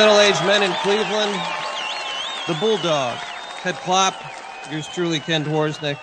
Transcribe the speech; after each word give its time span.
middle-aged 0.00 0.46
men 0.46 0.62
in 0.62 0.72
Cleveland. 0.76 1.38
The 2.48 2.54
Bulldog, 2.54 3.18
Ted 3.60 3.74
Klopp, 3.74 4.14
yours 4.70 4.88
truly, 4.88 5.20
Ken 5.20 5.44
Dworsnik, 5.44 5.98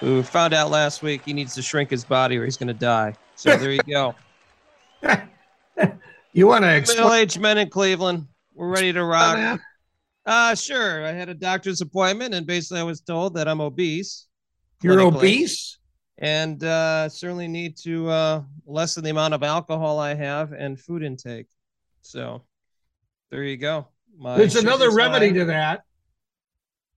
who 0.00 0.22
found 0.22 0.54
out 0.54 0.70
last 0.70 1.02
week 1.02 1.26
he 1.26 1.34
needs 1.34 1.54
to 1.56 1.60
shrink 1.60 1.90
his 1.90 2.06
body 2.06 2.38
or 2.38 2.46
he's 2.46 2.56
going 2.56 2.68
to 2.68 2.72
die. 2.72 3.14
So 3.34 3.54
there 3.54 3.70
you 3.70 3.82
go. 3.82 4.14
you 6.32 6.46
want 6.46 6.64
to 6.64 6.74
explain? 6.74 7.02
Middle-aged 7.04 7.38
men 7.38 7.58
in 7.58 7.68
Cleveland. 7.68 8.28
We're 8.54 8.70
ready 8.70 8.94
to 8.94 9.04
rock. 9.04 9.60
Uh, 10.24 10.54
sure. 10.54 11.04
I 11.04 11.12
had 11.12 11.28
a 11.28 11.34
doctor's 11.34 11.82
appointment, 11.82 12.32
and 12.32 12.46
basically 12.46 12.80
I 12.80 12.84
was 12.84 13.02
told 13.02 13.34
that 13.34 13.46
I'm 13.46 13.60
obese. 13.60 14.26
You're 14.82 15.00
obese? 15.00 15.76
And 16.16 16.64
uh, 16.64 17.10
certainly 17.10 17.46
need 17.46 17.76
to 17.82 18.08
uh, 18.08 18.42
lessen 18.64 19.04
the 19.04 19.10
amount 19.10 19.34
of 19.34 19.42
alcohol 19.42 19.98
I 19.98 20.14
have 20.14 20.52
and 20.52 20.80
food 20.80 21.02
intake. 21.02 21.48
So 22.00 22.44
there 23.30 23.44
you 23.44 23.56
go. 23.56 23.88
My 24.18 24.36
There's 24.36 24.56
another 24.56 24.90
remedy 24.90 25.32
to 25.34 25.46
that. 25.46 25.82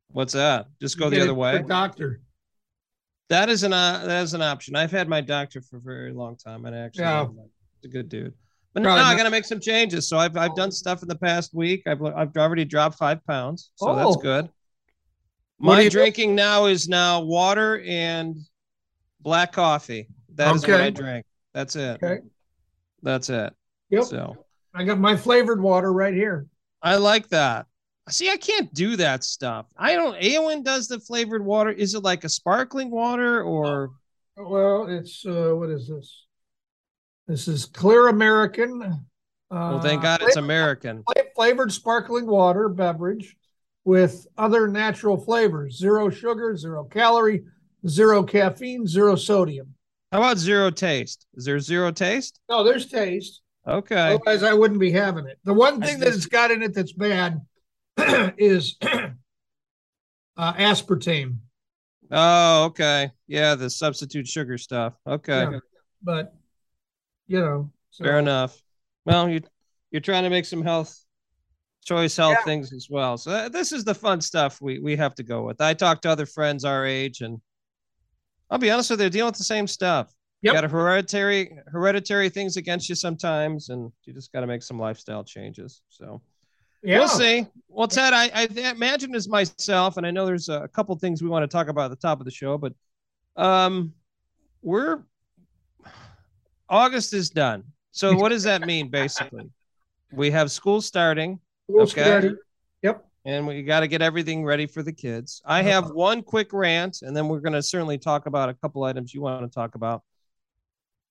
What's 0.10 0.34
that? 0.34 0.68
Just 0.82 1.00
go 1.00 1.10
the 1.10 1.22
other 1.22 1.34
way. 1.34 1.64
Doctor. 1.64 2.22
That 3.30 3.50
is 3.50 3.64
an 3.64 3.72
uh, 3.72 4.04
that 4.06 4.24
is 4.24 4.34
an 4.34 4.42
option. 4.42 4.76
I've 4.76 4.92
had 4.92 5.08
my 5.08 5.22
doctor 5.22 5.62
for 5.62 5.78
a 5.78 5.80
very 5.80 6.12
long 6.12 6.36
time, 6.36 6.66
and 6.66 6.76
I 6.76 6.80
actually, 6.80 7.04
yeah. 7.04 7.28
a 7.86 7.88
good 7.88 8.10
dude. 8.10 8.34
But 8.74 8.84
now 8.84 9.06
I 9.06 9.16
got 9.16 9.24
to 9.24 9.30
make 9.30 9.46
some 9.46 9.60
changes. 9.60 10.08
So 10.08 10.18
I've 10.18 10.36
I've 10.36 10.56
done 10.56 10.72
stuff 10.72 11.02
in 11.02 11.08
the 11.08 11.18
past 11.18 11.54
week. 11.54 11.84
I've 11.88 12.04
I've 12.04 12.36
already 12.36 12.66
dropped 12.66 12.98
five 12.98 13.26
pounds, 13.26 13.72
so 13.76 13.90
oh. 13.90 13.96
that's 13.96 14.22
good. 14.22 14.50
My 15.60 15.88
drinking 15.88 16.30
do? 16.32 16.36
now 16.36 16.66
is 16.66 16.90
now 16.90 17.22
water 17.22 17.82
and 17.86 18.38
black 19.22 19.54
coffee. 19.54 20.08
That 20.36 20.48
okay. 20.48 20.56
is 20.56 20.68
what 20.68 20.82
I 20.82 20.90
drink. 20.90 21.26
That's 21.54 21.76
it. 21.76 22.04
Okay. 22.04 22.20
That's 23.04 23.30
it. 23.30 23.54
Yep. 23.92 24.04
So 24.06 24.46
I 24.74 24.84
got 24.84 25.00
my 25.00 25.16
flavored 25.16 25.62
water 25.62 25.92
right 25.92 26.14
here. 26.14 26.48
I 26.82 26.96
like 26.96 27.28
that. 27.30 27.68
See, 28.10 28.30
I 28.30 28.38
can't 28.38 28.74
do 28.74 28.96
that 28.98 29.24
stuff. 29.24 29.68
I 29.78 29.96
don't. 29.96 30.20
Aowen 30.20 30.64
does 30.64 30.88
the 30.88 31.00
flavored 31.00 31.46
water. 31.46 31.70
Is 31.70 31.94
it 31.94 32.04
like 32.04 32.24
a 32.24 32.30
sparkling 32.30 32.90
water 32.90 33.44
or? 33.44 33.92
Well, 34.36 34.88
it's 34.88 35.26
uh, 35.26 35.52
what 35.54 35.70
is 35.70 35.88
this? 35.88 36.26
This 37.28 37.48
is 37.48 37.66
clear 37.66 38.08
American. 38.08 38.82
Uh, 38.84 38.98
well, 39.50 39.82
thank 39.82 40.02
God 40.02 40.22
it's 40.24 40.38
American. 40.38 41.04
Flavored 41.36 41.72
sparkling 41.72 42.26
water 42.26 42.70
beverage 42.70 43.36
with 43.86 44.26
other 44.38 44.68
natural 44.68 45.18
flavors: 45.18 45.78
zero 45.78 46.10
sugar, 46.10 46.56
zero 46.58 46.84
calorie, 46.86 47.44
zero 47.88 48.24
caffeine, 48.24 48.88
zero 48.88 49.16
sodium. 49.16 49.74
How 50.12 50.18
about 50.20 50.38
zero 50.38 50.72
taste? 50.72 51.26
Is 51.36 51.46
there 51.46 51.60
zero 51.60 51.92
taste? 51.92 52.40
No, 52.50 52.64
there's 52.64 52.88
taste. 52.88 53.42
Okay. 53.68 54.16
Otherwise, 54.16 54.44
I 54.44 54.54
wouldn't 54.54 54.80
be 54.80 54.92
having 54.92 55.28
it. 55.28 55.38
The 55.44 55.54
one 55.54 55.82
thing 55.82 56.00
that 56.00 56.10
it's 56.10 56.26
got 56.26 56.52
in 56.52 56.64
it 56.64 56.74
that's 56.74 56.94
bad 56.94 57.42
is 58.38 58.78
uh, 58.82 60.54
aspartame. 60.54 61.38
Oh, 62.10 62.66
okay. 62.66 63.12
Yeah, 63.28 63.56
the 63.56 63.70
substitute 63.70 64.28
sugar 64.28 64.58
stuff. 64.58 64.94
Okay. 65.08 65.44
Yeah, 65.52 65.60
but 66.04 66.34
you 67.28 67.40
know, 67.40 67.72
so. 67.92 68.04
fair 68.04 68.20
enough. 68.20 68.62
Well, 69.06 69.30
you 69.30 69.42
you're 69.92 70.02
trying 70.02 70.24
to 70.24 70.30
make 70.30 70.46
some 70.46 70.64
health 70.64 70.98
choice 71.86 72.16
health 72.16 72.38
yeah. 72.40 72.46
things 72.46 72.74
as 72.74 72.88
well. 72.90 73.18
So 73.18 73.32
uh, 73.32 73.50
this 73.50 73.72
is 73.72 73.84
the 73.84 73.96
fun 73.96 74.22
stuff 74.22 74.60
we 74.62 74.80
we 74.80 74.96
have 74.96 75.16
to 75.16 75.24
go 75.24 75.44
with. 75.44 75.62
I 75.62 75.74
talk 75.74 76.02
to 76.02 76.10
other 76.10 76.26
friends 76.26 76.66
our 76.66 76.86
age, 76.86 77.22
and 77.22 77.40
I'll 78.50 78.58
be 78.58 78.72
honest 78.72 78.90
with 78.90 79.00
you, 79.00 79.04
they're 79.04 79.10
dealing 79.10 79.30
with 79.30 79.38
the 79.38 79.44
same 79.44 79.68
stuff. 79.68 80.14
Yep. 80.42 80.54
You 80.54 80.58
got 80.58 80.66
a 80.66 80.68
hereditary 80.68 81.58
hereditary 81.68 82.30
things 82.30 82.58
against 82.58 82.90
you 82.90 82.96
sometimes, 82.96 83.70
and 83.70 83.92
you 84.04 84.14
just 84.14 84.32
got 84.32 84.42
to 84.42 84.48
make 84.48 84.64
some 84.64 84.80
lifestyle 84.80 85.24
changes. 85.24 85.84
So 85.90 86.22
yeah. 86.84 87.00
we'll 87.00 87.08
see. 87.08 87.46
Well, 87.68 87.88
Ted, 87.88 88.14
I, 88.14 88.32
I 88.34 88.72
imagine 88.72 89.14
as 89.14 89.30
myself, 89.30 89.98
and 89.98 90.06
I 90.06 90.12
know 90.12 90.26
there's 90.26 90.50
a 90.50 90.68
couple 90.70 90.96
things 90.96 91.22
we 91.22 91.30
want 91.30 91.44
to 91.44 91.48
talk 91.48 91.68
about 91.68 91.92
at 91.92 92.00
the 92.00 92.08
top 92.08 92.20
of 92.20 92.26
the 92.26 92.32
show, 92.32 92.58
but 92.58 92.74
um, 93.36 93.94
we're 94.64 95.04
August 96.70 97.14
is 97.14 97.30
done. 97.30 97.64
So 97.92 98.16
what 98.16 98.30
does 98.30 98.44
that 98.44 98.66
mean 98.66 98.90
basically? 98.90 99.50
We 100.14 100.32
have 100.32 100.50
school 100.50 100.82
starting. 100.82 101.40
School 101.70 101.82
okay. 101.82 102.04
Starting. 102.04 102.38
Yep. 102.82 103.06
And 103.26 103.46
we 103.46 103.62
got 103.62 103.82
to 103.82 103.88
get 103.88 104.02
everything 104.02 104.44
ready 104.44 104.66
for 104.66 104.82
the 104.82 104.92
kids. 104.92 105.42
I 105.46 105.62
have 105.62 105.92
one 105.92 106.24
quick 106.24 106.52
rant, 106.54 107.04
and 107.04 107.16
then 107.16 107.28
we're 107.28 107.42
going 107.42 107.54
to 107.54 107.62
certainly 107.62 107.98
talk 107.98 108.26
about 108.26 108.50
a 108.50 108.54
couple 108.56 108.84
items 108.84 109.14
you 109.14 109.22
want 109.22 109.44
to 109.44 109.54
talk 109.54 109.76
about. 109.76 110.02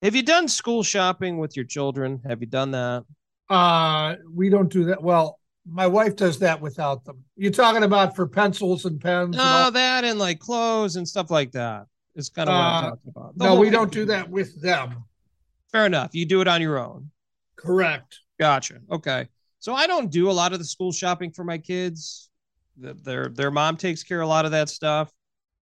Have 0.03 0.17
you 0.17 0.23
done 0.23 0.49
school 0.49 0.83
shopping 0.83 1.39
with 1.39 1.57
your 1.57 1.67
children? 1.67 2.21
Have 2.27 2.41
you 2.41 2.47
done 2.47 2.71
that? 2.71 3.05
Uh, 3.51 4.17
we 4.33 4.49
don't 4.49 4.73
do 4.73 4.85
that. 4.85 5.03
Well, 5.03 5.39
my 5.67 5.87
wife 5.87 6.17
does 6.17 6.39
that 6.39 6.61
without 6.61 7.05
them. 7.05 7.23
You're 7.37 7.53
talking 7.53 7.83
about 7.83 8.17
for 8.17 8.27
pencils 8.27 8.87
and 8.87 9.01
pens? 9.01 9.37
No, 9.37 9.67
and 9.67 9.77
that 9.77 10.05
and 10.05 10.19
like 10.19 10.39
clothes 10.39 10.97
and 10.97 11.07
stuff 11.07 11.31
like 11.31 11.53
that 11.53 11.87
is 12.17 12.31
kind 12.31 12.49
of 12.49 12.55
what 12.55 12.61
uh, 12.61 12.65
I'm 12.65 12.83
talking 12.91 13.13
about. 13.15 13.39
The 13.39 13.45
no, 13.45 13.61
we 13.61 13.69
don't 13.69 13.93
do 13.93 14.07
that 14.07 14.29
with 14.29 14.61
them. 14.63 15.05
Fair 15.71 15.87
enough. 15.87 16.15
You 16.15 16.25
do 16.25 16.41
it 16.41 16.49
on 16.49 16.63
your 16.63 16.79
own. 16.79 17.11
Correct. 17.57 18.21
Gotcha. 18.39 18.81
Okay. 18.91 19.29
So 19.59 19.75
I 19.75 19.87
don't 19.87 20.11
do 20.11 20.31
a 20.31 20.33
lot 20.33 20.55
of 20.55 20.59
the 20.59 20.65
school 20.65 20.93
shopping 20.93 21.31
for 21.31 21.45
my 21.45 21.59
kids. 21.59 22.31
Their 22.79 23.29
their 23.29 23.51
mom 23.51 23.77
takes 23.77 24.03
care 24.03 24.23
of 24.23 24.27
a 24.27 24.31
lot 24.31 24.47
of 24.47 24.53
that 24.53 24.71
stuff. 24.71 25.13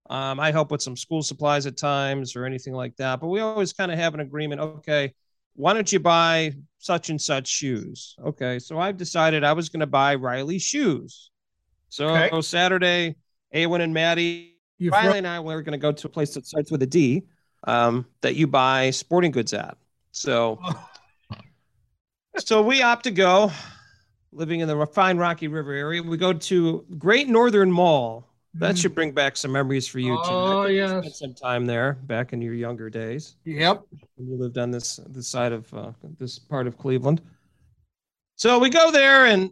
Um, 0.09 0.39
I 0.39 0.51
help 0.51 0.71
with 0.71 0.81
some 0.81 0.97
school 0.97 1.21
supplies 1.21 1.67
at 1.67 1.77
times 1.77 2.35
or 2.35 2.45
anything 2.45 2.73
like 2.73 2.95
that. 2.97 3.19
But 3.19 3.27
we 3.27 3.41
always 3.41 3.73
kind 3.73 3.91
of 3.91 3.99
have 3.99 4.13
an 4.15 4.19
agreement. 4.21 4.59
Okay, 4.59 5.13
why 5.55 5.73
don't 5.73 5.91
you 5.91 5.99
buy 5.99 6.53
such 6.79 7.09
and 7.09 7.21
such 7.21 7.47
shoes? 7.47 8.15
Okay, 8.25 8.59
so 8.59 8.79
I've 8.79 8.97
decided 8.97 9.43
I 9.43 9.53
was 9.53 9.69
going 9.69 9.81
to 9.81 9.87
buy 9.87 10.15
Riley 10.15 10.57
shoes. 10.57 11.29
So 11.89 12.09
okay. 12.09 12.41
Saturday, 12.41 13.15
Awen 13.53 13.81
and 13.81 13.93
Maddie, 13.93 14.55
you 14.77 14.91
Riley 14.91 15.17
and 15.17 15.27
I 15.27 15.39
were 15.39 15.61
going 15.61 15.73
to 15.73 15.77
go 15.77 15.91
to 15.91 16.07
a 16.07 16.09
place 16.09 16.33
that 16.35 16.45
starts 16.45 16.71
with 16.71 16.81
a 16.81 16.87
D 16.87 17.23
um, 17.65 18.05
that 18.21 18.35
you 18.35 18.47
buy 18.47 18.91
sporting 18.91 19.31
goods 19.31 19.53
at. 19.53 19.77
So, 20.11 20.59
so 22.37 22.61
we 22.61 22.81
opt 22.81 23.03
to 23.03 23.11
go. 23.11 23.51
Living 24.31 24.59
in 24.59 24.67
the 24.67 24.85
fine 24.85 25.17
Rocky 25.17 25.47
River 25.47 25.73
area, 25.73 26.03
we 26.03 26.15
go 26.15 26.33
to 26.33 26.85
Great 26.99 27.27
Northern 27.27 27.71
Mall 27.71 28.28
that 28.55 28.77
should 28.77 28.95
bring 28.95 29.11
back 29.11 29.37
some 29.37 29.51
memories 29.51 29.87
for 29.87 29.99
you 29.99 30.15
too. 30.15 30.31
Oh 30.31 30.65
yeah, 30.65 30.99
spent 31.01 31.15
some 31.15 31.33
time 31.33 31.65
there 31.65 31.93
back 32.03 32.33
in 32.33 32.41
your 32.41 32.53
younger 32.53 32.89
days. 32.89 33.35
Yep, 33.45 33.83
when 34.15 34.27
you 34.27 34.37
lived 34.37 34.57
on 34.57 34.71
this 34.71 34.99
this 35.07 35.27
side 35.27 35.51
of 35.51 35.71
uh, 35.73 35.91
this 36.19 36.39
part 36.39 36.67
of 36.67 36.77
Cleveland. 36.77 37.21
So 38.35 38.57
we 38.57 38.69
go 38.69 38.91
there, 38.91 39.25
and 39.25 39.51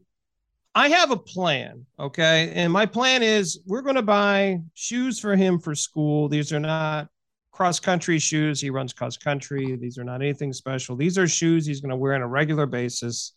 I 0.73 0.89
have 0.89 1.11
a 1.11 1.17
plan. 1.17 1.85
Okay, 1.99 2.51
and 2.55 2.71
my 2.71 2.85
plan 2.85 3.21
is 3.23 3.59
we're 3.65 3.81
going 3.81 3.95
to 3.95 4.01
buy 4.01 4.61
shoes 4.73 5.19
for 5.19 5.35
him 5.35 5.59
for 5.59 5.75
school. 5.75 6.27
These 6.27 6.51
are 6.51 6.59
not 6.59 7.09
cross 7.51 7.79
country 7.79 8.19
shoes. 8.19 8.61
He 8.61 8.69
runs 8.69 8.93
cross 8.93 9.17
country. 9.17 9.75
These 9.75 9.97
are 9.97 10.03
not 10.03 10.21
anything 10.21 10.53
special. 10.53 10.95
These 10.95 11.17
are 11.17 11.27
shoes 11.27 11.65
he's 11.65 11.81
going 11.81 11.89
to 11.89 11.95
wear 11.95 12.13
on 12.13 12.21
a 12.21 12.27
regular 12.27 12.65
basis 12.65 13.33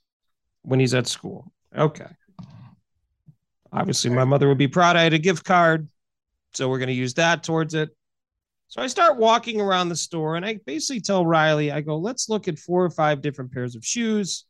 when 0.63 0.79
he's 0.79 0.95
at 0.95 1.07
school. 1.07 1.53
Okay. 1.77 2.07
Obviously, 3.73 4.11
my 4.11 4.25
mother 4.25 4.49
would 4.49 4.59
be 4.59 4.69
proud 4.69 4.97
I 4.97 5.03
had 5.03 5.13
a 5.13 5.19
gift 5.19 5.45
card. 5.45 5.89
So 6.53 6.69
we're 6.69 6.79
going 6.79 6.89
to 6.89 6.95
use 6.95 7.15
that 7.15 7.43
towards 7.43 7.75
it. 7.75 7.91
So 8.69 8.83
I 8.83 8.87
start 8.87 9.17
walking 9.17 9.61
around 9.61 9.89
the 9.89 9.97
store 9.97 10.37
and 10.37 10.45
I 10.45 10.59
basically 10.65 11.01
tell 11.01 11.27
Riley, 11.27 11.73
I 11.73 11.81
go, 11.81 11.97
let's 11.97 12.29
look 12.29 12.49
at 12.49 12.59
four 12.59 12.85
or 12.85 12.91
five 12.91 13.21
different 13.21 13.53
pairs 13.53 13.75
of 13.77 13.85
shoes. 13.85 14.45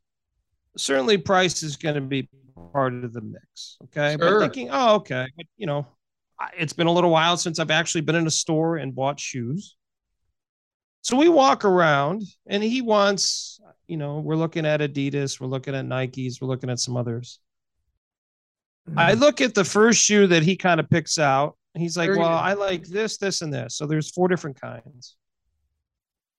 Certainly, 0.76 1.18
price 1.18 1.62
is 1.62 1.76
going 1.76 1.96
to 1.96 2.00
be 2.00 2.28
part 2.72 2.92
of 2.92 3.12
the 3.12 3.20
mix. 3.20 3.78
Okay. 3.84 4.16
Sure. 4.18 4.38
But 4.38 4.40
thinking, 4.40 4.68
oh, 4.70 4.96
okay. 4.96 5.26
But, 5.36 5.46
you 5.56 5.66
know, 5.66 5.86
it's 6.56 6.72
been 6.72 6.86
a 6.86 6.92
little 6.92 7.10
while 7.10 7.36
since 7.36 7.58
I've 7.58 7.70
actually 7.70 8.02
been 8.02 8.14
in 8.14 8.26
a 8.26 8.30
store 8.30 8.76
and 8.76 8.94
bought 8.94 9.18
shoes. 9.18 9.76
So 11.02 11.16
we 11.16 11.28
walk 11.28 11.64
around 11.64 12.22
and 12.46 12.62
he 12.62 12.82
wants, 12.82 13.60
you 13.86 13.96
know, 13.96 14.20
we're 14.20 14.36
looking 14.36 14.66
at 14.66 14.80
Adidas, 14.80 15.40
we're 15.40 15.46
looking 15.46 15.74
at 15.74 15.86
Nikes, 15.86 16.40
we're 16.40 16.48
looking 16.48 16.70
at 16.70 16.78
some 16.78 16.96
others. 16.96 17.40
I 18.96 19.14
look 19.14 19.40
at 19.40 19.54
the 19.54 19.64
first 19.64 20.02
shoe 20.02 20.26
that 20.28 20.42
he 20.42 20.56
kind 20.56 20.80
of 20.80 20.88
picks 20.90 21.18
out. 21.18 21.56
He's 21.74 21.96
like, 21.96 22.10
"Well, 22.10 22.28
I 22.28 22.54
like 22.54 22.84
this, 22.86 23.16
this, 23.18 23.42
and 23.42 23.52
this." 23.52 23.76
So 23.76 23.86
there's 23.86 24.10
four 24.10 24.28
different 24.28 24.60
kinds. 24.60 25.16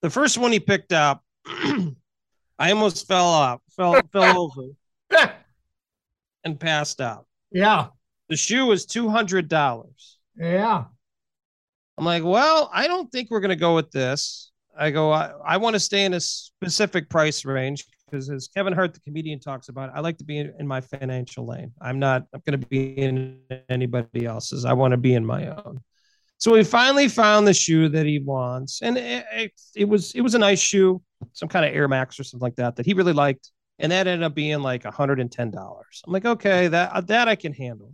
The 0.01 0.09
first 0.09 0.37
one 0.37 0.51
he 0.51 0.59
picked 0.59 0.91
up, 0.91 1.23
I 1.45 2.71
almost 2.71 3.07
fell 3.07 3.27
off, 3.27 3.61
fell 3.75 4.01
fell 4.11 4.51
over, 5.09 5.31
and 6.43 6.59
passed 6.59 6.99
out. 6.99 7.25
Yeah. 7.51 7.87
The 8.29 8.37
shoe 8.37 8.65
was 8.65 8.85
two 8.85 9.09
hundred 9.09 9.47
dollars. 9.47 10.17
Yeah. 10.35 10.85
I'm 11.97 12.05
like, 12.05 12.23
well, 12.23 12.69
I 12.73 12.87
don't 12.87 13.11
think 13.11 13.29
we're 13.29 13.41
gonna 13.41 13.55
go 13.55 13.75
with 13.75 13.91
this. 13.91 14.50
I 14.77 14.91
go, 14.91 15.11
I, 15.11 15.31
I 15.45 15.57
want 15.57 15.75
to 15.75 15.79
stay 15.79 16.05
in 16.05 16.13
a 16.13 16.19
specific 16.19 17.09
price 17.09 17.45
range 17.45 17.85
because 18.05 18.29
as 18.29 18.49
Kevin 18.53 18.73
Hart, 18.73 18.93
the 18.93 18.99
comedian, 18.99 19.39
talks 19.39 19.69
about, 19.69 19.91
I 19.95 19.99
like 20.01 20.17
to 20.17 20.23
be 20.23 20.37
in, 20.37 20.53
in 20.59 20.67
my 20.67 20.81
financial 20.81 21.47
lane. 21.47 21.71
I'm 21.81 21.99
not 21.99 22.25
I'm 22.33 22.41
going 22.45 22.59
to 22.59 22.67
be 22.67 22.97
in 22.97 23.39
anybody 23.69 24.25
else's. 24.25 24.65
I 24.65 24.73
want 24.73 24.91
to 24.91 24.97
be 24.97 25.13
in 25.13 25.25
my 25.25 25.47
own. 25.47 25.79
So 26.37 26.53
we 26.53 26.63
finally 26.63 27.07
found 27.07 27.47
the 27.47 27.53
shoe 27.53 27.87
that 27.89 28.05
he 28.05 28.17
wants, 28.17 28.81
and 28.81 28.97
it, 28.97 29.25
it, 29.31 29.51
it 29.75 29.85
was 29.85 30.13
it 30.15 30.21
was 30.21 30.33
a 30.33 30.39
nice 30.39 30.59
shoe, 30.59 31.01
some 31.33 31.47
kind 31.47 31.65
of 31.65 31.75
Air 31.75 31.87
Max 31.87 32.19
or 32.19 32.23
something 32.23 32.43
like 32.43 32.55
that 32.55 32.75
that 32.77 32.85
he 32.85 32.93
really 32.93 33.13
liked. 33.13 33.51
and 33.77 33.91
that 33.91 34.07
ended 34.07 34.23
up 34.23 34.33
being 34.33 34.61
like 34.61 34.83
$110. 34.83 35.53
I'm 35.53 36.13
like, 36.13 36.25
okay, 36.25 36.67
that 36.69 37.07
that 37.07 37.27
I 37.27 37.35
can 37.35 37.53
handle. 37.53 37.93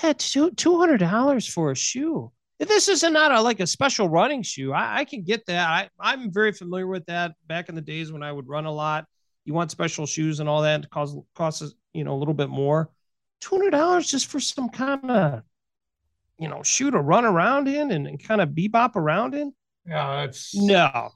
Dad, 0.00 0.18
$200 0.18 1.50
for 1.50 1.70
a 1.70 1.74
shoe. 1.74 2.32
This 2.58 2.88
is 2.88 3.02
not 3.04 3.32
a, 3.32 3.40
like 3.40 3.60
a 3.60 3.66
special 3.66 4.08
running 4.08 4.42
shoe. 4.42 4.72
I, 4.72 4.98
I 4.98 5.04
can 5.04 5.22
get 5.22 5.46
that. 5.46 5.68
I, 5.68 5.88
I'm 6.00 6.32
very 6.32 6.52
familiar 6.52 6.86
with 6.86 7.06
that 7.06 7.34
back 7.46 7.68
in 7.68 7.74
the 7.74 7.80
days 7.80 8.10
when 8.10 8.22
I 8.22 8.32
would 8.32 8.48
run 8.48 8.66
a 8.66 8.72
lot. 8.72 9.04
You 9.44 9.54
want 9.54 9.70
special 9.70 10.06
shoes 10.06 10.40
and 10.40 10.48
all 10.48 10.62
that 10.62 10.84
it 10.84 10.90
costs 10.90 11.16
costs 11.34 11.74
you 11.92 12.04
know 12.04 12.14
a 12.14 12.18
little 12.18 12.34
bit 12.34 12.48
more. 12.48 12.90
$200 13.42 14.06
just 14.08 14.26
for 14.26 14.40
some 14.40 14.68
kind 14.68 15.10
of 15.10 15.42
you 16.38 16.48
know 16.48 16.62
shoe 16.62 16.90
to 16.90 17.00
run 17.00 17.24
around 17.24 17.68
in 17.68 17.90
and, 17.90 18.06
and 18.06 18.22
kind 18.22 18.40
of 18.40 18.50
bebop 18.50 18.96
around 18.96 19.34
in. 19.34 19.52
Yeah, 19.86 20.26
that's 20.26 20.54
no, 20.54 21.10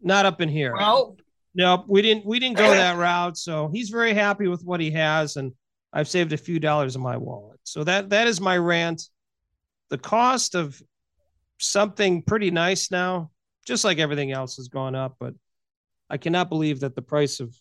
not 0.00 0.26
up 0.26 0.40
in 0.40 0.48
here. 0.48 0.74
Well, 0.74 1.16
no, 1.54 1.84
we 1.88 2.02
didn't 2.02 2.26
we 2.26 2.38
didn't 2.38 2.56
go 2.56 2.70
that 2.70 2.96
route. 2.96 3.36
So 3.36 3.68
he's 3.72 3.90
very 3.90 4.14
happy 4.14 4.48
with 4.48 4.62
what 4.64 4.80
he 4.80 4.90
has, 4.90 5.36
and 5.36 5.52
I've 5.92 6.08
saved 6.08 6.32
a 6.32 6.36
few 6.36 6.60
dollars 6.60 6.94
in 6.94 7.02
my 7.02 7.16
wallet. 7.16 7.58
So 7.64 7.84
that 7.84 8.10
that 8.10 8.26
is 8.26 8.40
my 8.40 8.56
rant. 8.56 9.02
The 9.90 9.98
cost 9.98 10.54
of 10.54 10.80
something 11.58 12.22
pretty 12.22 12.50
nice 12.50 12.90
now, 12.90 13.30
just 13.66 13.84
like 13.84 13.98
everything 13.98 14.32
else 14.32 14.56
has 14.56 14.68
gone 14.68 14.94
up, 14.94 15.16
but 15.18 15.34
I 16.10 16.16
cannot 16.16 16.48
believe 16.48 16.80
that 16.80 16.94
the 16.94 17.02
price 17.02 17.40
of 17.40 17.54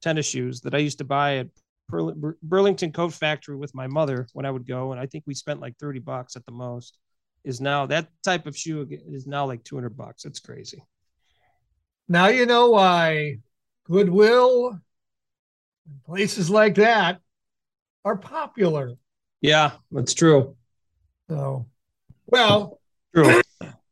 tennis 0.00 0.26
shoes 0.26 0.60
that 0.62 0.74
I 0.74 0.78
used 0.78 0.98
to 0.98 1.04
buy 1.04 1.36
at 1.38 1.48
Burlington 2.42 2.92
Coat 2.92 3.12
Factory 3.12 3.56
with 3.56 3.74
my 3.74 3.86
mother 3.86 4.26
when 4.32 4.46
I 4.46 4.50
would 4.50 4.66
go, 4.66 4.92
and 4.92 5.00
I 5.00 5.06
think 5.06 5.24
we 5.26 5.34
spent 5.34 5.60
like 5.60 5.76
30 5.78 6.00
bucks 6.00 6.36
at 6.36 6.46
the 6.46 6.52
most, 6.52 6.98
is 7.44 7.60
now 7.60 7.86
that 7.86 8.08
type 8.22 8.46
of 8.46 8.56
shoe 8.56 8.88
is 8.90 9.26
now 9.26 9.46
like 9.46 9.62
200 9.64 9.96
bucks. 9.96 10.24
It's 10.24 10.40
crazy. 10.40 10.82
Now 12.08 12.28
you 12.28 12.46
know 12.46 12.70
why 12.70 13.38
Goodwill 13.84 14.78
and 15.86 16.04
places 16.04 16.48
like 16.48 16.76
that 16.76 17.20
are 18.04 18.16
popular. 18.16 18.94
Yeah, 19.40 19.72
that's 19.90 20.14
true. 20.14 20.56
So, 21.28 21.66
well, 22.26 22.80
true. 23.14 23.41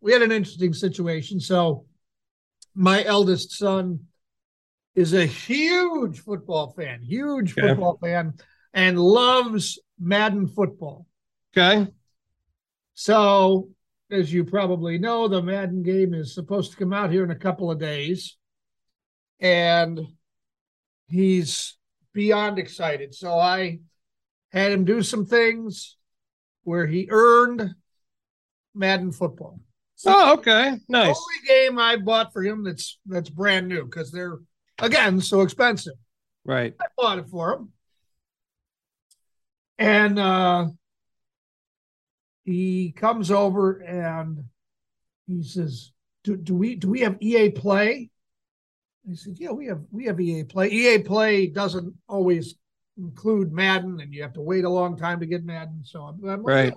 We 0.00 0.12
had 0.12 0.22
an 0.22 0.32
interesting 0.32 0.72
situation. 0.72 1.40
So, 1.40 1.86
my 2.74 3.04
eldest 3.04 3.52
son 3.52 4.00
is 4.94 5.12
a 5.12 5.26
huge 5.26 6.20
football 6.20 6.72
fan, 6.72 7.02
huge 7.02 7.52
okay. 7.52 7.68
football 7.68 7.98
fan, 8.00 8.34
and 8.72 8.98
loves 8.98 9.78
Madden 9.98 10.46
football. 10.46 11.06
Okay. 11.56 11.90
So, 12.94 13.70
as 14.10 14.32
you 14.32 14.44
probably 14.44 14.98
know, 14.98 15.28
the 15.28 15.42
Madden 15.42 15.82
game 15.82 16.14
is 16.14 16.34
supposed 16.34 16.72
to 16.72 16.76
come 16.76 16.92
out 16.92 17.10
here 17.10 17.24
in 17.24 17.30
a 17.30 17.36
couple 17.36 17.70
of 17.70 17.78
days. 17.78 18.36
And 19.38 20.00
he's 21.08 21.76
beyond 22.12 22.58
excited. 22.58 23.14
So 23.14 23.38
I 23.38 23.80
had 24.52 24.72
him 24.72 24.84
do 24.84 25.02
some 25.02 25.26
things 25.26 25.96
where 26.64 26.86
he 26.86 27.08
earned 27.10 27.74
Madden 28.74 29.12
football. 29.12 29.60
So 30.00 30.14
oh, 30.16 30.32
okay. 30.38 30.78
Nice. 30.88 31.08
Only 31.08 31.46
game 31.46 31.78
I 31.78 31.96
bought 31.96 32.32
for 32.32 32.42
him 32.42 32.64
that's 32.64 32.98
that's 33.04 33.28
brand 33.28 33.68
new 33.68 33.84
because 33.84 34.10
they're 34.10 34.38
again 34.78 35.20
so 35.20 35.42
expensive. 35.42 35.92
Right. 36.42 36.74
I 36.80 36.86
bought 36.96 37.18
it 37.18 37.28
for 37.28 37.52
him. 37.52 37.72
And 39.78 40.18
uh 40.18 40.68
he 42.44 42.92
comes 42.92 43.30
over 43.30 43.80
and 43.80 44.44
he 45.26 45.42
says, 45.42 45.92
do, 46.24 46.34
do 46.34 46.54
we 46.54 46.76
do 46.76 46.88
we 46.88 47.00
have 47.00 47.18
EA 47.20 47.50
Play? 47.50 48.08
I 49.06 49.14
said, 49.14 49.34
Yeah, 49.38 49.50
we 49.50 49.66
have 49.66 49.82
we 49.90 50.06
have 50.06 50.18
EA 50.18 50.44
Play. 50.44 50.68
EA 50.68 50.98
Play 51.00 51.46
doesn't 51.48 51.94
always 52.08 52.54
include 52.96 53.52
Madden, 53.52 54.00
and 54.00 54.14
you 54.14 54.22
have 54.22 54.32
to 54.32 54.40
wait 54.40 54.64
a 54.64 54.70
long 54.70 54.96
time 54.96 55.20
to 55.20 55.26
get 55.26 55.44
Madden. 55.44 55.82
So 55.84 56.04
I'm, 56.04 56.24
I'm 56.26 56.42
right. 56.42 56.72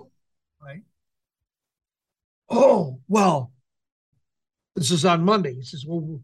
Right. 0.60 0.82
Oh 2.56 3.00
well, 3.08 3.52
this 4.76 4.90
is 4.90 5.04
on 5.04 5.24
Monday. 5.24 5.54
He 5.54 5.62
says, 5.62 5.84
Well, 5.86 6.20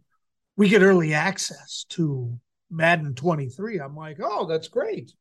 we 0.57 0.69
get 0.69 0.83
early 0.83 1.13
access 1.15 1.85
to 1.91 2.39
Madden 2.71 3.15
23. 3.15 3.81
I'm 3.81 3.97
like, 3.97 4.19
Oh, 4.23 4.47
that's 4.47 4.69
great. 4.69 5.13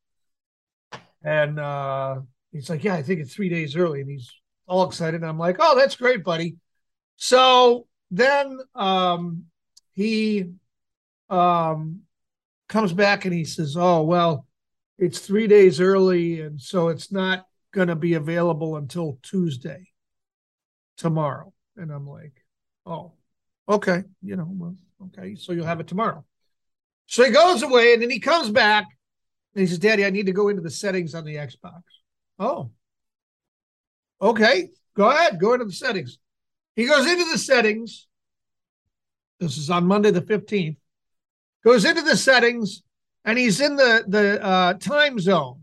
And 1.23 1.59
uh 1.59 2.21
He's 2.51 2.69
like, 2.69 2.83
yeah, 2.83 2.95
I 2.95 3.03
think 3.03 3.19
it's 3.19 3.33
three 3.33 3.50
days 3.50 3.75
early. 3.75 4.01
And 4.01 4.09
he's 4.09 4.31
all 4.67 4.88
excited. 4.88 5.21
And 5.21 5.29
I'm 5.29 5.38
like, 5.38 5.57
oh, 5.59 5.77
that's 5.77 5.95
great, 5.95 6.23
buddy. 6.23 6.57
So 7.17 7.88
then 8.11 8.57
um, 8.75 9.45
he 9.94 10.51
um, 11.29 12.01
comes 12.67 12.94
back 12.94 13.25
and 13.25 13.33
he 13.33 13.44
says, 13.44 13.75
oh, 13.77 14.03
well, 14.03 14.47
it's 14.97 15.19
three 15.19 15.47
days 15.47 15.79
early. 15.79 16.41
And 16.41 16.59
so 16.59 16.88
it's 16.88 17.11
not 17.11 17.45
going 17.71 17.89
to 17.89 17.95
be 17.95 18.15
available 18.15 18.77
until 18.77 19.19
Tuesday, 19.21 19.88
tomorrow. 21.00 21.51
And 21.78 21.92
I'm 21.92 22.07
like, 22.07 22.34
oh, 22.86 23.13
okay. 23.68 24.04
You 24.22 24.36
know, 24.36 24.48
well, 24.48 24.75
okay. 25.07 25.36
So 25.36 25.54
you'll 25.54 25.66
have 25.66 25.80
it 25.80 25.88
tomorrow. 25.88 26.24
So 27.07 27.24
he 27.24 27.31
goes 27.31 27.63
away 27.63 27.94
and 27.94 28.04
then 28.04 28.12
he 28.12 28.19
comes 28.19 28.51
back 28.51 28.86
and 29.56 29.62
he 29.62 29.68
says, 29.68 29.80
Daddy, 29.80 30.06
I 30.06 30.12
need 30.12 30.28
to 30.28 30.31
go 30.31 30.50
into 30.50 30.62
the 30.62 30.69
settings 30.69 31.16
on 31.16 31.25
the 31.25 31.36
Xbox. 31.36 31.81
Oh. 32.38 32.69
Okay. 34.22 34.69
Go 34.96 35.10
ahead. 35.10 35.40
Go 35.40 35.54
into 35.54 35.66
the 35.66 35.72
settings. 35.72 36.19
He 36.75 36.86
goes 36.86 37.07
into 37.07 37.25
the 37.31 37.38
settings. 37.38 38.07
This 39.40 39.57
is 39.57 39.69
on 39.69 39.88
Monday 39.88 40.12
the 40.12 40.22
15th. 40.22 40.78
Goes 41.63 41.86
into 41.86 42.02
the 42.02 42.18
settings 42.18 42.84
and 43.25 43.38
he's 43.38 43.60
in 43.60 43.75
the 43.75 44.04
the 44.07 44.44
uh, 44.44 44.74
time 44.75 45.19
zone. 45.19 45.62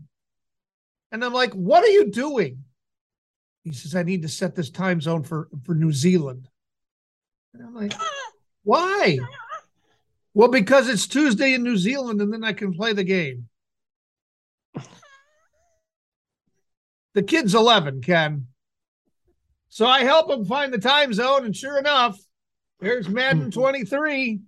And 1.11 1.23
I'm 1.23 1.33
like, 1.33 1.53
"What 1.53 1.83
are 1.83 1.89
you 1.89 2.11
doing?" 2.11 2.63
He 3.67 3.73
says, 3.73 3.95
"I 3.95 4.03
need 4.03 4.21
to 4.23 4.29
set 4.29 4.55
this 4.55 4.69
time 4.69 5.01
zone 5.01 5.23
for 5.23 5.49
for 5.63 5.75
New 5.75 5.91
Zealand." 5.91 6.47
And 7.53 7.63
I'm 7.63 7.75
like, 7.75 7.93
"Why?" 8.63 9.19
Well, 10.33 10.49
because 10.49 10.87
it's 10.87 11.07
Tuesday 11.07 11.55
in 11.55 11.63
New 11.63 11.77
Zealand 11.77 12.21
and 12.21 12.31
then 12.31 12.43
I 12.43 12.53
can 12.53 12.71
play 12.71 12.93
the 12.93 13.03
game. 13.03 13.49
The 17.17 17.23
kid's 17.23 17.55
11, 17.55 18.01
Ken. 18.03 18.45
So 19.69 19.87
I 19.87 20.03
help 20.03 20.29
him 20.29 20.45
find 20.45 20.71
the 20.71 20.77
time 20.77 21.11
zone, 21.13 21.45
and 21.45 21.55
sure 21.55 21.79
enough, 21.79 22.15
there's 22.79 23.09
Madden 23.09 23.45
hmm. 23.45 23.49
23. 23.49 24.41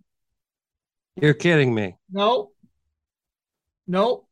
You're 1.20 1.34
kidding 1.34 1.74
me. 1.74 1.98
No. 2.12 2.52
No. 3.88 4.28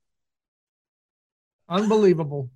Unbelievable. 1.68 2.52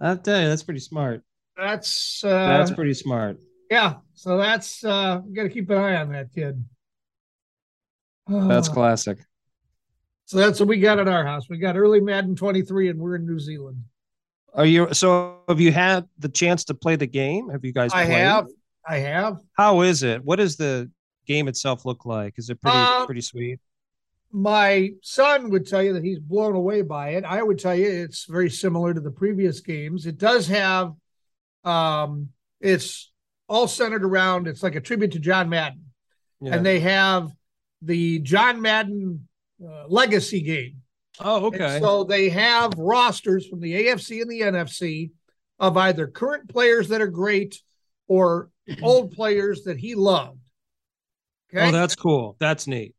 I'll 0.00 0.16
tell 0.16 0.40
you, 0.40 0.48
that's 0.48 0.62
pretty 0.62 0.80
smart. 0.80 1.22
That's 1.56 2.22
uh, 2.24 2.28
that's 2.28 2.70
pretty 2.70 2.94
smart. 2.94 3.38
Yeah. 3.70 3.94
So 4.14 4.36
that's 4.36 4.84
uh 4.84 5.20
got 5.32 5.42
to 5.44 5.48
keep 5.48 5.68
an 5.70 5.78
eye 5.78 5.96
on 5.96 6.12
that 6.12 6.32
kid. 6.32 6.64
That's 8.28 8.68
classic. 8.68 9.18
So 10.26 10.36
that's 10.36 10.60
what 10.60 10.68
we 10.68 10.78
got 10.78 10.98
at 10.98 11.08
our 11.08 11.24
house. 11.24 11.48
We 11.48 11.58
got 11.58 11.76
early 11.76 12.00
Madden 12.00 12.36
23 12.36 12.90
and 12.90 13.00
we're 13.00 13.16
in 13.16 13.26
New 13.26 13.38
Zealand. 13.38 13.82
Are 14.54 14.66
you 14.66 14.92
so? 14.92 15.38
Have 15.48 15.60
you 15.60 15.72
had 15.72 16.06
the 16.18 16.28
chance 16.28 16.64
to 16.64 16.74
play 16.74 16.96
the 16.96 17.06
game? 17.06 17.48
Have 17.50 17.64
you 17.64 17.72
guys? 17.72 17.92
I 17.92 18.04
have. 18.04 18.46
I 18.86 18.98
have. 18.98 19.38
How 19.56 19.82
is 19.82 20.02
it? 20.02 20.24
What 20.24 20.36
does 20.36 20.56
the 20.56 20.90
game 21.26 21.48
itself 21.48 21.84
look 21.84 22.06
like? 22.06 22.34
Is 22.38 22.50
it 22.50 22.60
pretty 22.60 22.76
uh, 22.76 23.06
pretty 23.06 23.20
sweet? 23.20 23.60
My 24.30 24.90
son 25.02 25.50
would 25.50 25.66
tell 25.66 25.82
you 25.82 25.94
that 25.94 26.04
he's 26.04 26.18
blown 26.18 26.54
away 26.54 26.82
by 26.82 27.10
it. 27.10 27.24
I 27.24 27.42
would 27.42 27.58
tell 27.58 27.74
you 27.74 27.88
it's 27.88 28.26
very 28.26 28.50
similar 28.50 28.92
to 28.92 29.00
the 29.00 29.10
previous 29.10 29.60
games. 29.60 30.06
It 30.06 30.18
does 30.18 30.48
have, 30.48 30.92
um, 31.64 32.28
it's 32.60 33.10
all 33.48 33.68
centered 33.68 34.04
around. 34.04 34.46
It's 34.46 34.62
like 34.62 34.74
a 34.74 34.80
tribute 34.80 35.12
to 35.12 35.18
John 35.18 35.48
Madden, 35.48 35.84
yeah. 36.40 36.54
and 36.54 36.66
they 36.66 36.80
have 36.80 37.30
the 37.80 38.18
John 38.18 38.60
Madden 38.60 39.28
uh, 39.64 39.86
legacy 39.88 40.42
game 40.42 40.82
Oh, 41.20 41.46
okay. 41.46 41.76
And 41.76 41.84
so 41.84 42.04
they 42.04 42.28
have 42.28 42.72
rosters 42.76 43.46
from 43.46 43.60
the 43.60 43.86
AFC 43.86 44.22
and 44.22 44.30
the 44.30 44.40
NFC 44.40 45.10
of 45.58 45.76
either 45.76 46.06
current 46.06 46.48
players 46.48 46.88
that 46.88 47.00
are 47.00 47.08
great 47.08 47.60
or 48.06 48.50
old 48.82 49.12
players 49.12 49.64
that 49.64 49.78
he 49.78 49.94
loved. 49.94 50.38
Okay. 51.52 51.68
Oh, 51.68 51.72
that's 51.72 51.96
cool. 51.96 52.36
That's 52.38 52.66
neat. 52.66 52.94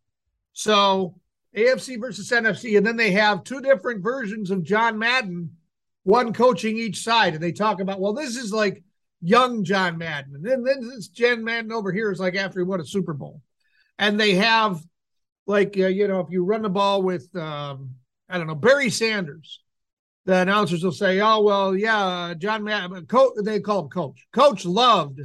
So 0.53 1.15
AFC 1.55 1.99
versus 1.99 2.29
NFC, 2.29 2.77
and 2.77 2.85
then 2.85 2.95
they 2.95 3.11
have 3.11 3.43
two 3.43 3.61
different 3.61 4.03
versions 4.03 4.51
of 4.51 4.63
John 4.63 4.99
Madden, 4.99 5.55
one 6.03 6.33
coaching 6.33 6.77
each 6.77 7.03
side, 7.03 7.33
and 7.33 7.43
they 7.43 7.51
talk 7.51 7.81
about, 7.81 7.99
well, 7.99 8.13
this 8.13 8.35
is 8.35 8.53
like 8.53 8.83
young 9.21 9.63
John 9.63 9.97
Madden, 9.97 10.35
and 10.35 10.45
then, 10.45 10.63
then 10.63 10.87
this 10.87 11.07
John 11.07 11.43
Madden 11.43 11.71
over 11.71 11.91
here 11.91 12.11
is 12.11 12.19
like 12.19 12.35
after 12.35 12.59
he 12.59 12.63
won 12.63 12.79
a 12.79 12.85
Super 12.85 13.13
Bowl, 13.13 13.41
and 13.97 14.19
they 14.19 14.35
have 14.35 14.81
like 15.47 15.75
uh, 15.77 15.87
you 15.87 16.07
know 16.07 16.19
if 16.19 16.29
you 16.29 16.43
run 16.43 16.61
the 16.61 16.69
ball 16.69 17.01
with 17.01 17.35
um, 17.35 17.95
I 18.29 18.37
don't 18.37 18.47
know, 18.47 18.55
Barry 18.55 18.89
Sanders, 18.89 19.61
the 20.25 20.35
announcers 20.35 20.83
will 20.83 20.91
say, 20.91 21.19
"Oh 21.19 21.41
well, 21.41 21.75
yeah, 21.75 22.33
John 22.37 22.63
Madden, 22.63 23.05
coach." 23.07 23.33
They 23.43 23.59
call 23.59 23.83
him 23.83 23.89
Coach. 23.89 24.27
Coach 24.31 24.65
loved 24.65 25.19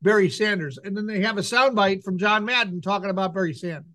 Barry 0.00 0.30
Sanders, 0.30 0.78
and 0.78 0.96
then 0.96 1.06
they 1.06 1.20
have 1.20 1.38
a 1.38 1.42
soundbite 1.42 2.04
from 2.04 2.18
John 2.18 2.44
Madden 2.44 2.80
talking 2.80 3.10
about 3.10 3.34
Barry 3.34 3.54
Sanders. 3.54 3.93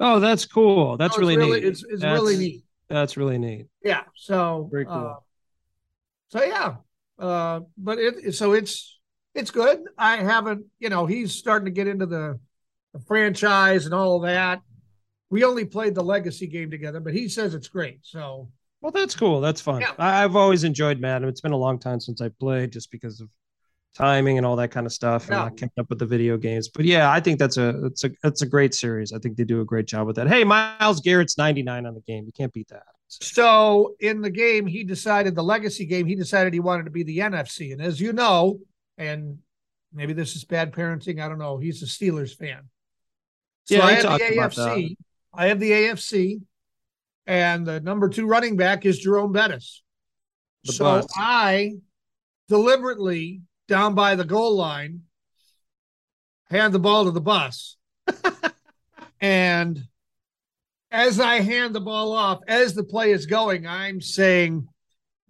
Oh, 0.00 0.20
that's 0.20 0.44
cool. 0.46 0.96
That's 0.96 1.14
So 1.14 1.20
really, 1.20 1.36
really 1.36 1.60
neat. 1.60 1.64
it's, 1.68 1.84
it's 1.84 2.00
That's- 2.02 2.20
really 2.20 2.36
neat. 2.36 2.64
That's 2.88 3.16
really 3.16 3.38
neat. 3.38 3.66
Yeah. 3.82 4.02
So 4.16 4.68
Very 4.70 4.84
cool. 4.84 4.94
uh, 4.94 5.14
so 6.28 6.42
yeah. 6.44 6.74
Uh, 7.18 7.60
but 7.78 7.98
it 7.98 8.34
so 8.34 8.52
it's 8.52 8.98
it's 9.34 9.50
good. 9.50 9.80
I 9.96 10.16
haven't, 10.18 10.66
you 10.78 10.90
know, 10.90 11.06
he's 11.06 11.32
starting 11.32 11.64
to 11.66 11.70
get 11.70 11.86
into 11.86 12.04
the, 12.04 12.38
the 12.92 13.00
franchise 13.00 13.86
and 13.86 13.94
all 13.94 14.20
that. 14.20 14.60
We 15.30 15.44
only 15.44 15.64
played 15.64 15.94
the 15.94 16.02
legacy 16.04 16.46
game 16.46 16.70
together, 16.70 17.00
but 17.00 17.14
he 17.14 17.28
says 17.30 17.54
it's 17.54 17.68
great. 17.68 18.00
So 18.02 18.50
Well, 18.82 18.92
that's 18.92 19.16
cool. 19.16 19.40
That's 19.40 19.62
fun. 19.62 19.80
Yeah. 19.80 19.92
I, 19.98 20.22
I've 20.24 20.36
always 20.36 20.62
enjoyed 20.64 21.00
Madden. 21.00 21.28
It's 21.28 21.40
been 21.40 21.52
a 21.52 21.56
long 21.56 21.78
time 21.78 22.00
since 22.00 22.20
I 22.20 22.28
played, 22.28 22.72
just 22.72 22.90
because 22.90 23.20
of 23.22 23.30
timing 23.94 24.38
and 24.38 24.46
all 24.46 24.56
that 24.56 24.70
kind 24.70 24.86
of 24.86 24.92
stuff, 24.92 25.28
and. 25.28 25.36
I 25.36 25.50
kept 25.50 25.78
up 25.78 25.88
with 25.90 25.98
the 25.98 26.06
video 26.06 26.36
games. 26.36 26.68
But 26.68 26.84
yeah, 26.84 27.10
I 27.10 27.20
think 27.20 27.38
that's 27.38 27.56
a 27.56 27.86
it's 27.86 28.04
a 28.04 28.10
it's 28.24 28.42
a 28.42 28.46
great 28.46 28.74
series. 28.74 29.12
I 29.12 29.18
think 29.18 29.36
they 29.36 29.44
do 29.44 29.60
a 29.60 29.64
great 29.64 29.86
job 29.86 30.06
with 30.06 30.16
that. 30.16 30.28
Hey, 30.28 30.44
Myles 30.44 31.00
Garrett's 31.00 31.36
ninety 31.38 31.62
nine 31.62 31.86
on 31.86 31.94
the 31.94 32.00
game. 32.00 32.24
You 32.24 32.32
can't 32.32 32.52
beat 32.52 32.68
that. 32.68 32.84
So 33.08 33.94
in 34.00 34.22
the 34.22 34.30
game, 34.30 34.66
he 34.66 34.84
decided 34.84 35.34
the 35.34 35.44
legacy 35.44 35.84
game, 35.84 36.06
he 36.06 36.14
decided 36.14 36.54
he 36.54 36.60
wanted 36.60 36.84
to 36.84 36.90
be 36.90 37.02
the 37.02 37.18
NFC. 37.18 37.72
And 37.72 37.82
as 37.82 38.00
you 38.00 38.14
know, 38.14 38.58
and 38.96 39.38
maybe 39.92 40.14
this 40.14 40.34
is 40.34 40.44
bad 40.44 40.72
parenting, 40.72 41.22
I 41.22 41.28
don't 41.28 41.38
know. 41.38 41.58
He's 41.58 41.82
a 41.82 41.86
Steelers 41.86 42.34
fan. 42.34 42.62
So 43.64 43.76
Yeah, 43.76 43.84
I 43.84 43.92
have 43.92 44.02
the 44.02 44.24
AFC. 44.24 44.96
I 45.34 45.46
have 45.46 45.60
the 45.60 45.70
AFC, 45.70 46.40
and 47.26 47.66
the 47.66 47.80
number 47.80 48.08
two 48.08 48.26
running 48.26 48.56
back 48.56 48.84
is 48.84 48.98
Jerome 48.98 49.32
Bettis. 49.32 49.82
The 50.64 50.72
so 50.72 50.84
bus. 50.84 51.06
I 51.16 51.74
deliberately 52.48 53.42
down 53.68 53.94
by 53.94 54.14
the 54.14 54.24
goal 54.24 54.56
line 54.56 55.02
hand 56.52 56.74
the 56.74 56.78
ball 56.78 57.06
to 57.06 57.10
the 57.10 57.20
bus. 57.20 57.76
and 59.20 59.82
as 60.90 61.18
I 61.18 61.40
hand 61.40 61.74
the 61.74 61.80
ball 61.80 62.12
off, 62.12 62.40
as 62.46 62.74
the 62.74 62.84
play 62.84 63.10
is 63.10 63.26
going, 63.26 63.66
I'm 63.66 64.00
saying, 64.00 64.68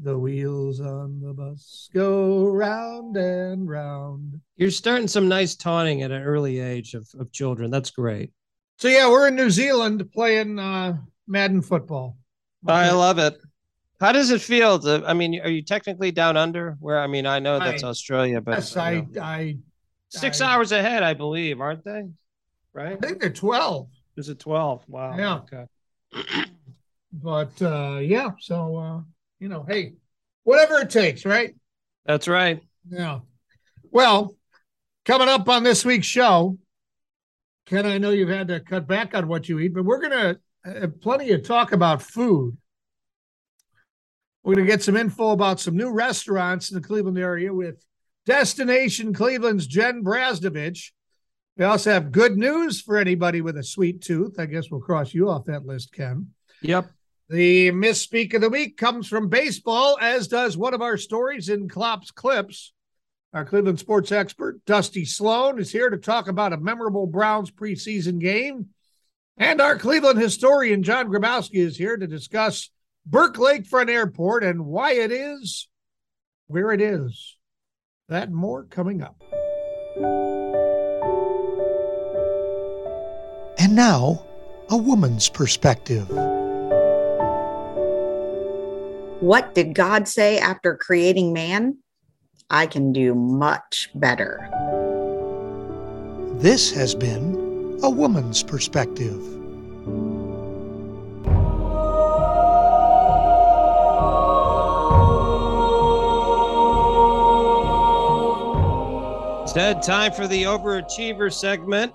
The 0.01 0.19
wheels 0.19 0.81
on 0.81 1.21
the 1.21 1.33
bus 1.33 1.89
go 1.95 2.49
round 2.49 3.17
and 3.17 3.69
round. 3.69 4.41
You're 4.57 4.71
starting 4.71 5.09
some 5.09 5.29
nice 5.29 5.55
taunting 5.55 6.03
at 6.03 6.11
an 6.11 6.23
early 6.23 6.59
age 6.59 6.95
of, 6.95 7.09
of 7.19 7.33
children. 7.33 7.71
That's 7.71 7.91
great. 7.91 8.33
So, 8.79 8.89
yeah, 8.89 9.09
we're 9.09 9.29
in 9.29 9.37
New 9.37 9.51
Zealand 9.51 10.11
playing 10.13 10.59
uh, 10.59 10.97
Madden 11.29 11.63
football. 11.63 12.17
I 12.67 12.91
love 12.91 13.19
it. 13.19 13.39
How 14.03 14.11
does 14.11 14.31
it 14.33 14.41
feel? 14.41 14.81
To, 14.81 15.05
I 15.07 15.15
mean, 15.15 15.41
are 15.41 15.49
you 15.49 15.63
technically 15.63 16.11
down 16.11 16.37
under? 16.37 16.77
Where 16.81 16.99
I 16.99 17.07
mean, 17.07 17.25
I 17.25 17.39
know 17.39 17.61
that's 17.61 17.85
I- 17.85 17.89
Australia, 17.89 18.41
but 18.41 18.57
Yes, 18.57 18.75
you 18.75 18.81
I, 18.81 18.95
know, 19.01 19.23
I, 19.23 19.59
six 20.09 20.41
I- 20.41 20.53
hours 20.53 20.73
ahead, 20.73 21.05
I 21.05 21.15
believe, 21.15 21.61
aren't 21.61 21.85
they? 21.85 22.09
Right? 22.73 22.99
I 23.01 23.07
think 23.07 23.21
they're 23.21 23.31
12. 23.31 23.89
Is 24.17 24.29
it 24.29 24.41
twelve? 24.41 24.83
Wow. 24.89 25.17
Yeah. 25.17 25.37
Okay. 25.37 26.45
But 27.15 27.61
uh, 27.61 27.99
yeah, 28.01 28.31
so, 28.41 28.77
uh, 28.79 29.01
you 29.39 29.49
know, 29.49 29.67
hey, 29.69 29.93
whatever 30.45 30.79
it 30.81 30.89
takes, 30.89 31.27
right? 31.27 31.55
That's 32.07 32.27
right. 32.27 32.63
Yeah. 32.89 33.21
Well, 33.91 34.35
coming 35.05 35.29
up 35.29 35.47
on 35.47 35.63
this 35.63 35.85
week's 35.85 36.07
show, 36.07 36.57
Ken, 37.67 37.85
I 37.85 37.99
know 37.99 38.11
you've 38.11 38.31
had 38.31 38.49
to 38.49 38.61
cut 38.61 38.89
back 38.89 39.15
on 39.15 39.29
what 39.29 39.47
you 39.47 39.59
eat, 39.59 39.75
but 39.75 39.85
we're 39.85 40.01
going 40.01 40.11
to 40.13 40.41
have 40.65 41.03
plenty 41.03 41.33
of 41.33 41.43
talk 41.43 41.73
about 41.73 42.01
food. 42.01 42.57
We're 44.45 44.55
going 44.55 44.67
to 44.67 44.73
get 44.73 44.83
some 44.83 44.97
info 44.97 45.31
about 45.31 45.61
some 45.61 45.77
new 45.77 45.93
restaurants 45.93 46.71
in 46.71 46.75
the 46.75 46.87
Cleveland 46.87 47.19
area 47.19 47.55
with 47.55 47.85
Destination 48.27 49.15
Cleveland's 49.15 49.69
Jen 49.69 50.03
Brazdovich. 50.03 50.91
We 51.57 51.65
also 51.65 51.93
have 51.93 52.11
good 52.11 52.37
news 52.37 52.81
for 52.81 52.97
anybody 52.97 53.41
with 53.41 53.57
a 53.57 53.63
sweet 53.63 54.03
tooth. 54.03 54.41
I 54.41 54.47
guess 54.47 54.71
we'll 54.71 54.81
cross 54.81 55.15
you 55.15 55.31
off 55.31 55.45
that 55.45 55.65
list, 55.65 55.93
Ken. 55.93 56.29
Yep. 56.63 56.91
The 57.29 57.71
misspeak 57.71 58.35
of 58.35 58.41
the 58.41 58.51
week 58.51 58.77
comes 58.77 59.07
from 59.07 59.29
baseball, 59.29 59.97
as 60.01 60.27
does 60.27 60.57
one 60.57 60.75
of 60.75 60.83
our 60.83 60.97
stories 60.97 61.49
in 61.49 61.69
Klopp's 61.69 62.11
Clips. 62.11 62.73
Our 63.33 63.45
Cleveland 63.45 63.79
sports 63.79 64.11
expert, 64.11 64.61
Dusty 64.67 65.05
Sloan, 65.05 65.59
is 65.59 65.71
here 65.71 65.89
to 65.89 65.97
talk 65.99 66.27
about 66.27 66.53
a 66.53 66.59
memorable 66.59 67.07
Browns 67.07 67.51
preseason 67.51 68.19
game. 68.19 68.71
And 69.39 69.61
our 69.61 69.79
Cleveland 69.79 70.21
historian, 70.21 70.83
John 70.83 71.09
Grabowski, 71.09 71.65
is 71.65 71.77
here 71.77 71.97
to 71.97 72.07
discuss 72.07 72.71
Burke 73.05 73.37
Lakefront 73.37 73.89
Airport 73.89 74.45
and 74.45 74.67
why 74.67 74.93
it 74.93 75.11
is 75.11 75.69
where 76.47 76.73
it 76.73 76.81
is. 76.81 77.37
That 78.09 78.29
and 78.29 78.37
more 78.37 78.65
coming 78.65 79.03
up. 79.03 79.23
And 83.59 83.75
now, 83.75 84.25
a 84.71 84.77
woman's 84.77 85.29
perspective. 85.29 86.09
What 89.21 89.55
did 89.55 89.75
God 89.75 90.09
say 90.09 90.39
after 90.39 90.77
creating 90.77 91.33
man? 91.33 91.79
I 92.51 92.67
can 92.67 92.93
do 92.93 93.15
much 93.15 93.89
better. 93.95 94.49
This 96.35 96.73
has 96.73 96.95
been 96.95 97.79
a 97.83 97.91
woman's 97.91 98.43
perspective. 98.43 99.42
Ted, 109.53 109.83
time 109.83 110.13
for 110.13 110.27
the 110.27 110.45
overachiever 110.45 111.31
segment. 111.33 111.93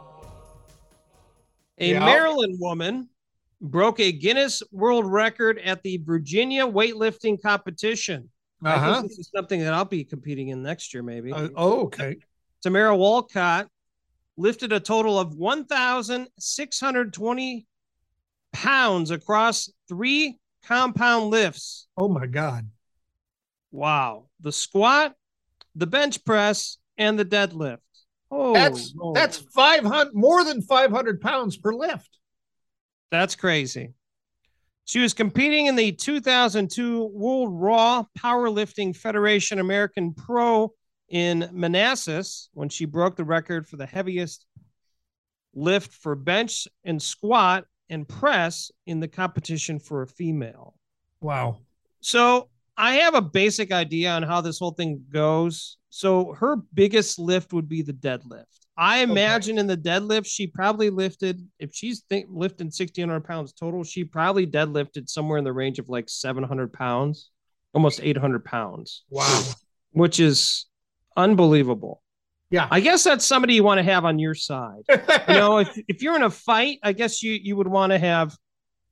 A 1.80 1.92
Yeah. 1.94 2.00
Maryland 2.06 2.60
woman 2.60 3.10
broke 3.62 4.00
a 4.00 4.12
Guinness 4.12 4.62
World 4.72 5.12
Record 5.12 5.58
at 5.60 5.82
the 5.82 5.98
Virginia 5.98 6.68
weightlifting 6.68 7.42
competition. 7.42 8.30
I 8.64 8.74
Uh-huh. 8.76 9.00
think 9.02 9.10
this 9.12 9.18
is 9.20 9.30
something 9.36 9.60
that 9.62 9.74
I'll 9.74 9.86
be 9.86 10.04
competing 10.04 10.50
in 10.50 10.62
next 10.62 10.94
year, 10.94 11.02
maybe. 11.02 11.32
Uh, 11.34 11.50
oh, 11.56 11.82
okay. 11.86 12.18
Tamara 12.62 12.96
Walcott 12.96 13.70
lifted 14.38 14.72
a 14.72 14.80
total 14.80 15.18
of 15.20 15.34
1,620 15.34 17.66
pounds 18.54 19.10
across 19.10 19.72
three 19.88 20.40
compound 20.64 21.32
lifts. 21.32 21.88
Oh, 21.98 22.08
my 22.08 22.28
God. 22.28 22.70
Wow. 23.72 24.30
The 24.42 24.52
squat, 24.52 25.16
the 25.76 25.88
bench 25.88 26.24
press, 26.24 26.78
and 26.98 27.18
the 27.18 27.26
deadlift. 27.26 27.78
Oh, 28.30 28.54
That's 28.54 28.94
Lord. 28.96 29.16
that's 29.16 29.38
500 29.38 30.14
more 30.14 30.44
than 30.44 30.62
500 30.62 31.22
pounds 31.22 31.58
per 31.58 31.74
lift. 31.74 32.18
That's 33.10 33.36
crazy. 33.36 33.94
She 34.84 35.00
was 35.00 35.14
competing 35.14 35.68
in 35.68 35.76
the 35.76 35.92
2002 35.92 37.06
World 37.14 37.50
Raw 37.52 38.04
Powerlifting 38.18 38.96
Federation 38.96 39.60
American 39.60 40.14
Pro 40.14 40.74
in 41.10 41.50
Manassas 41.52 42.50
when 42.54 42.70
she 42.70 42.86
broke 42.86 43.16
the 43.16 43.24
record 43.24 43.68
for 43.68 43.78
the 43.78 43.86
heaviest 43.86 44.46
lift 45.54 45.94
for 45.94 46.16
bench 46.16 46.68
and 46.84 47.02
squat 47.02 47.66
and 47.90 48.08
press 48.08 48.72
in 48.86 49.00
the 49.00 49.08
competition 49.08 49.80
for 49.80 50.02
a 50.02 50.08
female. 50.08 50.76
Wow. 51.22 51.60
So 52.02 52.50
I 52.78 52.96
have 52.96 53.16
a 53.16 53.22
basic 53.22 53.72
idea 53.72 54.12
on 54.12 54.24
how 54.24 54.42
this 54.42 54.60
whole 54.60 54.72
thing 54.72 55.04
goes. 55.12 55.78
So 55.90 56.34
her 56.34 56.58
biggest 56.74 57.18
lift 57.18 57.54
would 57.54 57.68
be 57.68 57.82
the 57.82 57.94
deadlift. 57.94 58.46
I 58.80 59.00
imagine 59.00 59.58
in 59.58 59.66
the 59.66 59.76
deadlift, 59.78 60.28
she 60.28 60.46
probably 60.46 60.92
lifted, 60.92 61.42
if 61.58 61.72
she's 61.74 62.02
think, 62.10 62.28
lifting 62.30 62.68
1,600 62.68 63.22
pounds 63.26 63.52
total, 63.54 63.84
she 63.84 64.04
probably 64.04 64.46
deadlifted 64.46 65.10
somewhere 65.10 65.40
in 65.40 65.44
the 65.44 65.52
range 65.54 65.80
of 65.80 65.90
like 65.90 66.08
700 66.08 66.72
pounds, 66.72 67.32
almost 67.74 68.00
800 68.04 68.46
pounds, 68.46 69.04
Wow. 69.10 69.44
which 69.92 70.20
is 70.20 70.68
unbelievable. 71.16 72.04
Yeah. 72.52 72.68
I 72.70 72.80
guess 72.80 73.04
that's 73.04 73.26
somebody 73.26 73.56
you 73.56 73.64
want 73.64 73.80
to 73.80 73.84
have 73.84 74.06
on 74.06 74.20
your 74.20 74.36
side. 74.36 74.84
You 75.28 75.34
know, 75.34 75.58
if, 75.58 75.78
if 75.88 76.02
you're 76.04 76.16
in 76.16 76.24
a 76.24 76.30
fight, 76.30 76.78
I 76.84 76.94
guess 76.94 77.22
you, 77.24 77.34
you 77.34 77.56
would 77.58 77.68
want 77.68 77.92
to 77.92 77.98
have, 78.00 78.38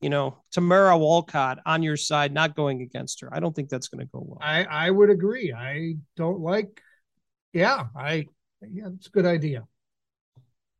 you 0.01 0.09
know, 0.09 0.37
Tamara 0.51 0.97
Walcott 0.97 1.59
on 1.65 1.83
your 1.83 1.97
side, 1.97 2.33
not 2.33 2.55
going 2.55 2.81
against 2.81 3.21
her. 3.21 3.33
I 3.33 3.39
don't 3.39 3.55
think 3.55 3.69
that's 3.69 3.87
going 3.87 4.05
to 4.05 4.11
go 4.11 4.23
well. 4.25 4.39
I 4.41 4.63
I 4.65 4.89
would 4.89 5.09
agree. 5.09 5.53
I 5.53 5.95
don't 6.15 6.39
like. 6.39 6.81
Yeah, 7.53 7.85
I. 7.95 8.25
Yeah, 8.61 8.89
it's 8.95 9.07
a 9.07 9.11
good 9.11 9.25
idea. 9.25 9.65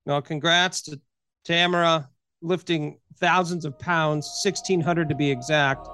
Well, 0.06 0.22
congrats 0.22 0.82
to 0.84 1.00
Tamara 1.44 2.10
lifting 2.42 3.00
thousands 3.18 3.66
of 3.66 3.78
pounds, 3.80 4.28
1,600 4.44 5.10
to 5.10 5.16
be 5.16 5.32
exact. 5.32 5.88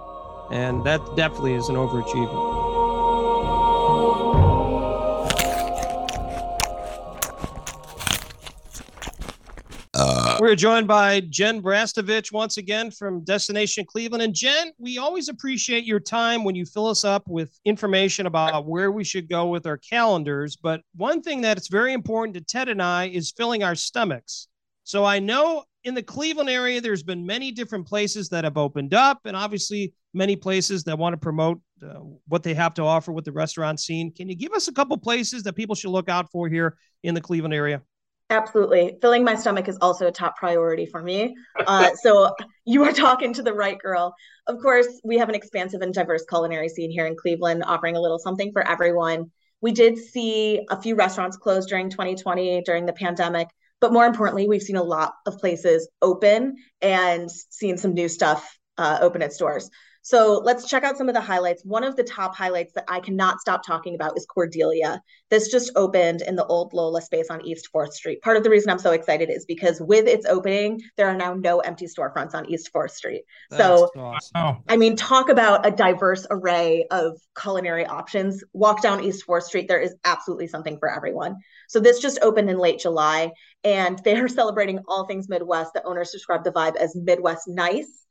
And 0.51 0.84
that 0.86 1.00
definitely 1.16 1.54
is 1.54 1.70
an 1.70 1.75
overachievement. 1.75 2.61
We're 10.41 10.55
joined 10.55 10.88
by 10.88 11.19
Jen 11.19 11.62
Brastovich 11.62 12.31
once 12.31 12.57
again 12.57 12.89
from 12.89 13.24
Destination 13.24 13.86
Cleveland. 13.86 14.24
And 14.24 14.33
Jen, 14.33 14.71
we 14.79 14.98
always 14.98 15.29
appreciate 15.29 15.83
your 15.83 16.00
time 16.00 16.43
when 16.43 16.55
you 16.55 16.65
fill 16.65 16.88
us 16.88 17.05
up 17.05 17.21
with 17.27 17.60
information 17.63 18.25
about 18.25 18.65
where 18.65 18.91
we 18.91 19.03
should 19.03 19.29
go 19.29 19.45
with 19.45 19.67
our 19.67 19.77
calendars. 19.77 20.55
But 20.55 20.81
one 20.95 21.21
thing 21.21 21.41
that 21.41 21.60
is 21.60 21.67
very 21.67 21.93
important 21.93 22.33
to 22.33 22.41
Ted 22.41 22.69
and 22.69 22.81
I 22.81 23.10
is 23.10 23.31
filling 23.38 23.62
our 23.62 23.75
stomachs. 23.75 24.48
So 24.83 25.05
I 25.05 25.19
know 25.19 25.63
in 25.83 25.93
the 25.93 26.01
Cleveland 26.01 26.50
area, 26.50 26.81
there's 26.81 27.03
been 27.03 27.24
many 27.24 27.51
different 27.51 27.86
places 27.86 28.27
that 28.29 28.43
have 28.43 28.57
opened 28.57 28.95
up, 28.95 29.19
and 29.25 29.38
obviously 29.38 29.93
many 30.15 30.36
places 30.36 30.83
that 30.86 30.98
want 30.98 31.13
to 31.13 31.17
promote 31.17 31.62
uh, 31.83 32.00
what 32.27 32.41
they 32.41 32.55
have 32.55 32.74
to 32.74 32.81
offer 32.81 33.12
with 33.12 33.25
the 33.25 33.31
restaurant 33.31 33.79
scene. 33.79 34.12
Can 34.12 34.27
you 34.27 34.36
give 34.36 34.53
us 34.53 34.67
a 34.67 34.74
couple 34.74 34.98
places 34.98 35.43
that 35.43 35.53
people 35.53 35.75
should 35.75 35.91
look 35.91 36.10
out 36.10 36.31
for 36.31 36.50
here 36.50 36.77
in 37.03 37.13
the 37.13 37.21
Cleveland 37.21 37.53
area? 37.53 37.83
Absolutely. 38.31 38.97
Filling 39.01 39.25
my 39.25 39.35
stomach 39.35 39.67
is 39.67 39.77
also 39.81 40.07
a 40.07 40.11
top 40.11 40.38
priority 40.38 40.85
for 40.85 41.03
me. 41.03 41.35
Uh, 41.67 41.89
so 42.01 42.33
you 42.65 42.83
are 42.85 42.93
talking 42.93 43.33
to 43.33 43.43
the 43.43 43.53
right 43.53 43.77
girl. 43.77 44.15
Of 44.47 44.61
course, 44.61 44.88
we 45.03 45.17
have 45.17 45.27
an 45.27 45.35
expansive 45.35 45.81
and 45.81 45.93
diverse 45.93 46.23
culinary 46.27 46.69
scene 46.69 46.89
here 46.89 47.05
in 47.05 47.17
Cleveland, 47.17 47.63
offering 47.67 47.97
a 47.97 48.01
little 48.01 48.19
something 48.19 48.53
for 48.53 48.65
everyone. 48.65 49.31
We 49.59 49.73
did 49.73 49.97
see 49.97 50.65
a 50.69 50.81
few 50.81 50.95
restaurants 50.95 51.35
close 51.35 51.65
during 51.65 51.89
2020 51.89 52.61
during 52.61 52.85
the 52.85 52.93
pandemic, 52.93 53.50
but 53.81 53.91
more 53.91 54.05
importantly, 54.05 54.47
we've 54.47 54.61
seen 54.61 54.77
a 54.77 54.83
lot 54.83 55.13
of 55.25 55.38
places 55.38 55.89
open 56.01 56.55
and 56.81 57.29
seen 57.29 57.77
some 57.77 57.93
new 57.93 58.07
stuff 58.07 58.57
uh, 58.77 59.00
open 59.01 59.21
its 59.21 59.35
stores. 59.35 59.69
So 60.03 60.41
let's 60.43 60.67
check 60.67 60.84
out 60.84 60.98
some 60.98 61.10
of 61.10 61.15
the 61.15 61.22
highlights. 61.22 61.63
One 61.63 61.84
of 61.84 61.96
the 61.96 62.03
top 62.03 62.36
highlights 62.36 62.74
that 62.74 62.86
I 62.88 63.00
cannot 63.00 63.39
stop 63.39 63.65
talking 63.65 63.93
about 63.93 64.17
is 64.17 64.25
Cordelia. 64.25 65.01
This 65.29 65.51
just 65.51 65.72
opened 65.75 66.24
in 66.24 66.36
the 66.36 66.46
old 66.46 66.74
Lola 66.74 67.01
space 67.01 67.27
on 67.29 67.46
East 67.46 67.70
4th 67.74 67.93
Street. 67.93 68.22
Part 68.22 68.36
of 68.36 68.43
the 68.43 68.50
reason 68.50 68.72
I'm 68.72 68.79
so 68.79 68.91
excited 68.91 69.29
is 69.29 69.46
because 69.46 69.79
with 69.79 70.08
its 70.08 70.25
opening, 70.25 70.81
there 70.98 71.08
are 71.08 71.15
now 71.15 71.36
no 71.36 71.60
empty 71.60 71.86
storefronts 71.86 72.34
on 72.34 72.50
East 72.50 72.72
4th 72.74 72.91
Street. 72.91 73.24
That's 73.51 73.63
so, 73.63 73.89
awesome. 73.96 74.63
I 74.67 74.75
mean, 74.75 74.96
talk 74.96 75.29
about 75.29 75.67
a 75.67 75.72
diverse 75.72 76.25
array 76.31 76.88
of 76.89 77.20
culinary 77.39 77.86
options. 77.86 78.43
Walk 78.53 78.81
down 78.81 79.03
East 79.03 79.25
4th 79.27 79.43
Street, 79.43 79.67
there 79.67 79.79
is 79.79 79.93
absolutely 80.03 80.48
something 80.48 80.79
for 80.79 80.91
everyone. 80.91 81.36
So 81.67 81.79
this 81.79 82.00
just 82.00 82.20
opened 82.24 82.50
in 82.50 82.58
late 82.58 82.79
July, 82.79 83.31
and 83.63 84.00
they 84.03 84.20
are 84.20 84.27
celebrating 84.41 84.79
all 84.88 85.05
things 85.05 85.29
Midwest. 85.29 85.74
The 85.74 85.84
owners 85.84 86.10
describe 86.10 86.43
the 86.43 86.51
vibe 86.51 86.75
as 86.75 86.96
Midwest 86.96 87.48
nice 87.48 88.01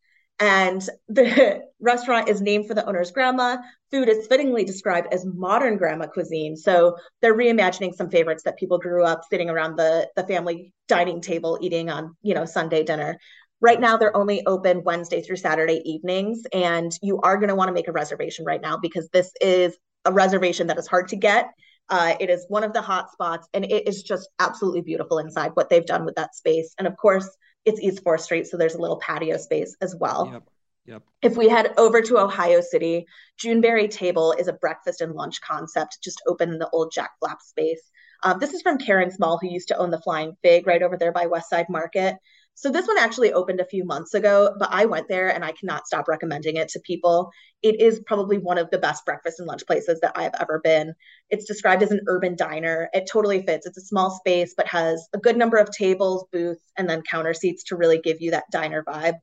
and 0.40 0.82
the 1.08 1.62
restaurant 1.80 2.28
is 2.28 2.40
named 2.40 2.66
for 2.66 2.74
the 2.74 2.86
owner's 2.86 3.10
grandma. 3.10 3.58
Food 3.90 4.08
is 4.08 4.26
fittingly 4.26 4.64
described 4.64 5.12
as 5.12 5.24
modern 5.26 5.76
grandma 5.76 6.06
cuisine. 6.06 6.56
So 6.56 6.96
they're 7.20 7.36
reimagining 7.36 7.94
some 7.94 8.10
favorites 8.10 8.42
that 8.44 8.56
people 8.56 8.78
grew 8.78 9.04
up 9.04 9.22
sitting 9.30 9.50
around 9.50 9.76
the, 9.76 10.08
the 10.16 10.26
family 10.26 10.72
dining 10.88 11.20
table 11.20 11.58
eating 11.60 11.90
on, 11.90 12.16
you 12.22 12.34
know, 12.34 12.46
Sunday 12.46 12.82
dinner. 12.82 13.18
Right 13.60 13.80
now, 13.80 13.98
they're 13.98 14.16
only 14.16 14.44
open 14.46 14.82
Wednesday 14.82 15.20
through 15.20 15.36
Saturday 15.36 15.82
evenings. 15.84 16.42
And 16.52 16.90
you 17.02 17.20
are 17.20 17.36
going 17.36 17.48
to 17.48 17.54
want 17.54 17.68
to 17.68 17.74
make 17.74 17.88
a 17.88 17.92
reservation 17.92 18.46
right 18.46 18.62
now 18.62 18.78
because 18.78 19.08
this 19.10 19.30
is 19.40 19.76
a 20.06 20.12
reservation 20.12 20.68
that 20.68 20.78
is 20.78 20.86
hard 20.86 21.08
to 21.08 21.16
get. 21.16 21.50
Uh, 21.90 22.14
it 22.20 22.30
is 22.30 22.46
one 22.48 22.64
of 22.64 22.72
the 22.72 22.80
hot 22.80 23.10
spots 23.10 23.48
and 23.52 23.64
it 23.64 23.86
is 23.86 24.02
just 24.04 24.28
absolutely 24.38 24.80
beautiful 24.80 25.18
inside 25.18 25.50
what 25.54 25.68
they've 25.68 25.84
done 25.84 26.04
with 26.04 26.14
that 26.14 26.34
space. 26.36 26.72
And 26.78 26.86
of 26.86 26.96
course, 26.96 27.28
it's 27.64 27.80
East 27.80 28.04
4th 28.04 28.20
Street, 28.20 28.46
so 28.46 28.56
there's 28.56 28.74
a 28.74 28.80
little 28.80 28.98
patio 28.98 29.36
space 29.36 29.76
as 29.80 29.94
well. 29.94 30.30
Yep. 30.32 30.42
Yep. 30.86 31.02
If 31.22 31.36
we 31.36 31.48
head 31.48 31.74
over 31.76 32.00
to 32.02 32.18
Ohio 32.18 32.60
City, 32.62 33.06
Juneberry 33.38 33.88
Table 33.88 34.32
is 34.32 34.48
a 34.48 34.54
breakfast 34.54 35.00
and 35.00 35.14
lunch 35.14 35.40
concept 35.40 35.98
just 36.02 36.22
open 36.26 36.50
in 36.50 36.58
the 36.58 36.70
old 36.70 36.90
Jack 36.92 37.10
Flap 37.20 37.42
space. 37.42 37.82
Um, 38.24 38.38
this 38.38 38.54
is 38.54 38.62
from 38.62 38.78
Karen 38.78 39.10
Small, 39.10 39.38
who 39.38 39.48
used 39.48 39.68
to 39.68 39.76
own 39.76 39.90
the 39.90 40.00
Flying 40.00 40.36
Fig 40.42 40.66
right 40.66 40.82
over 40.82 40.96
there 40.96 41.12
by 41.12 41.26
West 41.26 41.48
Side 41.48 41.68
Market. 41.68 42.16
So 42.60 42.70
this 42.70 42.86
one 42.86 42.98
actually 42.98 43.32
opened 43.32 43.58
a 43.58 43.64
few 43.64 43.86
months 43.86 44.12
ago, 44.12 44.54
but 44.58 44.68
I 44.70 44.84
went 44.84 45.08
there 45.08 45.34
and 45.34 45.42
I 45.42 45.52
cannot 45.52 45.86
stop 45.86 46.08
recommending 46.08 46.56
it 46.56 46.68
to 46.68 46.80
people. 46.80 47.30
It 47.62 47.80
is 47.80 48.02
probably 48.06 48.36
one 48.36 48.58
of 48.58 48.68
the 48.68 48.76
best 48.76 49.06
breakfast 49.06 49.38
and 49.38 49.48
lunch 49.48 49.64
places 49.66 49.98
that 50.00 50.12
I've 50.14 50.34
ever 50.38 50.60
been. 50.62 50.92
It's 51.30 51.46
described 51.46 51.82
as 51.82 51.90
an 51.90 52.02
urban 52.06 52.36
diner. 52.36 52.90
It 52.92 53.08
totally 53.10 53.40
fits. 53.46 53.64
It's 53.64 53.78
a 53.78 53.86
small 53.86 54.10
space, 54.10 54.52
but 54.54 54.66
has 54.66 55.08
a 55.14 55.18
good 55.18 55.38
number 55.38 55.56
of 55.56 55.70
tables, 55.70 56.26
booths, 56.32 56.60
and 56.76 56.86
then 56.86 57.00
counter 57.00 57.32
seats 57.32 57.64
to 57.64 57.76
really 57.76 57.98
give 57.98 58.20
you 58.20 58.32
that 58.32 58.44
diner 58.52 58.84
vibe. 58.86 59.14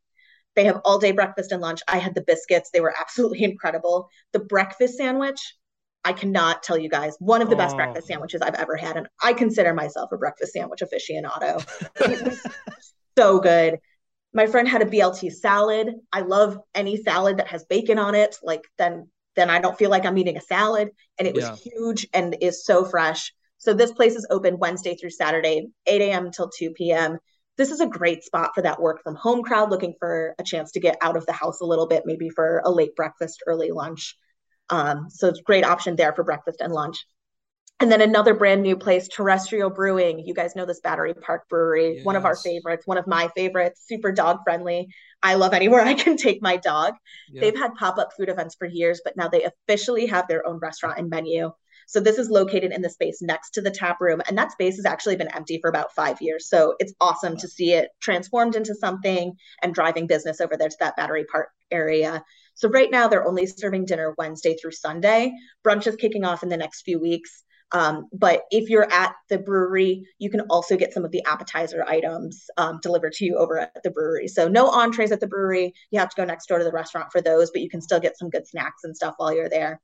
They 0.56 0.64
have 0.64 0.82
all 0.84 0.98
day 0.98 1.12
breakfast 1.12 1.52
and 1.52 1.62
lunch. 1.62 1.82
I 1.88 2.00
had 2.00 2.16
the 2.16 2.22
biscuits, 2.22 2.72
they 2.72 2.82
were 2.82 2.96
absolutely 3.00 3.44
incredible. 3.44 4.10
The 4.34 4.40
breakfast 4.40 4.98
sandwich, 4.98 5.54
I 6.04 6.14
cannot 6.14 6.64
tell 6.64 6.80
you 6.80 6.90
guys 6.90 7.16
one 7.20 7.44
of 7.44 7.52
the 7.52 7.56
best 7.56 7.74
oh. 7.74 7.78
breakfast 7.78 8.08
sandwiches 8.08 8.42
I've 8.42 8.56
ever 8.56 8.78
had. 8.78 8.98
And 8.98 9.08
I 9.22 9.34
consider 9.34 9.76
myself 9.76 10.12
a 10.12 10.18
breakfast 10.18 10.54
sandwich 10.54 10.82
aficionado. 10.82 11.64
so 13.18 13.40
good. 13.40 13.80
My 14.34 14.46
friend 14.46 14.68
had 14.68 14.82
a 14.82 14.86
BLT 14.86 15.32
salad. 15.32 15.96
I 16.14 16.22
love 16.22 16.60
any 16.76 16.98
salad 16.98 17.38
that 17.38 17.48
has 17.48 17.66
bacon 17.66 17.98
on 17.98 18.16
it. 18.16 18.36
Like 18.44 18.62
then 18.78 19.10
then 19.36 19.50
I 19.50 19.60
don't 19.60 19.78
feel 19.78 19.90
like 19.90 20.06
I'm 20.06 20.18
eating 20.18 20.38
a 20.38 20.42
salad. 20.42 20.90
And 21.18 21.28
it 21.28 21.36
was 21.36 21.46
yeah. 21.46 21.56
huge 21.56 22.08
and 22.14 22.36
is 22.42 22.66
so 22.66 22.84
fresh. 22.84 23.32
So 23.60 23.74
this 23.74 23.92
place 23.92 24.16
is 24.16 24.28
open 24.30 24.60
Wednesday 24.60 24.96
through 24.96 25.12
Saturday, 25.12 25.68
8 25.86 26.02
a.m. 26.02 26.26
until 26.28 26.50
2 26.50 26.72
p.m. 26.72 27.18
This 27.58 27.72
is 27.72 27.80
a 27.80 27.88
great 27.88 28.24
spot 28.24 28.52
for 28.54 28.62
that 28.62 28.82
work 28.82 29.02
from 29.04 29.16
home 29.16 29.44
crowd 29.44 29.72
looking 29.72 29.96
for 30.00 30.36
a 30.38 30.44
chance 30.44 30.72
to 30.74 30.80
get 30.80 30.98
out 31.02 31.18
of 31.18 31.26
the 31.26 31.34
house 31.34 31.62
a 31.62 31.66
little 31.66 31.88
bit, 31.88 32.04
maybe 32.06 32.30
for 32.30 32.62
a 32.66 32.72
late 32.72 32.96
breakfast, 32.96 33.42
early 33.48 33.72
lunch. 33.72 34.16
Um, 34.70 35.08
so 35.10 35.28
it's 35.28 35.40
a 35.40 35.44
great 35.44 35.66
option 35.66 35.96
there 35.96 36.14
for 36.14 36.24
breakfast 36.24 36.62
and 36.62 36.74
lunch. 36.74 37.06
And 37.80 37.92
then 37.92 38.02
another 38.02 38.34
brand 38.34 38.64
new 38.64 38.76
place, 38.76 39.08
Terrestrial 39.08 39.70
Brewing. 39.70 40.24
You 40.26 40.34
guys 40.34 40.56
know 40.56 40.66
this 40.66 40.80
Battery 40.80 41.14
Park 41.14 41.48
Brewery, 41.48 41.98
yes. 41.98 42.06
one 42.06 42.16
of 42.16 42.26
our 42.26 42.36
favorites, 42.36 42.88
one 42.88 42.98
of 42.98 43.06
my 43.06 43.30
favorites, 43.36 43.84
super 43.88 44.12
dog 44.12 44.40
friendly. 44.44 44.88
I 45.22 45.36
love 45.36 45.54
anywhere 45.54 45.82
I 45.86 45.94
can 45.94 46.18
take 46.18 46.42
my 46.42 46.58
dog. 46.58 46.96
They've 47.32 47.58
had 47.58 47.76
pop 47.76 48.00
up 48.00 48.10
food 48.18 48.30
events 48.30 48.56
for 48.58 48.68
years, 48.68 49.02
but 49.04 49.16
now 49.16 49.28
they 49.28 49.44
officially 49.44 50.08
have 50.08 50.28
their 50.28 50.48
own 50.48 50.58
restaurant 50.58 50.98
and 50.98 51.10
menu. 51.10 51.52
So 51.86 52.02
this 52.02 52.18
is 52.18 52.30
located 52.30 52.74
in 52.74 52.82
the 52.82 52.90
space 52.90 53.22
next 53.22 53.52
to 53.52 53.62
the 53.62 53.72
tap 53.72 54.02
room, 54.02 54.22
and 54.28 54.38
that 54.38 54.52
space 54.52 54.76
has 54.76 54.86
actually 54.86 55.16
been 55.16 55.34
empty 55.34 55.60
for 55.62 55.70
about 55.70 55.94
five 55.94 56.18
years. 56.20 56.50
So 56.50 56.76
it's 56.80 56.94
awesome 57.00 57.38
to 57.38 57.48
see 57.48 57.74
it 57.74 57.90
transformed 58.02 58.56
into 58.56 58.76
something 58.76 59.34
and 59.62 59.74
driving 59.74 60.06
business 60.06 60.42
over 60.42 60.58
there 60.58 60.68
to 60.68 60.78
that 60.82 60.98
Battery 60.98 61.26
Park 61.32 61.50
area. 61.72 62.24
So 62.56 62.70
right 62.70 62.92
now 62.92 63.08
they're 63.08 63.28
only 63.28 63.46
serving 63.46 63.86
dinner 63.86 64.16
Wednesday 64.18 64.58
through 64.58 64.72
Sunday. 64.72 65.32
Brunch 65.66 65.88
is 65.88 65.96
kicking 65.96 66.26
off 66.26 66.44
in 66.44 66.50
the 66.50 66.58
next 66.58 66.82
few 66.82 67.00
weeks. 67.00 67.44
Um, 67.72 68.08
but 68.14 68.44
if 68.50 68.70
you're 68.70 68.92
at 68.92 69.14
the 69.30 69.38
brewery, 69.38 70.08
you 70.20 70.30
can 70.30 70.42
also 70.42 70.78
get 70.78 70.94
some 70.94 71.04
of 71.04 71.12
the 71.12 71.24
appetizer 71.26 71.84
items 71.88 72.46
um, 72.58 72.80
delivered 72.82 73.14
to 73.14 73.26
you 73.26 73.38
over 73.38 73.60
at 73.60 73.84
the 73.84 73.92
brewery. 73.92 74.28
So 74.28 74.48
no 74.48 74.70
entrees 74.70 75.12
at 75.12 75.20
the 75.20 75.28
brewery. 75.28 75.74
You 75.92 76.00
have 76.00 76.10
to 76.10 76.16
go 76.16 76.26
next 76.26 76.48
door 76.48 76.60
to 76.60 76.64
the 76.64 76.72
restaurant 76.72 77.12
for 77.12 77.22
those, 77.22 77.52
but 77.52 77.62
you 77.62 77.70
can 77.70 77.82
still 77.82 78.00
get 78.00 78.18
some 78.18 78.30
good 78.30 78.48
snacks 78.48 78.84
and 78.84 78.96
stuff 78.96 79.16
while 79.18 79.34
you're 79.34 79.50
there. 79.50 79.82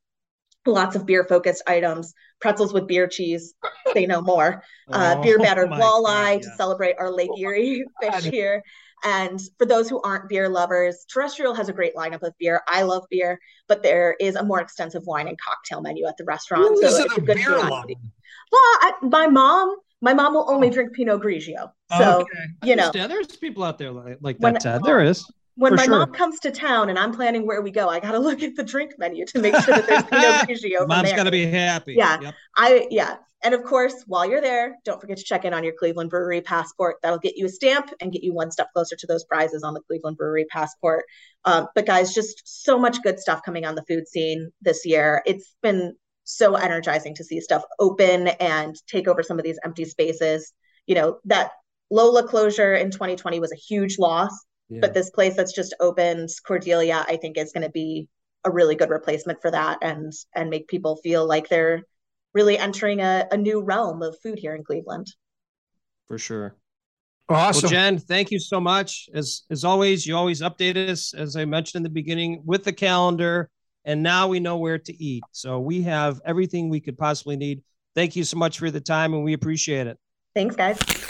Lots 0.65 0.95
of 0.95 1.05
beer 1.05 1.25
focused 1.25 1.61
items, 1.67 2.13
pretzels 2.39 2.73
with 2.73 2.87
beer 2.87 3.05
cheese, 3.05 3.53
say 3.93 4.05
no 4.05 4.21
more. 4.21 4.63
Uh, 4.89 5.15
oh, 5.17 5.21
beer 5.21 5.37
battered 5.39 5.69
walleye 5.69 6.03
God, 6.05 6.29
yeah. 6.29 6.37
to 6.37 6.55
celebrate 6.55 6.95
our 6.99 7.11
Lake 7.11 7.31
Erie 7.37 7.83
fish 8.01 8.23
here. 8.23 8.63
And 9.03 9.41
for 9.57 9.65
those 9.65 9.89
who 9.89 10.01
aren't 10.01 10.29
beer 10.29 10.47
lovers, 10.47 11.05
Terrestrial 11.11 11.53
has 11.53 11.69
a 11.69 11.73
great 11.73 11.95
lineup 11.95 12.21
of 12.23 12.33
beer. 12.39 12.61
I 12.67 12.83
love 12.83 13.05
beer, 13.09 13.39
but 13.67 13.83
there 13.83 14.15
is 14.19 14.35
a 14.35 14.43
more 14.43 14.61
extensive 14.61 15.03
wine 15.05 15.27
and 15.27 15.37
cocktail 15.39 15.81
menu 15.81 16.05
at 16.05 16.17
the 16.17 16.23
restaurant. 16.23 16.67
Who 16.69 16.81
so 16.81 17.03
it's 17.03 17.17
a, 17.17 17.21
a 17.21 17.23
good 17.23 17.37
beer 17.37 17.49
lover? 17.51 17.87
Well, 17.87 18.61
I, 18.61 18.93
my 19.01 19.27
mom, 19.27 19.75
my 20.01 20.13
mom 20.13 20.33
will 20.33 20.49
only 20.49 20.69
drink 20.69 20.93
Pinot 20.93 21.21
Grigio. 21.21 21.71
So, 21.97 22.21
okay. 22.21 22.45
you 22.63 22.75
know, 22.75 22.91
there's 22.91 23.35
people 23.37 23.63
out 23.63 23.77
there 23.77 23.91
like, 23.91 24.17
like 24.21 24.39
that, 24.39 24.61
Ted. 24.61 24.83
There 24.83 25.01
is 25.01 25.25
when 25.55 25.75
my 25.75 25.85
sure. 25.85 25.99
mom 25.99 26.11
comes 26.11 26.39
to 26.39 26.51
town 26.51 26.89
and 26.89 26.97
I'm 26.97 27.13
planning 27.13 27.45
where 27.45 27.61
we 27.61 27.71
go, 27.71 27.89
I 27.89 27.99
got 27.99 28.11
to 28.11 28.19
look 28.27 28.41
at 28.41 28.55
the 28.55 28.63
drink 28.63 28.93
menu 28.97 29.25
to 29.27 29.39
make 29.39 29.55
sure 29.57 29.75
that 29.75 29.87
there's 29.87 30.03
Pinot 30.03 30.49
Grigio. 30.49 30.87
Mom's 30.87 31.13
got 31.13 31.23
to 31.23 31.31
be 31.31 31.45
happy. 31.45 31.95
Yeah, 31.95 32.19
yep. 32.21 32.35
I 32.57 32.87
yeah, 32.89 33.17
and 33.43 33.53
of 33.53 33.63
course, 33.63 34.03
while 34.07 34.27
you're 34.27 34.41
there, 34.41 34.77
don't 34.85 34.99
forget 34.99 35.17
to 35.17 35.23
check 35.23 35.45
in 35.45 35.53
on 35.53 35.63
your 35.63 35.73
Cleveland 35.77 36.09
Brewery 36.09 36.41
passport. 36.41 36.97
That'll 37.03 37.19
get 37.19 37.35
you 37.35 37.45
a 37.45 37.49
stamp 37.49 37.91
and 37.99 38.11
get 38.11 38.23
you 38.23 38.33
one 38.33 38.51
step 38.51 38.69
closer 38.73 38.95
to 38.95 39.07
those 39.07 39.25
prizes 39.25 39.63
on 39.63 39.73
the 39.73 39.81
Cleveland 39.81 40.17
Brewery 40.17 40.45
passport. 40.45 41.05
Um, 41.45 41.67
but 41.75 41.85
guys, 41.85 42.13
just 42.13 42.41
so 42.45 42.79
much 42.79 43.01
good 43.03 43.19
stuff 43.19 43.41
coming 43.43 43.65
on 43.65 43.75
the 43.75 43.83
food 43.83 44.07
scene 44.07 44.49
this 44.61 44.85
year. 44.85 45.21
It's 45.25 45.55
been 45.61 45.95
so 46.23 46.55
energizing 46.55 47.13
to 47.15 47.23
see 47.23 47.41
stuff 47.41 47.63
open 47.79 48.29
and 48.29 48.75
take 48.87 49.09
over 49.09 49.21
some 49.21 49.37
of 49.37 49.43
these 49.43 49.59
empty 49.65 49.85
spaces. 49.85 50.53
You 50.87 50.95
know 50.95 51.19
that 51.25 51.51
Lola 51.91 52.25
closure 52.27 52.73
in 52.73 52.91
2020 52.91 53.39
was 53.39 53.51
a 53.51 53.57
huge 53.57 53.99
loss 53.99 54.31
yeah. 54.73 54.79
But 54.81 54.93
this 54.93 55.09
place 55.09 55.35
that's 55.35 55.53
just 55.53 55.73
opened, 55.79 56.29
Cordelia, 56.45 57.05
I 57.07 57.17
think 57.17 57.37
is 57.37 57.51
going 57.51 57.63
to 57.63 57.71
be 57.71 58.09
a 58.45 58.51
really 58.51 58.75
good 58.75 58.89
replacement 58.89 59.41
for 59.41 59.51
that 59.51 59.77
and 59.81 60.11
and 60.35 60.49
make 60.49 60.67
people 60.67 60.97
feel 60.97 61.25
like 61.25 61.47
they're 61.47 61.83
really 62.33 62.57
entering 62.57 62.99
a, 62.99 63.27
a 63.31 63.37
new 63.37 63.61
realm 63.61 64.01
of 64.01 64.17
food 64.21 64.39
here 64.39 64.55
in 64.55 64.63
Cleveland. 64.63 65.07
For 66.07 66.17
sure. 66.17 66.55
Awesome. 67.29 67.63
Well, 67.63 67.71
Jen, 67.71 67.99
thank 67.99 68.31
you 68.31 68.39
so 68.39 68.59
much. 68.59 69.09
As 69.13 69.43
as 69.49 69.63
always, 69.63 70.05
you 70.05 70.15
always 70.15 70.41
update 70.41 70.75
us, 70.75 71.13
as 71.13 71.35
I 71.35 71.45
mentioned 71.45 71.79
in 71.79 71.83
the 71.83 71.89
beginning, 71.89 72.41
with 72.45 72.63
the 72.63 72.73
calendar. 72.73 73.49
And 73.85 74.01
now 74.01 74.27
we 74.29 74.39
know 74.39 74.57
where 74.57 74.79
to 74.79 75.03
eat. 75.03 75.23
So 75.31 75.59
we 75.59 75.81
have 75.83 76.21
everything 76.25 76.69
we 76.69 76.79
could 76.79 76.97
possibly 76.97 77.35
need. 77.35 77.63
Thank 77.95 78.15
you 78.15 78.23
so 78.23 78.37
much 78.37 78.59
for 78.59 78.71
the 78.71 78.81
time 78.81 79.13
and 79.13 79.23
we 79.23 79.33
appreciate 79.33 79.87
it. 79.87 79.99
Thanks, 80.33 80.55
guys. 80.55 81.02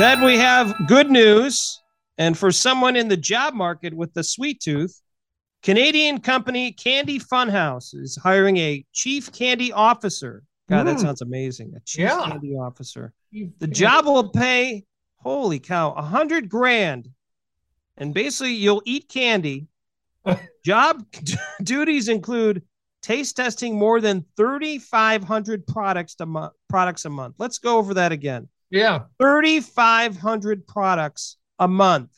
Ted, 0.00 0.22
we 0.22 0.38
have 0.38 0.74
good 0.86 1.10
news. 1.10 1.82
And 2.16 2.38
for 2.38 2.50
someone 2.50 2.96
in 2.96 3.08
the 3.08 3.18
job 3.18 3.52
market 3.52 3.92
with 3.92 4.14
the 4.14 4.24
sweet 4.24 4.58
tooth, 4.58 4.98
Canadian 5.62 6.20
company 6.20 6.72
Candy 6.72 7.18
Funhouse 7.18 7.94
is 7.94 8.16
hiring 8.16 8.56
a 8.56 8.82
chief 8.94 9.30
candy 9.30 9.74
officer 9.74 10.42
God, 10.70 10.84
that 10.84 10.96
Mm. 10.96 11.00
sounds 11.02 11.20
amazing. 11.20 11.74
A 11.76 11.80
chief 11.80 12.04
Yeah. 12.04 12.30
candy 12.30 12.56
officer. 12.56 13.12
The 13.30 13.66
job 13.66 14.06
will 14.06 14.30
pay, 14.30 14.86
holy 15.16 15.58
cow, 15.58 15.92
a 15.92 16.02
hundred 16.02 16.48
grand. 16.48 17.10
And 17.98 18.14
basically, 18.14 18.54
you'll 18.54 18.82
eat 18.86 19.06
candy. 19.06 19.66
job 20.64 21.04
duties 21.62 22.08
include 22.08 22.62
taste 23.02 23.36
testing 23.36 23.78
more 23.78 24.00
than 24.00 24.24
3,500 24.38 25.66
products 25.66 26.14
a 26.20 26.24
month. 26.26 26.54
Products 26.70 27.04
a 27.04 27.10
month. 27.10 27.34
Let's 27.36 27.58
go 27.58 27.76
over 27.76 27.92
that 27.92 28.12
again. 28.12 28.48
Yeah. 28.70 29.00
3,500 29.20 30.66
products 30.66 31.36
a 31.58 31.68
month, 31.68 32.10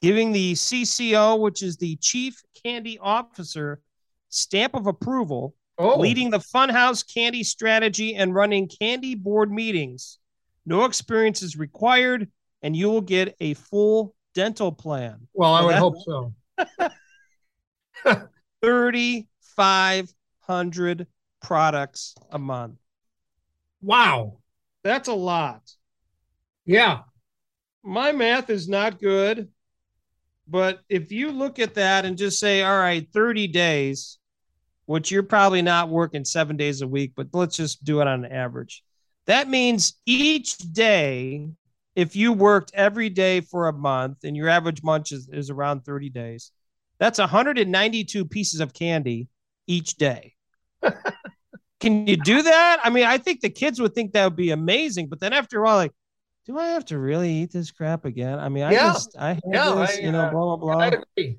giving 0.00 0.32
the 0.32 0.54
CCO, 0.54 1.38
which 1.38 1.62
is 1.62 1.76
the 1.76 1.94
Chief 1.96 2.40
Candy 2.64 2.98
Officer, 2.98 3.80
stamp 4.28 4.74
of 4.74 4.86
approval, 4.86 5.54
Oh, 5.78 5.98
leading 5.98 6.28
the 6.30 6.38
Funhouse 6.38 7.02
candy 7.02 7.42
strategy 7.42 8.14
and 8.14 8.34
running 8.34 8.68
candy 8.68 9.14
board 9.14 9.50
meetings. 9.50 10.18
No 10.66 10.84
experience 10.84 11.40
is 11.42 11.56
required, 11.56 12.30
and 12.62 12.76
you 12.76 12.90
will 12.90 13.00
get 13.00 13.34
a 13.40 13.54
full 13.54 14.14
dental 14.34 14.70
plan. 14.70 15.26
well, 15.32 15.54
I 15.54 15.64
would 15.64 15.74
hope 15.74 15.94
so. 16.04 16.34
3,500 18.62 21.06
products 21.40 22.14
a 22.30 22.38
month. 22.38 22.76
Wow. 23.80 24.41
That's 24.82 25.08
a 25.08 25.14
lot. 25.14 25.62
Yeah. 26.64 27.00
my 27.82 28.12
math 28.12 28.50
is 28.50 28.68
not 28.68 29.00
good, 29.00 29.48
but 30.48 30.80
if 30.88 31.12
you 31.12 31.30
look 31.30 31.58
at 31.58 31.74
that 31.74 32.04
and 32.04 32.16
just 32.16 32.38
say, 32.38 32.62
all 32.62 32.78
right, 32.78 33.06
30 33.12 33.48
days, 33.48 34.18
which 34.86 35.10
you're 35.10 35.22
probably 35.22 35.62
not 35.62 35.88
working 35.88 36.24
seven 36.24 36.56
days 36.56 36.82
a 36.82 36.88
week, 36.88 37.12
but 37.16 37.28
let's 37.32 37.56
just 37.56 37.84
do 37.84 38.00
it 38.00 38.06
on 38.06 38.24
average. 38.24 38.82
That 39.26 39.48
means 39.48 39.94
each 40.06 40.58
day, 40.58 41.48
if 41.94 42.16
you 42.16 42.32
worked 42.32 42.72
every 42.74 43.08
day 43.08 43.40
for 43.40 43.68
a 43.68 43.72
month 43.72 44.24
and 44.24 44.36
your 44.36 44.48
average 44.48 44.82
month 44.82 45.12
is, 45.12 45.28
is 45.32 45.50
around 45.50 45.84
30 45.84 46.10
days, 46.10 46.50
that's 46.98 47.18
192 47.18 48.24
pieces 48.26 48.60
of 48.60 48.74
candy 48.74 49.28
each 49.66 49.96
day. 49.96 50.34
Can 51.82 52.06
you 52.06 52.16
do 52.16 52.42
that? 52.42 52.78
I 52.84 52.90
mean, 52.90 53.04
I 53.04 53.18
think 53.18 53.40
the 53.40 53.50
kids 53.50 53.80
would 53.80 53.92
think 53.92 54.12
that 54.12 54.24
would 54.24 54.36
be 54.36 54.52
amazing, 54.52 55.08
but 55.08 55.18
then 55.18 55.32
after 55.32 55.60
a 55.60 55.64
while, 55.64 55.76
like, 55.76 55.92
do 56.46 56.56
I 56.56 56.68
have 56.68 56.84
to 56.86 56.98
really 56.98 57.30
eat 57.30 57.52
this 57.52 57.72
crap 57.72 58.04
again? 58.04 58.38
I 58.38 58.48
mean, 58.48 58.62
I 58.62 58.72
Yeah. 58.72 58.92
just 58.92 59.16
I 59.18 59.30
have 59.30 59.40
Yeah, 59.52 59.74
this, 59.74 59.98
I, 59.98 60.00
you 60.00 60.12
know, 60.12 60.22
uh, 60.22 60.30
blah 60.30 60.56
blah 60.56 60.78
I 60.78 60.86
agree. 60.86 61.38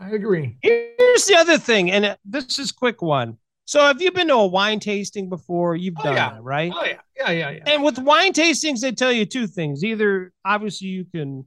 I 0.00 0.10
agree. 0.10 0.56
Here's 0.60 1.26
the 1.26 1.36
other 1.38 1.56
thing, 1.56 1.92
and 1.92 2.04
uh, 2.04 2.16
this 2.24 2.58
is 2.58 2.72
quick 2.72 3.00
one. 3.00 3.38
So, 3.64 3.80
have 3.80 4.02
you 4.02 4.10
been 4.10 4.26
to 4.28 4.34
a 4.34 4.46
wine 4.48 4.80
tasting 4.80 5.28
before? 5.28 5.76
You've 5.76 5.94
Oh, 5.98 6.02
done 6.02 6.14
yeah. 6.14 6.30
that, 6.30 6.42
right? 6.42 6.72
Oh 6.76 6.84
yeah. 6.84 7.00
Yeah. 7.16 7.30
Yeah. 7.30 7.50
Yeah. 7.50 7.62
And 7.66 7.84
with 7.84 7.98
wine 7.98 8.32
tastings, 8.32 8.80
they 8.80 8.90
tell 8.90 9.12
you 9.12 9.24
two 9.24 9.46
things: 9.46 9.84
either 9.84 10.32
obviously 10.44 10.88
you 10.88 11.04
can 11.04 11.44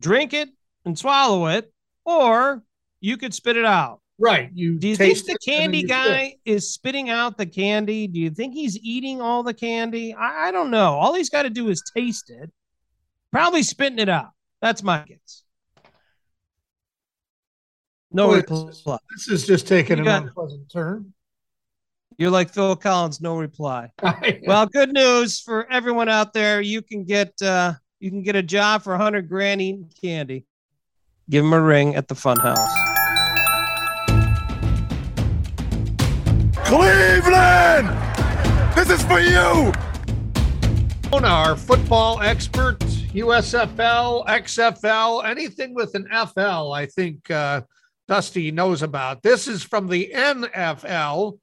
drink 0.00 0.32
it 0.32 0.48
and 0.86 0.98
swallow 0.98 1.46
it, 1.48 1.70
or 2.06 2.62
you 3.00 3.18
could 3.18 3.34
spit 3.34 3.58
it 3.58 3.66
out. 3.66 4.00
Right. 4.18 4.50
You 4.54 4.78
Do 4.78 4.88
you 4.88 4.96
think 4.96 5.18
the 5.24 5.32
it 5.32 5.38
and 5.48 5.54
then 5.54 5.56
candy 5.56 5.82
guy 5.82 6.36
is 6.44 6.72
spitting 6.72 7.10
out 7.10 7.36
the 7.36 7.46
candy? 7.46 8.06
Do 8.06 8.20
you 8.20 8.30
think 8.30 8.54
he's 8.54 8.78
eating 8.78 9.20
all 9.20 9.42
the 9.42 9.54
candy? 9.54 10.14
I, 10.14 10.48
I 10.48 10.50
don't 10.52 10.70
know. 10.70 10.94
All 10.94 11.14
he's 11.14 11.30
got 11.30 11.42
to 11.42 11.50
do 11.50 11.68
is 11.68 11.82
taste 11.96 12.30
it, 12.30 12.50
probably 13.32 13.62
spitting 13.62 13.98
it 13.98 14.08
out. 14.08 14.30
That's 14.62 14.82
my 14.82 15.04
guess. 15.04 15.42
No 18.12 18.28
Well, 18.28 18.36
reply. 18.36 18.98
This 19.16 19.28
is 19.28 19.46
just 19.46 19.66
taking 19.66 19.98
You 19.98 20.04
an 20.04 20.26
unpleasant 20.28 20.70
turn. 20.70 21.12
You're 22.16 22.30
like 22.30 22.50
Phil 22.50 22.76
Collins, 22.76 23.20
no 23.20 23.36
reply. 23.36 23.90
Well, 24.46 24.66
good 24.66 24.92
news 24.92 25.40
for 25.40 25.70
everyone 25.70 26.08
out 26.08 26.32
there. 26.32 26.60
You 26.60 26.80
can 26.80 27.04
get 27.04 27.32
uh 27.42 27.74
you 27.98 28.10
can 28.10 28.22
get 28.22 28.36
a 28.36 28.42
job 28.42 28.82
for 28.82 28.92
100 28.92 29.28
grand 29.28 29.60
eating 29.60 29.90
candy. 30.00 30.46
Give 31.28 31.44
him 31.44 31.52
a 31.52 31.60
ring 31.60 31.96
at 31.96 32.06
the 32.06 32.14
fun 32.14 32.38
house. 32.38 32.93
Cleveland! 36.74 37.88
This 38.74 38.90
is 38.90 39.04
for 39.04 39.20
you! 39.20 39.72
Our 41.12 41.54
football 41.54 42.20
expert, 42.20 42.80
USFL, 42.80 44.26
XFL, 44.26 45.24
anything 45.24 45.72
with 45.72 45.94
an 45.94 46.08
FL, 46.08 46.72
I 46.72 46.86
think 46.86 47.30
uh, 47.30 47.60
Dusty 48.08 48.50
knows 48.50 48.82
about. 48.82 49.22
This 49.22 49.46
is 49.46 49.62
from 49.62 49.86
the 49.86 50.10
NFL, 50.12 51.38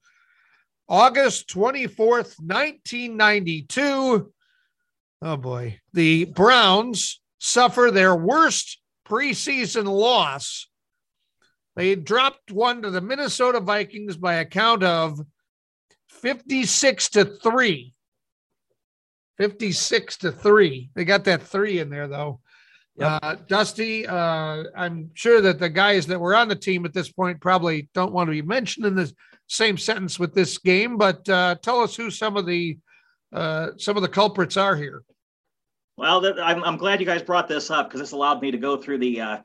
August 0.90 1.48
24th, 1.48 2.36
1992. 2.42 4.34
Oh 5.22 5.38
boy. 5.38 5.80
The 5.94 6.26
Browns 6.26 7.22
suffer 7.40 7.90
their 7.90 8.18
worst 8.18 8.82
preseason 9.08 9.86
loss. 9.86 10.68
They 11.82 11.96
dropped 11.96 12.52
one 12.52 12.84
to 12.84 12.92
the 12.92 13.02
Minnesota 13.02 13.60
Vikings 13.60 14.16
by 14.16 14.36
a 14.36 14.46
count 14.46 14.84
of 14.84 15.20
56 16.10 17.10
to 17.10 17.26
3. 17.26 17.94
56 19.38 20.18
to 20.18 20.32
3. 20.32 20.92
They 20.94 21.06
got 21.06 21.24
that 21.24 21.42
3 21.42 21.80
in 21.80 21.90
there 21.90 22.08
though. 22.08 22.40
Yep. 22.98 23.20
Uh, 23.24 23.36
Dusty, 23.48 24.06
uh, 24.06 24.66
I'm 24.78 25.10
sure 25.16 25.42
that 25.42 25.58
the 25.58 25.70
guys 25.70 26.06
that 26.06 26.20
were 26.20 26.36
on 26.36 26.50
the 26.50 26.56
team 26.56 26.86
at 26.86 26.94
this 26.94 27.12
point 27.12 27.42
probably 27.42 27.90
don't 27.96 28.14
want 28.14 28.28
to 28.28 28.32
be 28.32 28.44
mentioned 28.44 28.86
in 28.86 28.94
the 28.94 29.12
same 29.48 29.76
sentence 29.76 30.20
with 30.20 30.36
this 30.36 30.60
game, 30.60 30.98
but 30.98 31.28
uh, 31.30 31.56
tell 31.64 31.80
us 31.80 31.96
who 31.96 32.12
some 32.12 32.38
of 32.38 32.46
the 32.46 32.78
uh, 33.34 33.70
some 33.80 33.98
of 33.98 34.04
the 34.04 34.08
culprits 34.08 34.56
are 34.56 34.76
here. 34.76 35.02
Well, 35.98 36.24
I'm, 36.44 36.64
I'm 36.64 36.78
glad 36.78 37.00
you 37.00 37.08
guys 37.08 37.24
brought 37.24 37.48
this 37.48 37.72
up 37.72 37.88
because 37.88 38.02
this 38.02 38.12
allowed 38.12 38.40
me 38.40 38.52
to 38.52 38.58
go 38.58 38.78
through 38.78 39.00
the 39.00 39.20
uh, 39.20 39.38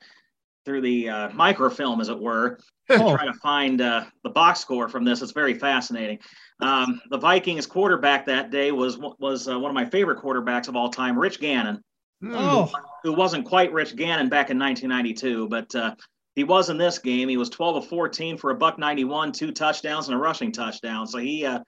through 0.66 0.82
the 0.82 1.08
uh, 1.08 1.28
microfilm, 1.30 2.00
as 2.02 2.10
it 2.10 2.18
were, 2.20 2.58
and 2.90 3.00
Oh. 3.02 3.16
try 3.16 3.24
to 3.24 3.32
find 3.34 3.80
uh, 3.80 4.04
the 4.24 4.30
box 4.30 4.60
score 4.60 4.88
from 4.88 5.04
this. 5.04 5.22
It's 5.22 5.32
very 5.32 5.54
fascinating. 5.54 6.18
Um, 6.60 7.00
the 7.08 7.16
Vikings 7.18 7.66
quarterback 7.66 8.26
that 8.26 8.50
day 8.50 8.72
was 8.72 8.98
was 9.18 9.48
uh, 9.48 9.58
one 9.58 9.70
of 9.70 9.74
my 9.74 9.86
favorite 9.86 10.18
quarterbacks 10.18 10.68
of 10.68 10.76
all 10.76 10.90
time, 10.90 11.18
Rich 11.18 11.40
Gannon. 11.40 11.80
Oh, 12.24 12.70
who 13.04 13.12
wasn't 13.12 13.46
quite 13.46 13.72
Rich 13.72 13.94
Gannon 13.96 14.28
back 14.28 14.50
in 14.50 14.58
1992, 14.58 15.48
but 15.48 15.74
uh, 15.74 15.94
he 16.34 16.44
was 16.44 16.68
in 16.70 16.78
this 16.78 16.98
game. 16.98 17.28
He 17.28 17.36
was 17.36 17.50
12 17.50 17.76
of 17.76 17.86
14 17.88 18.36
for 18.38 18.50
a 18.50 18.54
buck 18.54 18.78
91, 18.78 19.32
two 19.32 19.52
touchdowns 19.52 20.08
and 20.08 20.16
a 20.16 20.18
rushing 20.18 20.50
touchdown. 20.50 21.06
So 21.06 21.18
he 21.18 21.46
uh, 21.46 21.60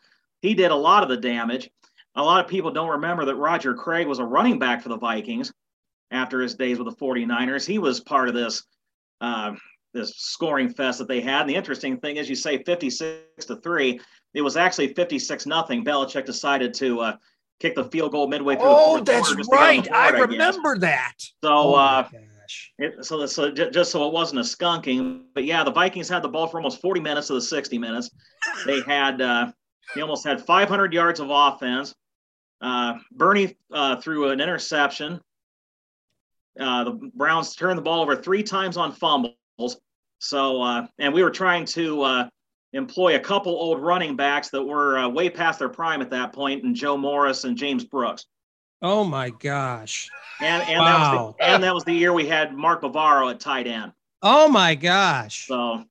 he 0.42 0.54
did 0.54 0.70
a 0.72 0.76
lot 0.76 1.02
of 1.02 1.08
the 1.08 1.16
damage. 1.16 1.70
A 2.16 2.22
lot 2.22 2.42
of 2.44 2.50
people 2.50 2.70
don't 2.72 2.88
remember 2.90 3.24
that 3.26 3.37
Roger 3.37 3.74
Craig 3.74 4.06
was 4.08 4.18
a 4.18 4.24
running 4.24 4.58
back 4.58 4.82
for 4.82 4.88
the 4.88 4.96
Vikings 4.98 5.52
after 6.11 6.40
his 6.40 6.54
days 6.54 6.78
with 6.78 6.88
the 6.88 6.96
49ers. 6.96 7.66
He 7.66 7.78
was 7.78 8.00
part 8.00 8.28
of 8.28 8.34
this 8.34 8.64
uh, 9.20 9.54
this 9.94 10.14
scoring 10.16 10.68
fest 10.68 10.98
that 10.98 11.09
they 11.09 11.20
had. 11.20 11.42
And 11.42 11.50
the 11.50 11.54
interesting 11.54 11.98
thing 11.98 12.16
is, 12.16 12.28
you 12.28 12.37
say 12.37 12.62
56 12.62 13.46
to 13.46 13.57
three. 13.57 14.00
It 14.35 14.42
was 14.42 14.57
actually 14.57 14.94
56 14.94 15.46
nothing. 15.46 15.85
Belichick 15.85 16.24
decided 16.24 16.74
to 16.74 17.00
uh, 17.00 17.16
kick 17.61 17.74
the 17.74 17.85
field 17.85 18.12
goal 18.12 18.28
midway 18.28 18.54
through. 18.57 18.66
Oh, 18.66 19.00
that's 19.00 19.28
quarter 19.28 19.37
just 19.37 19.50
to 19.50 19.57
get 19.57 19.62
on 19.62 19.76
right. 19.76 19.92
I 19.92 20.11
remember 20.11 20.78
that. 20.78 21.14
So, 21.42 21.50
oh 21.50 21.74
uh, 21.74 22.09
it, 22.78 23.04
so, 23.04 23.26
so 23.26 23.50
ju- 23.50 23.70
just 23.70 23.90
so 23.90 24.07
it 24.07 24.12
wasn't 24.12 24.40
a 24.40 24.42
skunking, 24.42 25.22
but 25.35 25.44
yeah, 25.44 25.64
the 25.64 25.70
Vikings 25.70 26.09
had 26.09 26.22
the 26.22 26.28
ball 26.28 26.46
for 26.46 26.59
almost 26.59 26.81
40 26.81 27.00
minutes 27.00 27.31
of 27.31 27.35
the 27.35 27.42
60 27.42 27.78
minutes. 27.78 28.11
They 28.66 28.81
had, 28.83 29.20
uh, 29.20 29.52
they 29.94 30.00
almost 30.00 30.26
had 30.26 30.44
500 30.44 30.92
yards 30.92 31.20
of 31.20 31.28
offense. 31.31 31.94
Uh, 32.61 32.94
Bernie 33.12 33.57
uh, 33.72 33.96
threw 33.96 34.31
an 34.31 34.40
interception. 34.40 35.20
Uh, 36.58 36.84
the 36.84 37.10
Browns 37.14 37.54
turned 37.54 37.78
the 37.78 37.82
ball 37.82 38.02
over 38.02 38.16
three 38.16 38.42
times 38.42 38.76
on 38.76 38.92
fumbles. 38.92 39.34
So, 40.20 40.60
uh, 40.62 40.86
and 40.98 41.14
we 41.14 41.22
were 41.22 41.30
trying 41.30 41.64
to 41.66 42.02
uh, 42.02 42.28
employ 42.72 43.16
a 43.16 43.20
couple 43.20 43.52
old 43.52 43.80
running 43.80 44.16
backs 44.16 44.48
that 44.50 44.62
were 44.62 44.98
uh, 44.98 45.08
way 45.08 45.30
past 45.30 45.58
their 45.60 45.68
prime 45.68 46.02
at 46.02 46.10
that 46.10 46.32
point, 46.32 46.64
and 46.64 46.74
Joe 46.74 46.96
Morris 46.96 47.44
and 47.44 47.56
James 47.56 47.84
Brooks. 47.84 48.26
Oh 48.82 49.04
my 49.04 49.30
gosh. 49.30 50.08
And 50.40 50.62
and 50.68 50.78
Wow. 50.78 50.86
that 50.86 51.14
was 51.24 51.34
the, 51.38 51.44
and 51.44 51.62
that 51.64 51.74
was 51.74 51.84
the 51.84 51.92
year 51.92 52.12
we 52.12 52.26
had 52.26 52.54
Mark 52.54 52.82
Bavaro 52.82 53.30
at 53.30 53.40
tight 53.40 53.66
end. 53.66 53.92
Oh 54.22 54.48
my 54.48 54.74
gosh. 54.76 55.46
So 55.48 55.84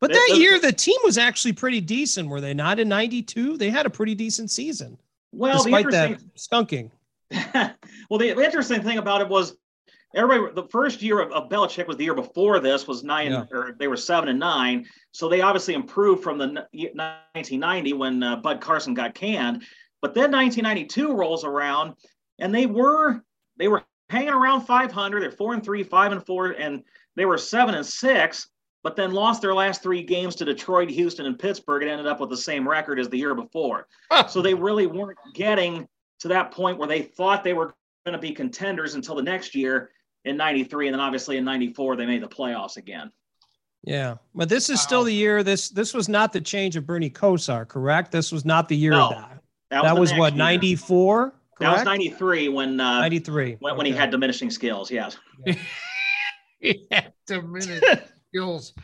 But 0.00 0.08
Th- 0.08 0.18
that 0.18 0.26
th- 0.34 0.38
year 0.42 0.58
the 0.58 0.72
team 0.72 0.96
was 1.04 1.16
actually 1.18 1.52
pretty 1.54 1.80
decent, 1.80 2.28
were 2.28 2.40
they 2.42 2.52
not 2.54 2.78
in 2.78 2.88
92? 2.88 3.56
They 3.56 3.70
had 3.70 3.86
a 3.86 3.90
pretty 3.90 4.14
decent 4.14 4.50
season. 4.50 4.98
well, 5.32 5.62
despite 5.62 5.90
that 5.90 6.20
skunking. 6.36 6.90
well, 7.54 8.18
the 8.18 8.30
interesting 8.44 8.82
thing 8.82 8.98
about 8.98 9.20
it 9.22 9.28
was 9.28 9.56
everybody. 10.14 10.54
The 10.54 10.68
first 10.68 11.02
year 11.02 11.20
of, 11.20 11.32
of 11.32 11.48
Belichick 11.48 11.86
was 11.86 11.96
the 11.96 12.04
year 12.04 12.14
before 12.14 12.60
this 12.60 12.86
was 12.86 13.02
nine, 13.04 13.32
Yeah. 13.32 13.44
or 13.50 13.74
they 13.78 13.88
were 13.88 13.96
seven 13.96 14.28
and 14.28 14.38
nine. 14.38 14.86
So 15.12 15.28
they 15.28 15.40
obviously 15.40 15.74
improved 15.74 16.22
from 16.22 16.38
the 16.38 16.46
1990 16.72 17.92
when 17.94 18.22
uh, 18.22 18.36
Bud 18.36 18.60
Carson 18.60 18.94
got 18.94 19.14
canned. 19.14 19.62
But 20.02 20.14
then 20.14 20.30
1992 20.32 21.12
rolls 21.14 21.44
around, 21.44 21.94
and 22.38 22.54
they 22.54 22.66
were 22.66 23.22
they 23.56 23.68
were 23.68 23.82
hanging 24.10 24.30
around 24.34 24.62
500. 24.66 25.22
They're 25.22 25.30
four 25.30 25.54
and 25.54 25.64
three, 25.64 25.82
five 25.82 26.12
and 26.12 26.24
four, 26.24 26.50
and 26.50 26.82
they 27.16 27.24
were 27.24 27.38
seven 27.38 27.74
and 27.74 27.86
six. 27.86 28.48
but 28.82 28.96
then 28.96 29.12
lost 29.14 29.40
their 29.40 29.54
last 29.54 29.82
three 29.82 30.02
games 30.02 30.34
to 30.36 30.44
Detroit, 30.44 30.90
Houston, 30.90 31.24
and 31.24 31.38
Pittsburgh 31.38 31.82
and 31.82 31.90
ended 31.90 32.06
up 32.06 32.20
with 32.20 32.28
the 32.28 32.36
same 32.36 32.68
record 32.68 32.98
as 33.00 33.08
the 33.08 33.16
year 33.16 33.34
before. 33.34 33.86
so 34.28 34.42
they 34.42 34.52
really 34.52 34.86
weren't 34.86 35.16
getting 35.34 35.88
to 36.20 36.28
that 36.28 36.50
point 36.50 36.76
where 36.78 36.86
they 36.88 37.00
thought 37.00 37.42
they 37.42 37.54
were 37.54 37.74
going 38.04 38.12
to 38.12 38.18
be 38.18 38.32
contenders 38.32 38.94
until 38.94 39.14
the 39.14 39.22
next 39.22 39.54
year 39.54 39.90
in 40.24 40.36
93 40.36 40.88
and 40.88 40.94
then 40.94 41.00
obviously 41.00 41.36
in 41.36 41.44
94 41.44 41.96
they 41.96 42.06
made 42.06 42.22
the 42.22 42.28
playoffs 42.28 42.76
again. 42.76 43.12
Yeah, 43.82 44.14
but 44.34 44.48
this 44.48 44.70
is 44.70 44.80
still 44.80 45.04
the 45.04 45.12
year. 45.12 45.42
This 45.42 45.68
this 45.68 45.92
was 45.92 46.08
not 46.08 46.32
the 46.32 46.40
change 46.40 46.74
of 46.76 46.86
Bernie 46.86 47.10
Kosar, 47.10 47.68
correct? 47.68 48.12
This 48.12 48.32
was 48.32 48.46
not 48.46 48.66
the 48.66 48.76
year 48.76 48.92
No, 48.92 49.08
of 49.08 49.10
that. 49.10 49.42
That 49.70 49.82
That, 49.82 49.98
was, 49.98 50.10
the 50.10 50.16
was, 50.16 50.32
what 50.32 50.36
ninety 50.36 50.74
four. 50.74 51.34
That 51.60 51.72
was 51.72 51.84
93 51.84 52.48
when 52.48 52.80
uh, 52.80 53.00
93. 53.00 53.58
when, 53.60 53.76
when 53.76 53.86
he 53.86 53.92
had 53.92 54.10
diminishing 54.10 54.50
skills. 54.50 54.90
Yes. 54.90 55.16
yeah, 56.60 57.08
diminished 57.26 57.84
skills. 58.28 58.74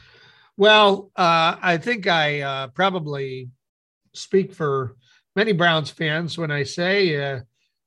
Well, 0.56 1.10
uh, 1.16 1.56
I 1.60 1.78
think 1.78 2.06
I 2.06 2.40
uh, 2.42 2.66
probably 2.68 3.50
speak 4.14 4.54
for 4.54 4.96
many 5.34 5.52
Browns 5.52 5.90
fans 5.90 6.38
when 6.38 6.50
I 6.50 6.62
say 6.62 7.16
uh, 7.16 7.40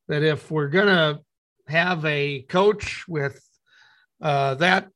that 0.08 0.24
if 0.24 0.52
we're 0.52 0.70
going 0.70 0.88
to 0.88 1.22
have 1.68 2.04
a 2.06 2.42
coach 2.44 3.06
with 3.08 3.42
uh, 4.22 4.56
that 4.56 4.90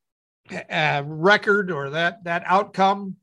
uh, 0.70 1.04
record 1.06 1.72
or 1.72 1.90
that 1.92 2.24
that 2.24 2.44
outcome 2.46 3.16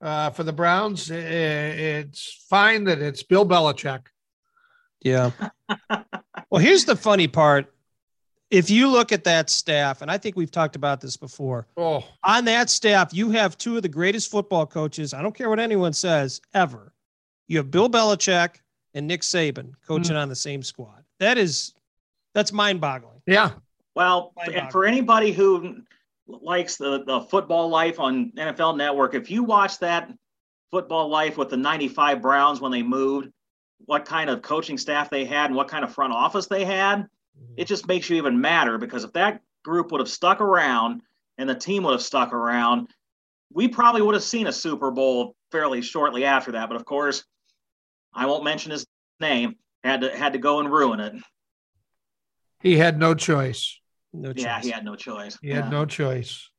uh, 0.00 0.30
for 0.30 0.44
the 0.44 0.52
Browns, 0.52 1.10
it's 1.10 2.46
fine 2.48 2.84
that 2.84 3.00
it's 3.00 3.22
Bill 3.22 3.44
Belichick. 3.46 4.06
Yeah. 5.02 5.30
well, 6.50 6.60
here's 6.60 6.84
the 6.84 6.96
funny 6.96 7.26
part. 7.28 7.72
If 8.50 8.70
you 8.70 8.88
look 8.88 9.12
at 9.12 9.24
that 9.24 9.50
staff, 9.50 10.00
and 10.00 10.10
I 10.10 10.16
think 10.16 10.34
we've 10.36 10.50
talked 10.50 10.74
about 10.76 11.00
this 11.00 11.16
before, 11.16 11.66
Oh, 11.76 12.04
on 12.24 12.44
that 12.46 12.70
staff, 12.70 13.12
you 13.12 13.30
have 13.30 13.58
two 13.58 13.76
of 13.76 13.82
the 13.82 13.88
greatest 13.88 14.30
football 14.30 14.64
coaches. 14.66 15.12
I 15.12 15.20
don't 15.20 15.34
care 15.34 15.50
what 15.50 15.60
anyone 15.60 15.92
says 15.92 16.40
ever. 16.54 16.94
You 17.46 17.58
have 17.58 17.70
Bill 17.70 17.90
Belichick 17.90 18.56
and 18.94 19.06
Nick 19.06 19.20
Saban 19.22 19.72
coaching 19.86 20.16
on 20.16 20.28
the 20.28 20.36
same 20.36 20.62
squad. 20.62 21.04
That 21.18 21.36
is, 21.36 21.74
that's 22.34 22.52
mind 22.52 22.80
boggling. 22.80 23.20
yeah. 23.26 23.50
Well, 23.94 24.32
and 24.52 24.70
for 24.70 24.84
anybody 24.84 25.32
who 25.32 25.82
likes 26.28 26.76
the, 26.76 27.02
the 27.04 27.22
football 27.22 27.68
life 27.68 27.98
on 27.98 28.32
NFL 28.36 28.76
Network, 28.76 29.14
if 29.14 29.30
you 29.30 29.42
watch 29.42 29.78
that 29.80 30.12
football 30.70 31.08
life 31.08 31.36
with 31.36 31.48
the 31.48 31.56
95 31.56 32.22
Browns 32.22 32.60
when 32.60 32.70
they 32.70 32.82
moved, 32.82 33.30
what 33.86 34.04
kind 34.04 34.30
of 34.30 34.42
coaching 34.42 34.78
staff 34.78 35.10
they 35.10 35.24
had 35.24 35.46
and 35.46 35.56
what 35.56 35.68
kind 35.68 35.84
of 35.84 35.92
front 35.92 36.12
office 36.12 36.46
they 36.46 36.64
had, 36.64 37.08
it 37.56 37.66
just 37.66 37.88
makes 37.88 38.08
you 38.10 38.16
even 38.16 38.40
madder 38.40 38.78
because 38.78 39.04
if 39.04 39.12
that 39.12 39.40
group 39.64 39.90
would 39.90 40.00
have 40.00 40.08
stuck 40.08 40.40
around 40.40 41.02
and 41.38 41.48
the 41.48 41.54
team 41.54 41.82
would 41.84 41.92
have 41.92 42.02
stuck 42.02 42.32
around, 42.32 42.88
we 43.52 43.68
probably 43.68 44.02
would 44.02 44.14
have 44.14 44.22
seen 44.22 44.46
a 44.46 44.52
Super 44.52 44.90
Bowl 44.90 45.34
fairly 45.50 45.80
shortly 45.80 46.24
after 46.24 46.52
that. 46.52 46.68
But 46.68 46.76
of 46.76 46.84
course, 46.84 47.24
I 48.12 48.26
won't 48.26 48.44
mention 48.44 48.72
his 48.72 48.86
name. 49.20 49.56
Had 49.84 50.00
to 50.02 50.16
had 50.16 50.32
to 50.32 50.38
go 50.38 50.60
and 50.60 50.70
ruin 50.70 51.00
it. 51.00 51.14
He 52.60 52.76
had 52.76 52.98
no 52.98 53.14
choice. 53.14 53.78
No 54.12 54.32
Yeah, 54.34 54.60
he 54.60 54.70
had 54.70 54.84
no 54.84 54.96
choice. 54.96 55.38
He 55.40 55.50
had 55.50 55.70
no 55.70 55.84
choice. 55.84 56.50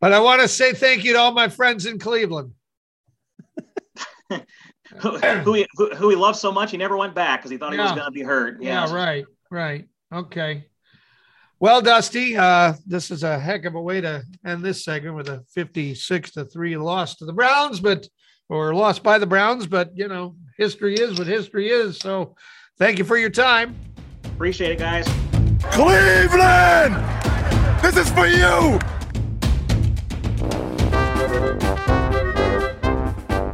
But 0.00 0.12
I 0.12 0.20
want 0.20 0.42
to 0.42 0.48
say 0.48 0.72
thank 0.72 1.04
you 1.04 1.14
to 1.14 1.18
all 1.18 1.32
my 1.32 1.48
friends 1.48 1.86
in 1.86 1.98
Cleveland. 1.98 2.52
who, 4.30 5.16
who, 5.18 5.52
he, 5.54 5.66
who, 5.74 5.94
who 5.94 6.10
he 6.10 6.16
loved 6.16 6.38
so 6.38 6.52
much 6.52 6.70
he 6.70 6.76
never 6.76 6.96
went 6.96 7.14
back 7.14 7.40
because 7.40 7.50
he 7.50 7.56
thought 7.56 7.72
he 7.72 7.78
was 7.78 7.92
going 7.92 8.04
to 8.04 8.10
be 8.10 8.22
hurt. 8.22 8.58
Yeah, 8.60 8.82
Yes. 8.82 8.92
right, 8.92 9.24
right. 9.50 9.88
Okay. 10.12 10.66
Well, 11.58 11.80
Dusty, 11.80 12.36
uh, 12.36 12.74
this 12.86 13.10
is 13.10 13.22
a 13.22 13.38
heck 13.38 13.64
of 13.64 13.74
a 13.74 13.80
way 13.80 14.02
to 14.02 14.22
end 14.44 14.62
this 14.62 14.84
segment 14.84 15.16
with 15.16 15.28
a 15.28 15.42
56 15.54 16.32
to 16.32 16.44
3 16.44 16.76
loss 16.76 17.16
to 17.16 17.24
the 17.24 17.32
Browns, 17.32 17.80
but 17.80 18.06
or 18.48 18.74
lost 18.74 19.02
by 19.02 19.18
the 19.18 19.26
Browns, 19.26 19.66
but 19.66 19.90
you 19.96 20.06
know, 20.06 20.36
history 20.56 20.94
is 20.94 21.18
what 21.18 21.26
history 21.26 21.68
is. 21.68 21.98
So 21.98 22.36
thank 22.78 22.98
you 22.98 23.04
for 23.04 23.16
your 23.16 23.30
time. 23.30 23.74
Appreciate 24.36 24.72
it, 24.72 24.78
guys. 24.78 25.06
Cleveland! 25.62 26.94
This 27.80 27.96
is 27.96 28.10
for 28.10 28.26
you! 28.26 28.78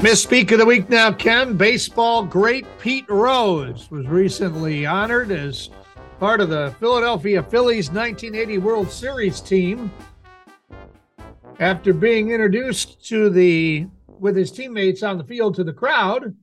Misspeak 0.03 0.51
of 0.51 0.59
the 0.59 0.67
week 0.67 0.91
now, 0.91 1.13
Ken. 1.13 1.57
Baseball 1.57 2.25
great 2.25 2.67
Pete 2.81 3.09
Rose 3.09 3.93
was 3.93 4.09
recently 4.09 4.85
honored 4.85 5.31
as 5.31 5.71
part 6.19 6.41
of 6.41 6.49
the 6.49 6.75
Philadelphia 6.81 7.45
Phillies 7.45 7.93
1980 7.93 8.59
World 8.59 8.91
Series 8.91 9.41
team. 9.41 9.89
After 11.61 11.93
being 11.93 12.33
introduced 12.33 13.07
to 13.07 13.31
the 13.31 13.87
with 14.09 14.35
his 14.35 14.51
teammates 14.51 15.05
on 15.05 15.17
the 15.17 15.25
field 15.25 15.55
to 15.55 15.63
the 15.63 15.73
crowd, 15.73 16.35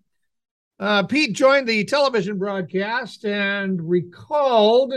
uh, 0.79 1.03
Pete 1.03 1.33
joined 1.33 1.67
the 1.67 1.83
television 1.83 2.37
broadcast 2.37 3.25
and 3.25 3.89
recalled 3.89 4.93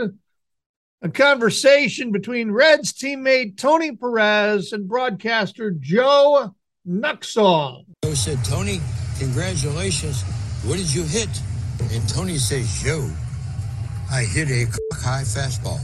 a 1.01 1.09
conversation 1.09 2.13
between 2.13 2.51
Reds 2.51 2.93
teammate 2.93 3.57
Tony 3.57 3.93
Perez 3.93 4.71
and 4.71 4.87
broadcaster 4.87 5.71
Joe 5.71 6.55
Nuxhall. 6.87 7.83
Joe 8.03 8.13
said, 8.13 8.43
Tony, 8.45 8.79
congratulations. 9.19 10.21
What 10.63 10.77
did 10.77 10.93
you 10.93 11.03
hit? 11.03 11.29
And 11.91 12.07
Tony 12.07 12.37
says, 12.37 12.81
Joe, 12.81 13.09
I 14.09 14.23
hit 14.23 14.49
a 14.49 14.65
high 14.95 15.23
fastball. 15.23 15.81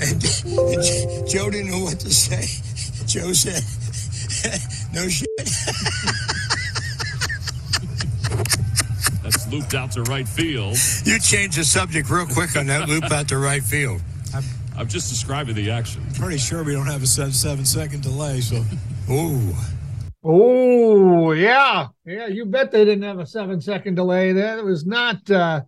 and 0.00 0.20
Joe 1.30 1.50
didn't 1.50 1.70
know 1.70 1.84
what 1.84 2.00
to 2.00 2.10
say. 2.10 2.48
Joe 3.06 3.32
said, 3.32 3.62
no 4.92 5.08
shit. 5.08 5.28
That's 9.22 9.41
looped 9.52 9.74
out 9.74 9.92
to 9.92 10.02
right 10.04 10.26
field. 10.26 10.76
You 11.04 11.18
changed 11.18 11.58
the 11.58 11.64
subject 11.64 12.08
real 12.10 12.26
quick 12.26 12.56
on 12.56 12.66
that 12.66 12.88
loop 12.88 13.10
out 13.10 13.28
to 13.28 13.38
right 13.38 13.62
field. 13.62 14.00
I'm 14.76 14.88
just 14.88 15.10
describing 15.10 15.54
the 15.54 15.70
action. 15.70 16.02
Pretty 16.14 16.38
sure 16.38 16.64
we 16.64 16.72
don't 16.72 16.86
have 16.86 17.02
a 17.02 17.06
seven, 17.06 17.32
seven 17.32 17.64
second 17.64 18.02
delay, 18.02 18.40
so. 18.40 18.64
Ooh. 19.10 19.52
Oh, 20.24 21.32
yeah. 21.32 21.88
Yeah, 22.04 22.28
you 22.28 22.46
bet 22.46 22.70
they 22.70 22.84
didn't 22.84 23.02
have 23.02 23.18
a 23.18 23.26
seven 23.26 23.60
second 23.60 23.96
delay. 23.96 24.32
That 24.32 24.64
was 24.64 24.86
not 24.86 25.28
uh 25.30 25.62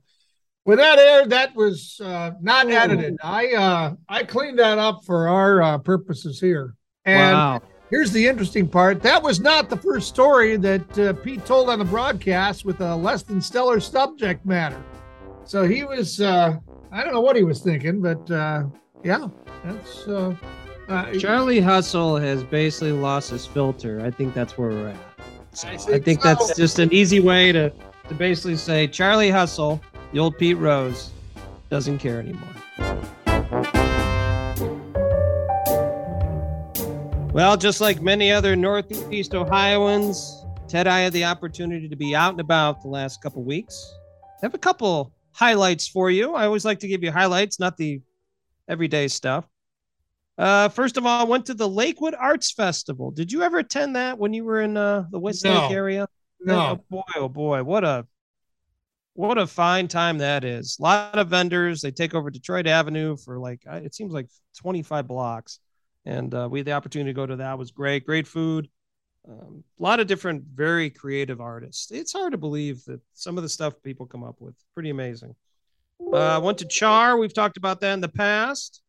when 0.62 0.78
that 0.78 0.98
aired, 0.98 1.30
that 1.30 1.54
was 1.54 2.00
uh 2.02 2.30
not 2.40 2.70
edited. 2.70 3.16
I 3.22 3.52
uh 3.52 3.94
I 4.08 4.22
cleaned 4.22 4.58
that 4.60 4.78
up 4.78 5.04
for 5.04 5.28
our 5.28 5.60
uh, 5.60 5.78
purposes 5.78 6.40
here. 6.40 6.74
And 7.04 7.36
wow. 7.36 7.62
Here's 7.94 8.10
the 8.10 8.26
interesting 8.26 8.66
part. 8.66 9.00
That 9.02 9.22
was 9.22 9.38
not 9.38 9.70
the 9.70 9.76
first 9.76 10.08
story 10.08 10.56
that 10.56 10.98
uh, 10.98 11.12
Pete 11.12 11.46
told 11.46 11.70
on 11.70 11.78
the 11.78 11.84
broadcast 11.84 12.64
with 12.64 12.80
a 12.80 12.96
less 12.96 13.22
than 13.22 13.40
stellar 13.40 13.78
subject 13.78 14.44
matter. 14.44 14.82
So 15.44 15.62
he 15.62 15.84
was 15.84 16.20
uh 16.20 16.56
I 16.90 17.04
don't 17.04 17.12
know 17.12 17.20
what 17.20 17.36
he 17.36 17.44
was 17.44 17.60
thinking, 17.60 18.02
but 18.02 18.28
uh 18.30 18.64
yeah, 19.04 19.28
that's 19.64 20.08
uh, 20.08 20.34
uh 20.88 21.12
Charlie 21.12 21.60
Hustle 21.60 22.16
has 22.16 22.42
basically 22.42 22.90
lost 22.92 23.30
his 23.30 23.46
filter. 23.46 24.00
I 24.04 24.10
think 24.10 24.34
that's 24.34 24.58
where 24.58 24.70
we're 24.70 24.88
at. 24.88 24.96
So 25.52 25.68
I 25.68 25.76
think 25.76 26.04
think 26.04 26.22
so. 26.22 26.28
that's 26.34 26.56
just 26.56 26.80
an 26.80 26.92
easy 26.92 27.20
way 27.20 27.52
to, 27.52 27.70
to 28.08 28.14
basically 28.14 28.56
say 28.56 28.88
Charlie 28.88 29.30
Hustle, 29.30 29.80
the 30.12 30.18
old 30.18 30.36
Pete 30.36 30.56
Rose, 30.56 31.10
doesn't 31.70 31.98
care 31.98 32.18
anymore. 32.18 32.54
Well, 37.34 37.56
just 37.56 37.80
like 37.80 38.00
many 38.00 38.30
other 38.30 38.54
Northeast 38.54 39.34
Ohioans, 39.34 40.46
Ted, 40.68 40.86
I 40.86 41.00
had 41.00 41.12
the 41.12 41.24
opportunity 41.24 41.88
to 41.88 41.96
be 41.96 42.14
out 42.14 42.30
and 42.30 42.40
about 42.40 42.80
the 42.80 42.86
last 42.86 43.20
couple 43.20 43.42
weeks. 43.42 43.92
I 44.40 44.46
have 44.46 44.54
a 44.54 44.58
couple 44.58 45.12
highlights 45.32 45.88
for 45.88 46.12
you. 46.12 46.34
I 46.34 46.46
always 46.46 46.64
like 46.64 46.78
to 46.78 46.86
give 46.86 47.02
you 47.02 47.10
highlights, 47.10 47.58
not 47.58 47.76
the 47.76 48.00
everyday 48.68 49.08
stuff. 49.08 49.48
Uh, 50.38 50.68
first 50.68 50.96
of 50.96 51.06
all, 51.06 51.22
I 51.22 51.24
went 51.24 51.46
to 51.46 51.54
the 51.54 51.68
Lakewood 51.68 52.14
Arts 52.14 52.52
Festival. 52.52 53.10
Did 53.10 53.32
you 53.32 53.42
ever 53.42 53.58
attend 53.58 53.96
that 53.96 54.16
when 54.16 54.32
you 54.32 54.44
were 54.44 54.60
in 54.60 54.76
uh, 54.76 55.06
the 55.10 55.18
Westlake 55.18 55.54
No. 55.54 55.74
area? 55.74 56.06
No. 56.38 56.54
Oh 56.54 56.84
boy, 56.88 57.02
oh 57.16 57.28
boy, 57.28 57.64
what 57.64 57.82
a 57.82 58.06
what 59.14 59.38
a 59.38 59.46
fine 59.48 59.88
time 59.88 60.18
that 60.18 60.44
is. 60.44 60.76
A 60.78 60.82
lot 60.84 61.18
of 61.18 61.30
vendors. 61.30 61.82
They 61.82 61.90
take 61.90 62.14
over 62.14 62.30
Detroit 62.30 62.68
Avenue 62.68 63.16
for 63.16 63.40
like 63.40 63.62
uh, 63.68 63.80
it 63.82 63.92
seems 63.92 64.12
like 64.12 64.28
25 64.58 65.08
blocks, 65.08 65.58
and 66.04 66.34
uh, 66.34 66.48
we 66.50 66.58
had 66.58 66.66
the 66.66 66.72
opportunity 66.72 67.10
to 67.10 67.16
go 67.16 67.26
to 67.26 67.36
that. 67.36 67.54
It 67.54 67.58
was 67.58 67.70
great, 67.70 68.04
great 68.04 68.26
food. 68.26 68.68
Um, 69.26 69.64
a 69.78 69.82
lot 69.82 70.00
of 70.00 70.06
different, 70.06 70.44
very 70.54 70.90
creative 70.90 71.40
artists. 71.40 71.90
It's 71.90 72.12
hard 72.12 72.32
to 72.32 72.38
believe 72.38 72.84
that 72.84 73.00
some 73.14 73.38
of 73.38 73.42
the 73.42 73.48
stuff 73.48 73.74
people 73.82 74.06
come 74.06 74.22
up 74.22 74.36
with, 74.38 74.54
pretty 74.74 74.90
amazing. 74.90 75.34
Uh, 76.12 76.40
went 76.42 76.58
to 76.58 76.66
Char. 76.66 77.16
We've 77.16 77.32
talked 77.32 77.56
about 77.56 77.80
that 77.80 77.94
in 77.94 78.00
the 78.00 78.08
past. 78.08 78.82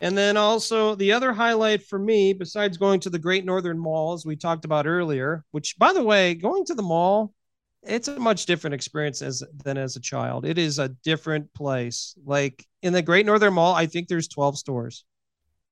And 0.00 0.16
then 0.16 0.36
also 0.36 0.94
the 0.94 1.12
other 1.12 1.32
highlight 1.32 1.82
for 1.82 1.98
me, 1.98 2.32
besides 2.32 2.78
going 2.78 3.00
to 3.00 3.10
the 3.10 3.18
Great 3.18 3.44
Northern 3.44 3.78
Mall, 3.78 4.14
as 4.14 4.24
we 4.24 4.34
talked 4.34 4.64
about 4.64 4.86
earlier, 4.86 5.44
which 5.50 5.78
by 5.78 5.92
the 5.92 6.02
way, 6.02 6.34
going 6.34 6.64
to 6.64 6.74
the 6.74 6.82
mall, 6.82 7.34
it's 7.82 8.08
a 8.08 8.18
much 8.18 8.46
different 8.46 8.74
experience 8.74 9.22
as 9.22 9.42
than 9.64 9.76
as 9.76 9.96
a 9.96 10.00
child. 10.00 10.46
It 10.46 10.58
is 10.58 10.78
a 10.78 10.88
different 10.88 11.52
place. 11.52 12.14
Like 12.24 12.66
in 12.82 12.92
the 12.94 13.02
Great 13.02 13.26
Northern 13.26 13.54
Mall, 13.54 13.74
I 13.74 13.86
think 13.86 14.08
there's 14.08 14.28
12 14.28 14.58
stores 14.58 15.04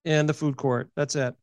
in 0.05 0.27
the 0.27 0.35
food 0.35 0.57
court. 0.57 0.91
That's 0.97 1.17
it. 1.17 1.35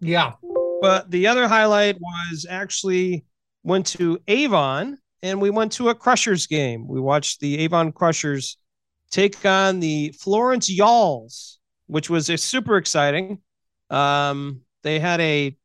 Yeah. 0.00 0.34
But 0.80 1.10
the 1.10 1.26
other 1.28 1.48
highlight 1.48 1.96
was 2.00 2.46
actually 2.48 3.24
went 3.62 3.86
to 3.86 4.18
Avon 4.28 4.98
and 5.22 5.40
we 5.40 5.50
went 5.50 5.72
to 5.72 5.88
a 5.88 5.94
Crushers 5.94 6.46
game. 6.46 6.86
We 6.86 7.00
watched 7.00 7.40
the 7.40 7.58
Avon 7.58 7.92
Crushers 7.92 8.58
take 9.10 9.44
on 9.46 9.80
the 9.80 10.12
Florence 10.18 10.68
Yalls, 10.70 11.56
which 11.86 12.10
was 12.10 12.28
a 12.28 12.36
super 12.36 12.76
exciting. 12.76 13.40
Um, 13.90 14.60
they 14.82 14.98
had 14.98 15.20
a 15.20 15.56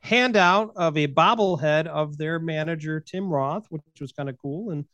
handout 0.00 0.72
of 0.76 0.96
a 0.96 1.06
bobblehead 1.06 1.86
of 1.86 2.16
their 2.18 2.38
manager 2.38 3.00
Tim 3.00 3.28
Roth, 3.28 3.66
which 3.70 3.82
was 4.00 4.12
kind 4.12 4.28
of 4.28 4.36
cool 4.40 4.70
and 4.70 4.84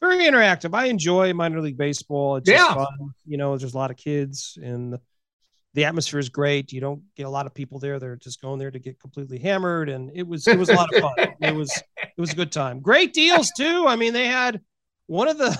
very 0.00 0.18
interactive. 0.18 0.74
I 0.74 0.86
enjoy 0.86 1.32
minor 1.32 1.60
league 1.60 1.78
baseball. 1.78 2.36
It's 2.36 2.48
Yeah. 2.50 2.74
fun. 2.74 3.14
You 3.26 3.36
know, 3.38 3.56
there's 3.56 3.74
a 3.74 3.78
lot 3.78 3.90
of 3.90 3.96
kids 3.96 4.58
and 4.62 4.98
the 5.76 5.84
atmosphere 5.84 6.18
is 6.18 6.30
great. 6.30 6.72
You 6.72 6.80
don't 6.80 7.02
get 7.16 7.26
a 7.26 7.30
lot 7.30 7.44
of 7.44 7.52
people 7.52 7.78
there. 7.78 7.98
They're 8.00 8.16
just 8.16 8.40
going 8.40 8.58
there 8.58 8.70
to 8.70 8.78
get 8.78 8.98
completely 8.98 9.38
hammered. 9.38 9.90
And 9.90 10.10
it 10.14 10.26
was 10.26 10.48
it 10.48 10.58
was 10.58 10.70
a 10.70 10.74
lot 10.74 10.92
of 10.92 11.02
fun. 11.02 11.34
It 11.40 11.54
was 11.54 11.70
it 11.98 12.18
was 12.20 12.32
a 12.32 12.34
good 12.34 12.50
time. 12.50 12.80
Great 12.80 13.12
deals 13.12 13.52
too. 13.54 13.84
I 13.86 13.94
mean, 13.94 14.14
they 14.14 14.26
had 14.26 14.62
one 15.06 15.28
of 15.28 15.36
the 15.36 15.56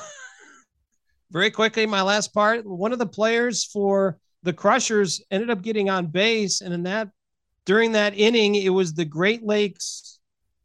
very 1.30 1.50
quickly, 1.50 1.84
my 1.86 2.00
last 2.00 2.32
part, 2.32 2.64
one 2.66 2.92
of 2.94 2.98
the 2.98 3.06
players 3.06 3.64
for 3.64 4.16
the 4.42 4.54
Crushers 4.54 5.22
ended 5.30 5.50
up 5.50 5.60
getting 5.60 5.90
on 5.90 6.06
base. 6.06 6.62
And 6.62 6.72
in 6.72 6.84
that 6.84 7.10
during 7.66 7.92
that 7.92 8.14
inning, 8.16 8.54
it 8.54 8.70
was 8.70 8.94
the 8.94 9.04
Great 9.04 9.44
Lakes 9.44 10.18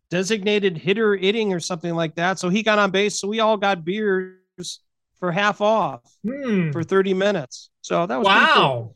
designated 0.10 0.78
hitter 0.78 1.14
inning 1.16 1.52
or 1.54 1.60
something 1.60 1.94
like 1.94 2.16
that. 2.16 2.40
So 2.40 2.48
he 2.48 2.64
got 2.64 2.80
on 2.80 2.92
base. 2.92 3.20
So 3.20 3.28
we 3.28 3.42
all 3.42 3.58
got 3.58 3.84
beers 3.84 4.80
for 5.20 5.32
half 5.32 5.60
off 5.60 6.02
Hmm. 6.26 6.72
for 6.72 6.84
30 6.84 7.14
minutes. 7.14 7.70
So 7.82 8.06
that 8.06 8.18
was 8.18 8.28
pretty 8.28 8.46
cool. 8.54 8.96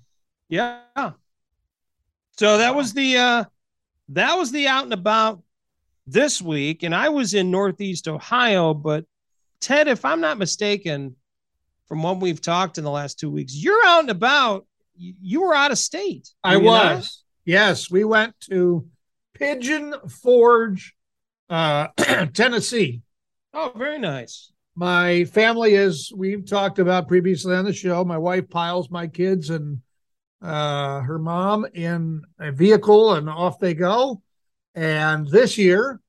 Yeah. 0.49 0.81
So 2.37 2.57
that 2.57 2.75
was 2.75 2.93
the 2.93 3.17
uh 3.17 3.43
that 4.09 4.35
was 4.35 4.51
the 4.51 4.67
out 4.67 4.83
and 4.83 4.93
about 4.93 5.41
this 6.05 6.41
week. 6.41 6.83
And 6.83 6.93
I 6.93 7.09
was 7.09 7.33
in 7.33 7.51
Northeast 7.51 8.07
Ohio, 8.07 8.73
but 8.73 9.05
Ted, 9.59 9.87
if 9.87 10.05
I'm 10.05 10.21
not 10.21 10.37
mistaken, 10.37 11.15
from 11.87 12.03
what 12.03 12.19
we've 12.19 12.41
talked 12.41 12.77
in 12.77 12.83
the 12.83 12.91
last 12.91 13.19
two 13.19 13.31
weeks, 13.31 13.55
you're 13.55 13.85
out 13.85 14.01
and 14.01 14.09
about. 14.09 14.65
You 14.97 15.41
were 15.41 15.53
out 15.53 15.71
of 15.71 15.77
state. 15.77 16.29
I 16.43 16.55
you 16.55 16.63
not? 16.63 16.95
was. 16.95 17.23
Yes, 17.43 17.91
we 17.91 18.05
went 18.05 18.33
to 18.49 18.87
Pigeon 19.33 19.93
Forge, 20.21 20.95
uh, 21.49 21.87
Tennessee. 22.33 23.01
Oh, 23.53 23.73
very 23.75 23.99
nice. 23.99 24.51
My 24.73 25.25
family 25.25 25.73
is, 25.75 26.11
we've 26.15 26.45
talked 26.45 26.79
about 26.79 27.07
previously 27.07 27.55
on 27.55 27.65
the 27.65 27.73
show. 27.73 28.03
My 28.05 28.17
wife 28.17 28.49
piles 28.49 28.89
my 28.89 29.07
kids 29.07 29.49
and 29.49 29.81
uh, 30.45 31.01
her 31.01 31.17
mom 31.17 31.65
in 31.73 32.21
a 32.39 32.51
vehicle, 32.51 33.15
and 33.15 33.29
off 33.29 33.59
they 33.59 33.73
go. 33.73 34.21
And 34.75 35.27
this 35.27 35.57
year, 35.57 35.99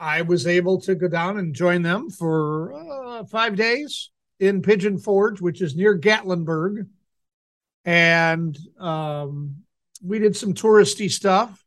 I 0.00 0.22
was 0.22 0.46
able 0.46 0.80
to 0.82 0.94
go 0.94 1.08
down 1.08 1.38
and 1.38 1.54
join 1.54 1.82
them 1.82 2.10
for 2.10 2.74
uh, 2.74 3.24
five 3.24 3.56
days 3.56 4.10
in 4.40 4.62
Pigeon 4.62 4.98
Forge, 4.98 5.40
which 5.40 5.62
is 5.62 5.76
near 5.76 5.98
Gatlinburg. 5.98 6.88
And 7.84 8.58
um, 8.80 9.56
we 10.02 10.18
did 10.18 10.36
some 10.36 10.54
touristy 10.54 11.10
stuff. 11.10 11.64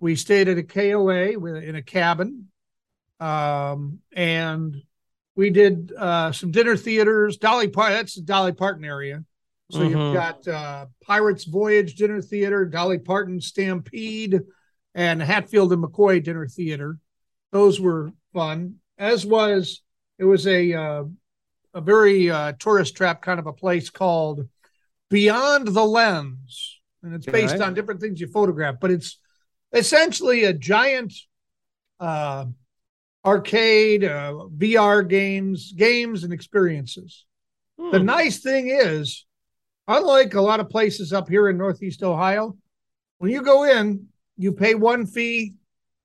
We 0.00 0.16
stayed 0.16 0.48
at 0.48 0.58
a 0.58 0.62
KOA 0.62 1.32
in 1.58 1.74
a 1.74 1.82
cabin. 1.82 2.48
Um, 3.20 3.98
and 4.12 4.80
we 5.34 5.50
did 5.50 5.92
uh, 5.92 6.32
some 6.32 6.52
dinner 6.52 6.76
theaters. 6.76 7.36
Dolly 7.36 7.68
Parton, 7.68 7.96
that's 7.98 8.14
the 8.14 8.22
Dolly 8.22 8.52
Parton 8.52 8.84
area. 8.84 9.24
So 9.70 9.82
Mhm. 9.82 9.90
you've 9.90 10.12
got 10.12 10.46
uh, 10.48 10.86
Pirates 11.02 11.44
Voyage 11.44 11.94
Dinner 11.96 12.22
Theater, 12.22 12.64
Dolly 12.64 12.98
Parton 12.98 13.40
Stampede, 13.40 14.40
and 14.94 15.22
Hatfield 15.22 15.72
and 15.72 15.82
McCoy 15.82 16.22
Dinner 16.22 16.46
Theater. 16.46 16.98
Those 17.52 17.80
were 17.80 18.12
fun. 18.32 18.76
As 18.98 19.24
was 19.26 19.82
it 20.18 20.24
was 20.24 20.46
a 20.46 20.72
uh, 20.74 21.04
a 21.74 21.80
very 21.80 22.30
uh, 22.30 22.52
tourist 22.58 22.96
trap 22.96 23.22
kind 23.22 23.38
of 23.38 23.46
a 23.46 23.52
place 23.52 23.90
called 23.90 24.48
Beyond 25.10 25.68
the 25.68 25.84
Lens, 25.84 26.80
and 27.02 27.14
it's 27.14 27.26
based 27.26 27.54
Okay. 27.54 27.64
on 27.64 27.74
different 27.74 28.00
things 28.00 28.20
you 28.20 28.26
photograph, 28.28 28.76
but 28.80 28.90
it's 28.90 29.18
essentially 29.72 30.44
a 30.44 30.52
giant 30.52 31.14
uh, 32.00 32.46
arcade, 33.24 34.04
uh, 34.04 34.46
VR 34.56 35.02
games, 35.02 35.72
games 35.72 36.24
and 36.24 36.32
experiences. 36.32 37.24
The 37.90 38.00
Hmm. 38.00 38.04
nice 38.04 38.40
thing 38.40 38.68
is, 38.68 39.24
unlike 39.88 40.34
a 40.34 40.40
lot 40.40 40.60
of 40.60 40.68
places 40.68 41.12
up 41.12 41.28
here 41.28 41.48
in 41.48 41.56
Northeast 41.56 42.02
Ohio, 42.02 42.56
when 43.18 43.32
you 43.32 43.42
go 43.42 43.64
in, 43.64 44.06
you 44.36 44.52
pay 44.52 44.74
one 44.74 45.06
fee, 45.06 45.54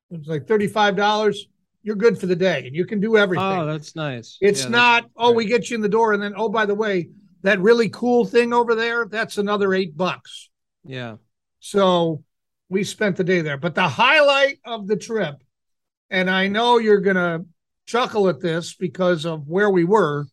it's 0.10 0.28
like 0.28 0.46
$35. 0.46 1.36
You're 1.84 1.96
good 1.96 2.18
for 2.18 2.26
the 2.26 2.36
day 2.36 2.66
and 2.66 2.76
you 2.76 2.86
can 2.86 3.00
do 3.00 3.18
oh, 3.18 3.22
everything. 3.22 3.46
Oh, 3.46 3.66
that's 3.66 3.96
nice. 3.96 4.38
It's 4.42 4.64
Yeah, 4.64 4.70
not, 4.70 5.10
oh, 5.18 5.34
we 5.34 5.46
get 5.46 5.70
you 5.70 5.76
in 5.76 5.82
the 5.82 5.90
door, 5.90 6.14
and 6.14 6.24
then, 6.24 6.34
oh, 6.36 6.50
by 6.50 6.66
the 6.66 6.74
way, 6.74 7.10
that 7.44 7.60
really 7.60 7.90
cool 7.90 8.26
thing 8.26 8.54
over 8.54 8.74
there, 8.74 9.06
that's 9.06 9.38
another 9.38 9.74
eight 9.74 9.96
bucks. 9.96 10.50
Yeah. 10.86 11.18
So 11.60 12.24
we 12.70 12.84
spent 12.84 13.18
the 13.18 13.24
day 13.24 13.42
there. 13.42 13.58
But 13.58 13.76
the 13.76 13.88
highlight 13.88 14.60
of 14.66 14.88
the 14.88 14.96
trip, 14.96 15.36
and 16.10 16.30
I 16.30 16.48
know 16.48 16.78
you're 16.78 17.02
going 17.02 17.18
to 17.18 17.46
chuckle 17.86 18.30
at 18.30 18.42
this 18.42 18.76
because 18.76 19.26
of 19.26 19.48
where 19.48 19.70
we 19.70 19.84
were. 19.84 20.26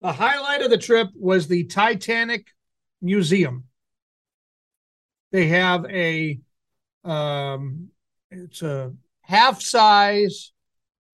The 0.00 0.12
highlight 0.12 0.62
of 0.62 0.70
the 0.70 0.78
trip 0.78 1.08
was 1.14 1.48
the 1.48 1.64
Titanic 1.64 2.46
Museum. 3.02 3.64
They 5.32 5.48
have 5.48 5.84
a, 5.86 6.38
um, 7.04 7.88
it's 8.30 8.62
a 8.62 8.92
half 9.22 9.60
size 9.60 10.52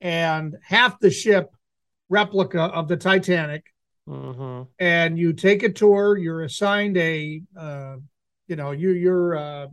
and 0.01 0.57
half 0.63 0.99
the 1.01 1.11
ship 1.11 1.51
replica 2.09 2.63
of 2.63 2.89
the 2.89 2.97
Titanic 2.97 3.65
Mhm. 4.07 4.69
and 4.79 5.19
you 5.19 5.33
take 5.33 5.63
a 5.63 5.73
tour. 5.73 6.19
You're 6.19 6.43
assigned 6.43 6.99
a, 6.99 7.43
uh, 7.57 7.97
you 8.47 8.57
know, 8.57 8.73
you 8.73 8.91
you're 8.91 9.35
uh, 9.35 9.69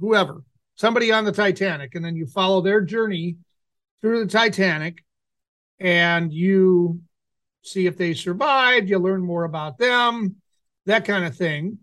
whoever, 0.00 0.42
somebody 0.74 1.12
on 1.12 1.24
the 1.24 1.30
Titanic, 1.30 1.94
and 1.94 2.04
then 2.04 2.16
you 2.16 2.26
follow 2.26 2.60
their 2.60 2.80
journey 2.80 3.36
through 4.02 4.24
the 4.24 4.30
Titanic, 4.30 5.04
and 5.78 6.32
you 6.32 7.00
see 7.66 7.86
if 7.86 7.96
they 7.96 8.14
survived. 8.14 8.88
You 8.88 8.98
learn 8.98 9.22
more 9.22 9.44
about 9.44 9.78
them, 9.78 10.36
that 10.86 11.04
kind 11.04 11.24
of 11.24 11.36
thing. 11.36 11.78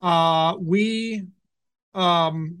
Uh, 0.00 0.56
we, 0.60 1.26
um, 1.94 2.60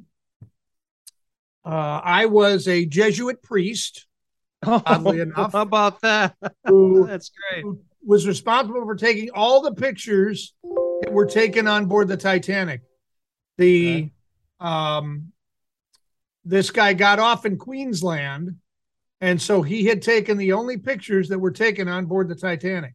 uh, 1.64 2.00
I 2.04 2.26
was 2.26 2.68
a 2.68 2.84
Jesuit 2.84 3.42
priest, 3.42 4.06
oddly 4.62 5.20
enough, 5.20 5.52
How 5.52 5.62
about 5.62 6.00
that? 6.02 6.36
who 6.66 7.06
That's 7.08 7.30
great. 7.30 7.62
who 7.62 7.80
was 8.04 8.26
responsible 8.26 8.84
for 8.84 8.96
taking 8.96 9.30
all 9.30 9.60
the 9.62 9.74
pictures 9.74 10.54
that 11.02 11.12
were 11.12 11.26
taken 11.26 11.66
on 11.68 11.86
board 11.86 12.08
the 12.08 12.16
Titanic. 12.16 12.82
The 13.58 14.10
um 14.58 15.32
this 16.44 16.70
guy 16.70 16.94
got 16.94 17.18
off 17.18 17.44
in 17.44 17.58
Queensland 17.58 18.56
and 19.20 19.40
so 19.40 19.62
he 19.62 19.84
had 19.84 20.02
taken 20.02 20.36
the 20.38 20.52
only 20.52 20.76
pictures 20.76 21.28
that 21.28 21.38
were 21.38 21.50
taken 21.50 21.88
on 21.88 22.06
board 22.06 22.28
the 22.28 22.34
Titanic. 22.34 22.94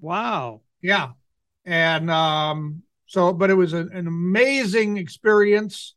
Wow. 0.00 0.62
Yeah. 0.80 1.10
And 1.64 2.10
um 2.10 2.82
so 3.06 3.32
but 3.32 3.50
it 3.50 3.54
was 3.54 3.72
a- 3.72 3.88
an 3.92 4.06
amazing 4.06 4.96
experience. 4.96 5.94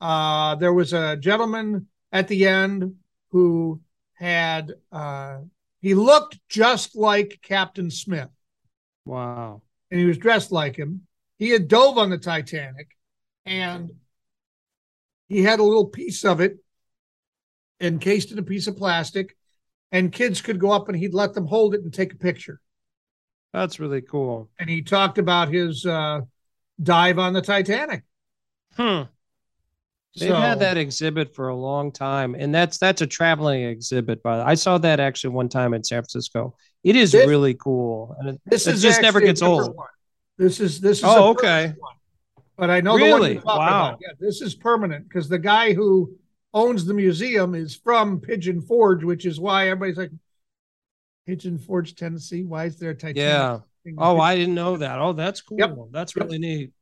Uh 0.00 0.54
there 0.56 0.72
was 0.74 0.92
a 0.92 1.16
gentleman 1.16 1.86
at 2.12 2.28
the 2.28 2.46
end 2.46 2.96
who 3.30 3.80
had 4.14 4.74
uh 4.92 5.38
he 5.80 5.94
looked 5.94 6.38
just 6.48 6.96
like 6.96 7.38
Captain 7.42 7.90
Smith 7.90 8.30
Wow. 9.04 9.62
and 9.90 10.00
he 10.00 10.06
was 10.06 10.18
dressed 10.18 10.50
like 10.52 10.76
him. 10.76 11.06
He 11.38 11.50
had 11.50 11.68
dove 11.68 11.98
on 11.98 12.10
the 12.10 12.18
Titanic 12.18 12.88
and 13.44 13.90
he 15.28 15.42
had 15.42 15.60
a 15.60 15.64
little 15.64 15.86
piece 15.86 16.24
of 16.24 16.40
it 16.40 16.58
encased 17.80 18.32
in 18.32 18.38
a 18.38 18.42
piece 18.42 18.66
of 18.66 18.76
plastic, 18.76 19.36
and 19.92 20.12
kids 20.12 20.40
could 20.40 20.58
go 20.58 20.70
up 20.70 20.88
and 20.88 20.96
he'd 20.96 21.14
let 21.14 21.34
them 21.34 21.46
hold 21.46 21.74
it 21.74 21.82
and 21.82 21.92
take 21.92 22.12
a 22.12 22.16
picture. 22.16 22.60
That's 23.52 23.80
really 23.80 24.02
cool. 24.02 24.50
And 24.58 24.68
he 24.68 24.82
talked 24.82 25.18
about 25.18 25.52
his 25.52 25.86
uh, 25.86 26.20
dive 26.82 27.18
on 27.18 27.32
the 27.32 27.42
Titanic. 27.42 28.02
Hmm. 28.76 29.02
They've 30.18 30.30
So- 30.30 30.36
had 30.36 30.60
that 30.60 30.76
exhibit 30.78 31.34
for 31.34 31.48
a 31.48 31.56
long 31.56 31.92
time, 31.92 32.34
and 32.34 32.54
that's 32.54 32.78
that's 32.78 33.02
a 33.02 33.06
traveling 33.06 33.64
exhibit. 33.64 34.22
By 34.22 34.38
the 34.38 34.44
I 34.46 34.54
saw 34.54 34.78
that 34.78 34.98
actually 35.00 35.34
one 35.34 35.48
time 35.48 35.74
in 35.74 35.84
San 35.84 36.00
Francisco. 36.02 36.56
It 36.84 36.96
is 36.96 37.12
This- 37.12 37.28
really 37.28 37.54
cool, 37.54 38.16
and 38.18 38.30
it, 38.30 38.40
This 38.46 38.66
it 38.66 38.74
is 38.76 38.82
just 38.82 39.02
never 39.02 39.20
gets 39.20 39.42
old. 39.42 39.74
one. 39.76 39.88
This 40.38 40.60
is 40.60 40.80
this 40.80 40.98
is 40.98 41.04
Oh, 41.04 41.30
okay. 41.30 41.74
one. 41.78 41.94
But 42.56 42.70
I 42.70 42.80
know 42.80 42.96
the 42.96 43.10
one 43.10 43.20
Really? 43.20 43.38
Wow. 43.40 43.54
about. 43.56 43.98
Yeah, 44.00 44.08
this 44.18 44.40
is 44.40 44.54
permanent 44.54 45.06
because 45.08 45.28
the 45.28 45.38
guy 45.38 45.74
who 45.74 46.16
owns 46.54 46.84
the 46.84 46.94
museum 46.94 47.54
is 47.54 47.74
from 47.76 48.20
Pigeon 48.20 48.60
Forge, 48.60 49.04
which 49.04 49.26
is 49.26 49.38
why 49.38 49.68
everybody's 49.68 49.98
like 49.98 50.12
Pigeon 51.26 51.58
Forge, 51.58 51.94
Tennessee. 51.94 52.44
Why 52.44 52.66
is 52.66 52.78
there 52.78 52.90
a 52.90 52.94
Titanic? 52.94 53.16
Yeah. 53.16 53.58
Oh, 53.98 54.18
I 54.18 54.34
didn't 54.34 54.54
know 54.54 54.76
that. 54.78 54.98
Oh, 54.98 55.12
that's 55.12 55.40
cool. 55.40 55.58
Yep. 55.58 55.76
That's 55.92 56.16
Yep. 56.16 56.24
really 56.24 56.38
neat. 56.38 56.72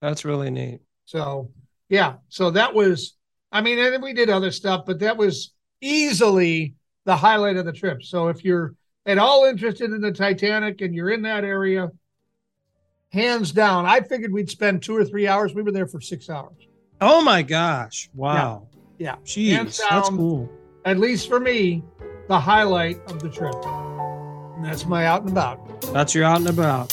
That's 0.00 0.24
really 0.24 0.50
neat. 0.50 0.80
So 1.04 1.50
Yeah. 1.88 2.14
So 2.30 2.50
that 2.52 2.74
was, 2.74 3.16
I 3.50 3.60
mean, 3.60 3.78
and 3.78 4.02
we 4.02 4.14
did 4.14 4.30
other 4.30 4.50
stuff, 4.50 4.84
but 4.86 5.00
that 5.00 5.18
was 5.18 5.52
easily 5.82 6.74
the 7.04 7.16
highlight 7.16 7.56
of 7.56 7.66
the 7.66 7.72
trip. 7.72 8.02
So 8.02 8.28
if 8.28 8.44
you're 8.44 8.74
at 9.04 9.18
all 9.18 9.44
interested 9.44 9.90
in 9.90 10.00
the 10.00 10.12
Titanic 10.12 10.80
and 10.80 10.94
you're 10.94 11.10
in 11.10 11.22
that 11.22 11.44
area, 11.44 11.90
hands 13.10 13.52
down, 13.52 13.84
I 13.84 14.00
figured 14.00 14.32
we'd 14.32 14.48
spend 14.50 14.82
two 14.82 14.96
or 14.96 15.04
three 15.04 15.26
hours. 15.26 15.54
We 15.54 15.62
were 15.62 15.72
there 15.72 15.86
for 15.86 16.00
six 16.00 16.30
hours. 16.30 16.56
Oh 17.00 17.22
my 17.22 17.42
gosh! 17.42 18.08
Wow. 18.14 18.68
Yeah. 19.02 19.16
Jeez, 19.24 19.50
Hands 19.50 19.76
that's 19.90 20.08
um, 20.10 20.16
cool. 20.16 20.48
At 20.84 20.96
least 21.00 21.28
for 21.28 21.40
me, 21.40 21.82
the 22.28 22.38
highlight 22.38 23.00
of 23.08 23.20
the 23.20 23.28
trip. 23.28 23.52
And 23.64 24.64
that's 24.64 24.86
my 24.86 25.06
out 25.06 25.22
and 25.22 25.30
about. 25.30 25.80
That's 25.92 26.14
your 26.14 26.22
out 26.22 26.38
and 26.38 26.48
about. 26.48 26.92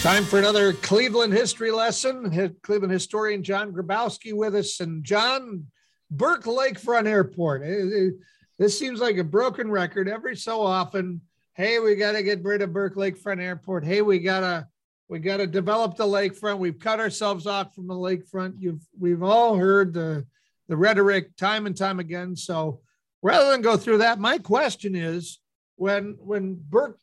Time 0.00 0.24
for 0.24 0.38
another 0.38 0.72
Cleveland 0.72 1.34
history 1.34 1.70
lesson. 1.70 2.56
Cleveland 2.62 2.92
historian 2.94 3.42
John 3.42 3.74
Grabowski 3.74 4.32
with 4.32 4.54
us. 4.54 4.80
And 4.80 5.04
John, 5.04 5.66
Burke 6.10 6.44
Lakefront 6.44 7.06
Airport. 7.06 7.60
It- 7.62 7.92
it- 7.92 8.14
this 8.58 8.78
seems 8.78 9.00
like 9.00 9.18
a 9.18 9.24
broken 9.24 9.70
record 9.70 10.08
every 10.08 10.34
so 10.34 10.62
often. 10.62 11.20
Hey, 11.62 11.78
we 11.78 11.94
got 11.94 12.12
to 12.12 12.24
get 12.24 12.42
rid 12.42 12.60
of 12.60 12.72
Burke 12.72 12.96
Lakefront 12.96 13.40
Airport. 13.40 13.84
Hey, 13.84 14.02
we 14.02 14.18
gotta 14.18 14.66
we 15.08 15.20
gotta 15.20 15.46
develop 15.46 15.94
the 15.94 16.02
lakefront. 16.02 16.58
We've 16.58 16.76
cut 16.76 16.98
ourselves 16.98 17.46
off 17.46 17.72
from 17.72 17.86
the 17.86 17.94
lakefront. 17.94 18.54
You've 18.58 18.84
we've 18.98 19.22
all 19.22 19.54
heard 19.54 19.94
the 19.94 20.26
the 20.66 20.76
rhetoric 20.76 21.36
time 21.36 21.66
and 21.66 21.76
time 21.76 22.00
again. 22.00 22.34
So 22.34 22.80
rather 23.22 23.52
than 23.52 23.62
go 23.62 23.76
through 23.76 23.98
that, 23.98 24.18
my 24.18 24.38
question 24.38 24.96
is 24.96 25.38
when 25.76 26.16
when 26.18 26.60
Burke 26.68 26.98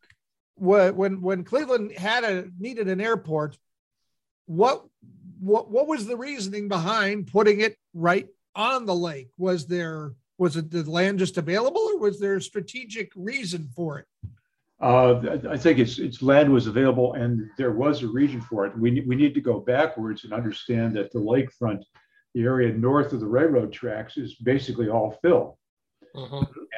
when 0.57 1.21
when 1.21 1.45
Cleveland 1.45 1.93
had 1.93 2.25
a 2.25 2.49
needed 2.59 2.89
an 2.89 2.99
airport, 2.99 3.57
what 4.45 4.83
what 5.39 5.71
what 5.71 5.87
was 5.87 6.05
the 6.05 6.17
reasoning 6.17 6.67
behind 6.67 7.27
putting 7.27 7.61
it 7.61 7.77
right 7.93 8.27
on 8.55 8.85
the 8.85 8.95
lake? 8.95 9.29
Was 9.37 9.67
there 9.67 10.15
was 10.37 10.57
it 10.57 10.69
the 10.69 10.83
land 10.83 11.19
just 11.19 11.37
available, 11.37 11.79
or 11.93 11.97
was 11.97 12.19
there 12.19 12.35
a 12.35 12.41
strategic 12.41 13.13
reason 13.15 13.69
for 13.73 13.99
it? 13.99 14.05
Uh, 14.81 15.37
I 15.49 15.57
think 15.57 15.77
it's, 15.77 15.99
it's 15.99 16.21
land 16.21 16.51
was 16.51 16.67
available 16.67 17.13
and 17.13 17.49
there 17.57 17.73
was 17.73 18.01
a 18.01 18.07
region 18.07 18.39
for 18.39 18.65
it. 18.65 18.77
We, 18.77 19.01
we 19.01 19.15
need 19.15 19.33
to 19.33 19.41
go 19.41 19.59
backwards 19.59 20.23
and 20.23 20.31
understand 20.31 20.95
that 20.95 21.11
the 21.11 21.19
lakefront, 21.19 21.83
the 22.33 22.43
area 22.43 22.73
north 22.73 23.11
of 23.11 23.19
the 23.19 23.27
railroad 23.27 23.73
tracks 23.73 24.15
is 24.15 24.35
basically 24.35 24.89
all 24.89 25.19
fill. 25.21 25.57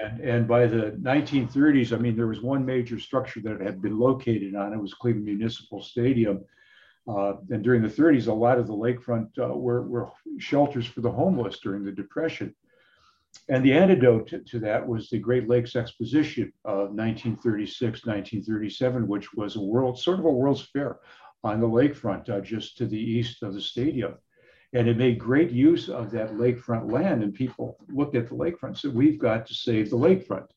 And, 0.04 0.20
and 0.22 0.48
by 0.48 0.66
the 0.66 0.98
1930s, 1.02 1.96
I 1.96 1.98
mean, 1.98 2.16
there 2.16 2.28
was 2.28 2.42
one 2.42 2.66
major 2.66 3.00
structure 3.00 3.40
that 3.42 3.62
had 3.62 3.82
been 3.82 4.00
located 4.00 4.56
on 4.56 4.74
it 4.74 4.82
was 4.82 4.94
Cleveland 4.94 5.26
Municipal 5.26 5.82
Stadium. 5.82 6.44
Uh, 7.08 7.34
and 7.50 7.64
during 7.64 7.82
the 7.82 7.88
30s, 7.88 8.28
a 8.28 8.34
lot 8.34 8.58
of 8.58 8.68
the 8.68 8.74
lakefront 8.74 9.30
uh, 9.40 9.48
were, 9.56 9.84
were 9.84 10.10
shelters 10.40 10.86
for 10.86 11.02
the 11.02 11.12
homeless 11.12 11.60
during 11.60 11.84
the 11.84 11.92
Depression. 11.92 12.54
And 13.50 13.66
the 13.66 13.74
antidote 13.74 14.28
to, 14.30 14.40
to 14.40 14.60
that 14.60 14.88
was 14.88 15.10
the 15.10 15.20
Great 15.20 15.50
Lakes 15.50 15.76
Exposition 15.76 16.52
of 16.64 16.92
1936, 16.94 18.06
1937, 18.06 19.08
which 19.08 19.34
was 19.34 19.56
a 19.56 19.62
world, 19.62 20.00
sort 20.00 20.20
of 20.20 20.26
a 20.26 20.32
World's 20.32 20.62
Fair 20.74 21.00
on 21.44 21.60
the 21.60 21.68
lakefront, 21.68 22.30
uh, 22.30 22.40
just 22.40 22.78
to 22.78 22.86
the 22.86 23.00
east 23.00 23.42
of 23.44 23.54
the 23.54 23.62
stadium. 23.62 24.16
And 24.74 24.88
it 24.88 24.98
made 24.98 25.20
great 25.20 25.52
use 25.52 25.90
of 25.90 26.12
that 26.12 26.34
lakefront 26.36 26.92
land. 26.92 27.24
And 27.24 27.34
people 27.34 27.78
looked 27.90 28.16
at 28.16 28.30
the 28.30 28.36
lakefront 28.36 28.64
and 28.64 28.78
said, 28.78 28.94
we've 28.94 29.20
got 29.20 29.46
to 29.48 29.54
save 29.54 29.90
the 29.90 29.98
lakefront. 29.98 30.48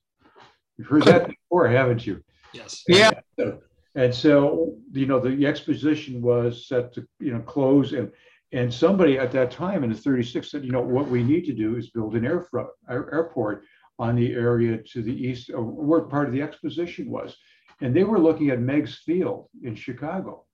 You've 0.76 0.86
heard 0.88 1.04
that 1.04 1.28
before, 1.28 1.66
haven't 1.68 2.06
you? 2.06 2.22
Yes. 2.52 2.84
Yeah. 2.86 3.10
So- 3.38 3.60
And 3.96 4.12
so, 4.14 4.76
you 4.92 5.06
know, 5.06 5.20
the 5.20 5.46
exposition 5.46 6.20
was 6.20 6.66
set 6.68 6.92
to, 6.94 7.06
you 7.20 7.32
know, 7.32 7.40
close 7.40 7.92
and, 7.92 8.10
and 8.54 8.72
somebody 8.72 9.18
at 9.18 9.32
that 9.32 9.50
time 9.50 9.82
in 9.82 9.90
the 9.90 9.96
36 9.96 10.48
said, 10.48 10.64
you 10.64 10.70
know, 10.70 10.80
what 10.80 11.08
we 11.08 11.24
need 11.24 11.44
to 11.46 11.52
do 11.52 11.76
is 11.76 11.90
build 11.90 12.14
an 12.14 12.24
airport 12.24 13.64
on 13.98 14.14
the 14.14 14.32
area 14.32 14.78
to 14.92 15.02
the 15.02 15.12
east, 15.12 15.50
of 15.50 15.64
where 15.66 16.02
part 16.02 16.28
of 16.28 16.32
the 16.32 16.40
exposition 16.40 17.10
was. 17.10 17.36
And 17.80 17.94
they 17.94 18.04
were 18.04 18.18
looking 18.18 18.50
at 18.50 18.60
Meigs 18.60 18.98
Field 18.98 19.48
in 19.64 19.74
Chicago. 19.74 20.44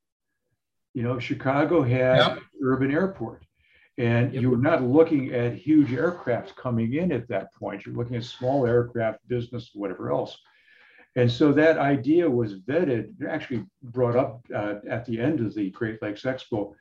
You 0.95 1.03
know, 1.03 1.19
Chicago 1.19 1.83
had 1.83 2.17
Yep. 2.17 2.39
urban 2.63 2.91
airport. 2.91 3.45
And 3.99 4.33
you 4.33 4.49
were 4.49 4.57
not 4.57 4.83
looking 4.83 5.35
at 5.35 5.53
huge 5.53 5.93
aircraft 5.93 6.57
coming 6.57 6.95
in 6.95 7.13
at 7.13 7.29
that 7.29 7.53
point. 7.53 7.85
You're 7.85 7.95
looking 7.95 8.17
at 8.17 8.25
small 8.25 8.67
aircraft, 8.67 9.29
business, 9.29 9.73
whatever 9.75 10.11
else. 10.11 10.39
And 11.17 11.31
so 11.31 11.53
that 11.53 11.77
idea 11.77 12.31
was 12.31 12.61
vetted, 12.61 13.23
actually 13.29 13.67
brought 13.83 14.17
up 14.17 14.41
uh, 14.55 14.77
at 14.89 15.05
the 15.05 15.21
end 15.21 15.41
of 15.41 15.55
the 15.55 15.69
Great 15.71 16.01
Lakes 16.01 16.23
Expo. 16.23 16.73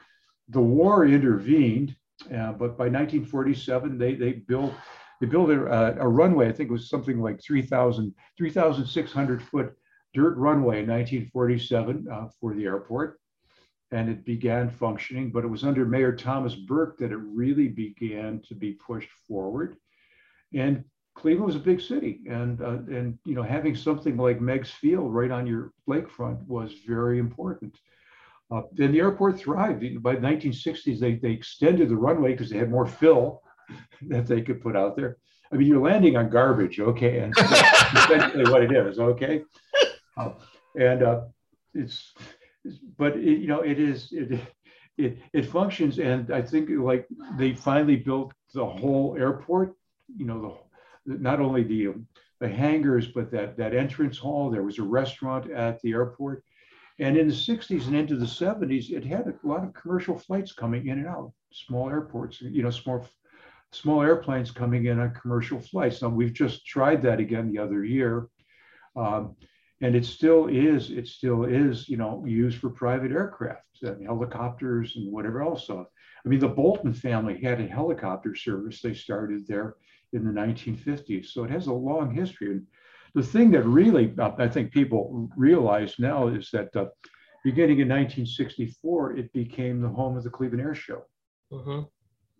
The 0.50 0.62
war 0.62 1.06
intervened, 1.06 1.96
uh, 2.26 2.54
but 2.54 2.78
by 2.78 2.86
1947, 2.86 3.98
they, 3.98 4.16
they 4.16 4.34
built 4.34 4.74
they 5.20 5.28
built 5.28 5.50
a, 5.50 6.00
a 6.00 6.08
runway. 6.08 6.48
I 6.48 6.54
think 6.54 6.70
it 6.70 6.74
was 6.74 6.90
something 6.90 7.20
like 7.20 7.42
3,000, 7.44 8.14
3,600 8.38 9.44
foot 9.44 9.74
dirt 10.14 10.38
runway 10.38 10.82
in 10.82 10.90
1947 10.90 12.08
uh, 12.12 12.28
for 12.40 12.54
the 12.54 12.66
airport. 12.66 13.20
And 13.92 14.10
it 14.10 14.24
began 14.24 14.70
functioning, 14.70 15.32
but 15.32 15.44
it 15.44 15.48
was 15.48 15.64
under 15.64 15.86
Mayor 15.86 16.16
Thomas 16.16 16.56
Burke 16.56 17.00
that 17.00 17.12
it 17.12 17.18
really 17.18 17.68
began 17.68 18.42
to 18.48 18.56
be 18.56 18.74
pushed 18.74 19.10
forward. 19.28 19.78
And 20.54 20.86
Cleveland 21.16 21.48
was 21.48 21.56
a 21.56 21.60
big 21.60 21.82
city, 21.82 22.22
and 22.30 22.62
uh, 22.62 22.78
and 22.88 23.18
you 23.26 23.36
know 23.36 23.44
having 23.44 23.76
something 23.76 24.16
like 24.16 24.40
Meigs 24.40 24.72
Field 24.72 25.14
right 25.14 25.32
on 25.32 25.46
your 25.46 25.74
lakefront 25.88 26.46
was 26.48 26.72
very 26.88 27.20
important. 27.20 27.76
Uh, 28.52 28.62
then 28.74 28.92
the 28.92 29.00
airport 29.00 29.40
thrived. 29.40 29.84
By 30.02 30.16
the 30.16 30.22
1960s, 30.22 31.00
they, 31.00 31.16
they 31.16 31.32
extended 31.32 31.90
the 31.90 31.96
runway 31.96 32.32
because 32.32 32.50
they 32.50 32.58
had 32.58 32.72
more 32.72 32.88
fill 32.88 33.44
that 34.08 34.26
they 34.28 34.42
could 34.42 34.62
put 34.62 34.76
out 34.76 34.96
there. 34.96 35.18
I 35.52 35.56
mean, 35.56 35.68
you're 35.68 35.82
landing 35.82 36.16
on 36.18 36.30
garbage, 36.30 36.80
okay, 36.80 37.20
and 37.20 37.34
essentially 37.96 38.50
what 38.52 38.64
it 38.64 38.72
is, 38.72 39.00
okay. 39.00 39.44
Uh, 40.18 40.32
and 40.80 41.04
uh, 41.04 41.22
it's, 41.74 42.14
it's- 42.66 42.80
but 42.98 43.16
it, 43.18 43.40
you 43.40 43.48
know, 43.48 43.62
it 43.62 43.80
is 43.80 44.10
it 44.12 44.42
it 44.98 45.18
it 45.34 45.46
functions, 45.46 45.98
and 45.98 46.30
I 46.30 46.42
think 46.42 46.70
like 46.70 47.08
they 47.38 47.54
finally 47.54 47.96
built 47.96 48.34
the 48.54 48.66
whole 48.66 49.16
airport. 49.18 49.76
You 50.18 50.26
know, 50.26 50.60
the 51.06 51.18
not 51.18 51.40
only 51.40 51.64
the 51.64 51.94
the 52.42 52.50
hangars, 52.50 53.08
but 53.08 53.32
that 53.32 53.58
that 53.58 53.74
entrance 53.74 54.18
hall. 54.18 54.52
There 54.52 54.64
was 54.64 54.78
a 54.78 54.84
restaurant 54.84 55.50
at 55.50 55.82
the 55.82 55.92
airport, 55.94 56.44
and 57.00 57.18
in 57.18 57.28
the 57.28 57.34
60s 57.34 57.88
and 57.88 57.96
into 57.96 58.18
the 58.18 58.26
70s, 58.26 58.92
it 58.92 59.06
had 59.06 59.28
a 59.28 59.48
lot 59.48 59.64
of 59.64 59.74
commercial 59.74 60.18
flights 60.18 60.52
coming 60.52 60.88
in 60.88 61.00
and 61.00 61.08
out. 61.08 61.32
Small 61.52 61.90
airports, 61.90 62.42
you 62.42 62.62
know, 62.62 62.70
small 62.70 63.08
small 63.72 64.02
airplanes 64.02 64.52
coming 64.52 64.86
in 64.86 65.00
on 65.00 65.14
commercial 65.14 65.60
flights. 65.60 66.02
Now 66.02 66.10
we've 66.10 66.34
just 66.34 66.66
tried 66.66 67.02
that 67.04 67.20
again 67.20 67.52
the 67.52 67.60
other 67.60 67.84
year. 67.84 68.28
Um, 68.96 69.36
and 69.82 69.96
it 69.96 70.06
still 70.06 70.48
is, 70.48 70.92
it 70.92 71.08
still 71.08 71.46
is, 71.46 71.88
you 71.88 71.96
know, 71.96 72.24
used 72.26 72.58
for 72.58 72.70
private 72.70 73.12
aircraft 73.12 73.82
and 73.82 74.06
helicopters 74.06 74.96
and 74.96 75.12
whatever 75.12 75.42
else. 75.42 75.68
So, 75.68 75.88
I 76.26 76.30
mean, 76.30 76.40
the 76.40 76.50
Bolton 76.50 76.94
family 76.94 77.40
had 77.42 77.62
a 77.62 77.68
helicopter 77.68 78.36
service 78.36 78.82
they 78.82 78.94
started 78.94 79.48
there 79.48 79.76
in 80.12 80.26
the 80.26 80.32
1950s. 80.32 81.28
So 81.28 81.44
it 81.44 81.52
has 81.52 81.68
a 81.68 81.74
long 81.74 82.14
history. 82.14 82.52
And 82.52 82.68
the 83.16 83.24
thing 83.24 83.52
that 83.52 83.64
really, 83.64 84.14
I 84.20 84.48
think 84.48 84.72
people 84.72 85.30
realize 85.36 85.96
now 86.00 86.28
is 86.28 86.50
that 86.52 86.76
uh, 86.76 86.86
beginning 87.44 87.80
in 87.80 87.90
1964, 87.90 89.18
it 89.18 89.34
became 89.34 89.82
the 89.82 89.90
home 89.90 90.18
of 90.18 90.24
the 90.24 90.30
Cleveland 90.30 90.62
Air 90.62 90.76
Show. 90.76 91.04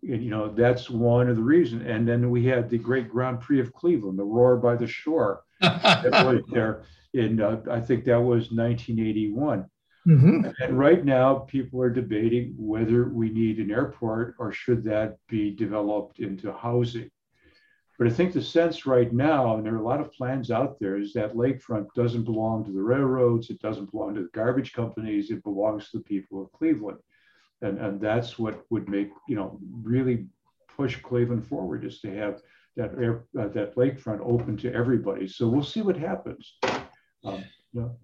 And, 0.02 0.24
you 0.24 0.30
know, 0.30 0.48
that's 0.48 0.88
one 0.88 1.28
of 1.28 1.36
the 1.36 1.42
reasons. 1.42 1.84
And 1.86 2.08
then 2.08 2.30
we 2.30 2.46
had 2.46 2.70
the 2.70 2.78
great 2.78 3.08
Grand 3.08 3.40
Prix 3.40 3.60
of 3.60 3.72
Cleveland, 3.72 4.18
the 4.18 4.24
Roar 4.24 4.56
by 4.56 4.76
the 4.76 4.86
Shore, 4.86 5.42
that 5.60 6.24
was 6.24 6.42
there 6.52 6.84
in, 7.12 7.40
uh, 7.40 7.60
I 7.70 7.80
think 7.80 8.04
that 8.04 8.20
was 8.20 8.50
1981. 8.50 9.66
Mhm. 10.06 10.54
And 10.60 10.78
right 10.78 11.04
now, 11.04 11.40
people 11.40 11.82
are 11.82 11.90
debating 11.90 12.54
whether 12.56 13.08
we 13.10 13.28
need 13.30 13.58
an 13.58 13.70
airport 13.70 14.34
or 14.38 14.50
should 14.50 14.82
that 14.84 15.18
be 15.28 15.54
developed 15.54 16.20
into 16.20 16.52
housing. 16.52 17.10
But 18.00 18.08
I 18.08 18.12
think 18.12 18.32
the 18.32 18.42
sense 18.42 18.86
right 18.86 19.12
now, 19.12 19.56
and 19.56 19.66
there 19.66 19.74
are 19.74 19.76
a 19.76 19.82
lot 19.82 20.00
of 20.00 20.10
plans 20.10 20.50
out 20.50 20.80
there, 20.80 20.96
is 20.96 21.12
that 21.12 21.36
lakefront 21.36 21.86
doesn't 21.94 22.22
belong 22.22 22.64
to 22.64 22.72
the 22.72 22.80
railroads, 22.80 23.50
it 23.50 23.60
doesn't 23.60 23.90
belong 23.90 24.14
to 24.14 24.22
the 24.22 24.30
garbage 24.32 24.72
companies, 24.72 25.30
it 25.30 25.44
belongs 25.44 25.90
to 25.90 25.98
the 25.98 26.04
people 26.04 26.40
of 26.40 26.50
Cleveland. 26.52 26.96
And, 27.60 27.78
and 27.78 28.00
that's 28.00 28.38
what 28.38 28.64
would 28.70 28.88
make, 28.88 29.10
you 29.28 29.36
know, 29.36 29.60
really 29.82 30.24
push 30.74 30.96
Cleveland 30.96 31.46
forward 31.46 31.84
is 31.84 32.00
to 32.00 32.10
have 32.16 32.40
that 32.74 32.92
air, 32.98 33.24
uh, 33.38 33.48
that 33.48 33.76
lakefront 33.76 34.20
open 34.22 34.56
to 34.56 34.72
everybody. 34.72 35.28
So 35.28 35.46
we'll 35.46 35.62
see 35.62 35.82
what 35.82 35.98
happens. 35.98 36.54
Um, 37.22 37.44
know, 37.74 37.98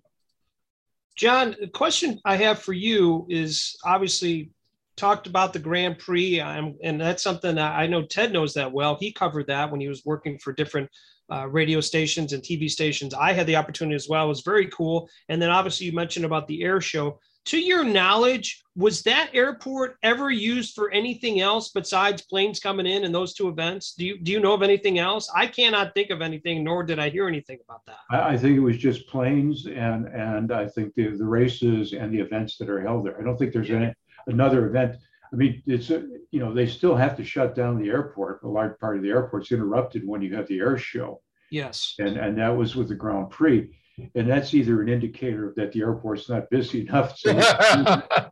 John, 1.16 1.56
the 1.58 1.68
question 1.68 2.20
I 2.26 2.36
have 2.36 2.58
for 2.58 2.74
you 2.74 3.24
is 3.30 3.78
obviously 3.82 4.50
talked 4.96 5.26
about 5.26 5.52
the 5.52 5.58
Grand 5.58 5.98
Prix, 5.98 6.40
um, 6.40 6.76
and 6.82 7.00
that's 7.00 7.22
something 7.22 7.58
I 7.58 7.82
I 7.82 7.86
know 7.86 8.02
Ted 8.02 8.32
knows 8.32 8.54
that 8.54 8.72
well. 8.72 8.96
He 8.98 9.12
covered 9.12 9.46
that 9.48 9.70
when 9.70 9.80
he 9.80 9.88
was 9.88 10.04
working 10.04 10.38
for 10.38 10.52
different 10.52 10.90
uh, 11.30 11.46
radio 11.48 11.80
stations 11.80 12.32
and 12.32 12.42
TV 12.42 12.70
stations. 12.70 13.14
I 13.14 13.32
had 13.32 13.46
the 13.46 13.56
opportunity 13.56 13.96
as 13.96 14.08
well. 14.08 14.26
It 14.26 14.28
was 14.28 14.42
very 14.42 14.66
cool. 14.68 15.08
And 15.28 15.40
then 15.40 15.50
obviously 15.50 15.86
you 15.86 15.92
mentioned 15.92 16.24
about 16.24 16.46
the 16.46 16.62
air 16.62 16.80
show. 16.80 17.18
To 17.46 17.60
your 17.60 17.84
knowledge, 17.84 18.64
was 18.74 19.02
that 19.02 19.30
airport 19.32 19.98
ever 20.02 20.32
used 20.32 20.74
for 20.74 20.90
anything 20.90 21.40
else 21.40 21.68
besides 21.68 22.22
planes 22.22 22.58
coming 22.58 22.86
in 22.86 23.04
and 23.04 23.14
those 23.14 23.34
two 23.34 23.48
events? 23.48 23.94
Do 23.94 24.04
you 24.04 24.18
do 24.18 24.32
you 24.32 24.40
know 24.40 24.52
of 24.52 24.64
anything 24.64 24.98
else? 24.98 25.30
I 25.32 25.46
cannot 25.46 25.94
think 25.94 26.10
of 26.10 26.22
anything, 26.22 26.64
nor 26.64 26.82
did 26.82 26.98
I 26.98 27.08
hear 27.08 27.28
anything 27.28 27.58
about 27.64 27.86
that. 27.86 27.98
I, 28.10 28.34
I 28.34 28.36
think 28.36 28.56
it 28.56 28.60
was 28.60 28.78
just 28.78 29.06
planes 29.06 29.66
and, 29.66 30.06
and 30.06 30.50
I 30.50 30.66
think 30.66 30.94
the, 30.94 31.10
the 31.16 31.24
races 31.24 31.92
and 31.92 32.12
the 32.12 32.18
events 32.18 32.58
that 32.58 32.68
are 32.68 32.80
held 32.80 33.06
there. 33.06 33.16
I 33.20 33.22
don't 33.22 33.38
think 33.38 33.52
there's 33.52 33.70
any, 33.70 33.94
another 34.26 34.66
event. 34.68 34.96
I 35.32 35.36
mean, 35.36 35.62
it's, 35.66 35.90
a- 35.90 36.06
you 36.30 36.40
know, 36.40 36.52
they 36.54 36.66
still 36.66 36.94
have 36.96 37.16
to 37.16 37.24
shut 37.24 37.54
down 37.54 37.80
the 37.82 37.88
airport. 37.88 38.42
A 38.42 38.48
large 38.48 38.78
part 38.78 38.96
of 38.96 39.02
the 39.02 39.10
airport's 39.10 39.52
interrupted 39.52 40.06
when 40.06 40.22
you 40.22 40.34
have 40.36 40.46
the 40.48 40.58
air 40.60 40.78
show. 40.78 41.20
Yes. 41.50 41.94
And, 41.98 42.16
and 42.16 42.38
that 42.38 42.56
was 42.56 42.74
with 42.76 42.88
the 42.88 42.94
Grand 42.94 43.30
Prix. 43.30 43.70
And 44.14 44.28
that's 44.28 44.52
either 44.52 44.82
an 44.82 44.88
indicator 44.88 45.52
that 45.56 45.72
the 45.72 45.80
airport's 45.80 46.28
not 46.28 46.50
busy 46.50 46.80
enough. 46.88 47.16
to- 47.20 48.30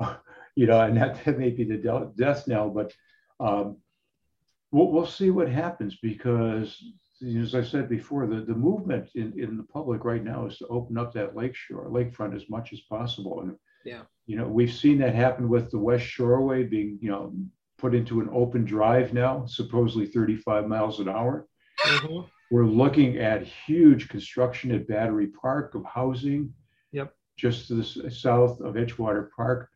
You 0.54 0.66
know, 0.66 0.82
and 0.82 0.94
that, 0.98 1.24
that 1.24 1.38
may 1.38 1.48
be 1.48 1.64
the 1.64 2.12
death 2.14 2.46
knell, 2.46 2.68
but 2.68 2.92
um, 3.40 3.78
we'll, 4.70 4.88
we'll 4.92 5.06
see 5.06 5.30
what 5.30 5.48
happens 5.48 5.96
because, 6.02 6.76
as 7.26 7.54
I 7.54 7.62
said 7.62 7.88
before, 7.88 8.26
the, 8.26 8.42
the 8.42 8.54
movement 8.54 9.08
in, 9.14 9.32
in 9.40 9.56
the 9.56 9.62
public 9.62 10.04
right 10.04 10.22
now 10.22 10.44
is 10.46 10.58
to 10.58 10.66
open 10.66 10.98
up 10.98 11.14
that 11.14 11.34
lake 11.34 11.54
shore, 11.56 11.88
lakefront 11.88 12.36
as 12.36 12.50
much 12.50 12.74
as 12.74 12.80
possible. 12.80 13.40
And, 13.40 13.56
Yeah. 13.86 14.02
You 14.26 14.36
know, 14.36 14.46
we've 14.46 14.72
seen 14.72 14.98
that 14.98 15.14
happen 15.14 15.48
with 15.48 15.70
the 15.70 15.78
West 15.78 16.04
Shoreway 16.04 16.68
being, 16.68 16.98
you 17.00 17.10
know, 17.10 17.34
put 17.78 17.94
into 17.94 18.20
an 18.20 18.28
open 18.32 18.64
drive 18.64 19.12
now, 19.12 19.44
supposedly 19.46 20.06
35 20.06 20.68
miles 20.68 21.00
an 21.00 21.08
hour. 21.08 21.46
Mhm. 21.80 22.28
We're 22.50 22.66
looking 22.66 23.18
at 23.18 23.42
huge 23.44 24.08
construction 24.08 24.70
at 24.72 24.86
Battery 24.86 25.26
Park 25.28 25.74
of 25.74 25.84
housing. 25.84 26.54
Yep. 26.92 27.14
Just 27.36 27.68
to 27.68 27.74
the 27.74 28.10
south 28.10 28.60
of 28.60 28.74
Edgewater 28.74 29.30
Park. 29.34 29.70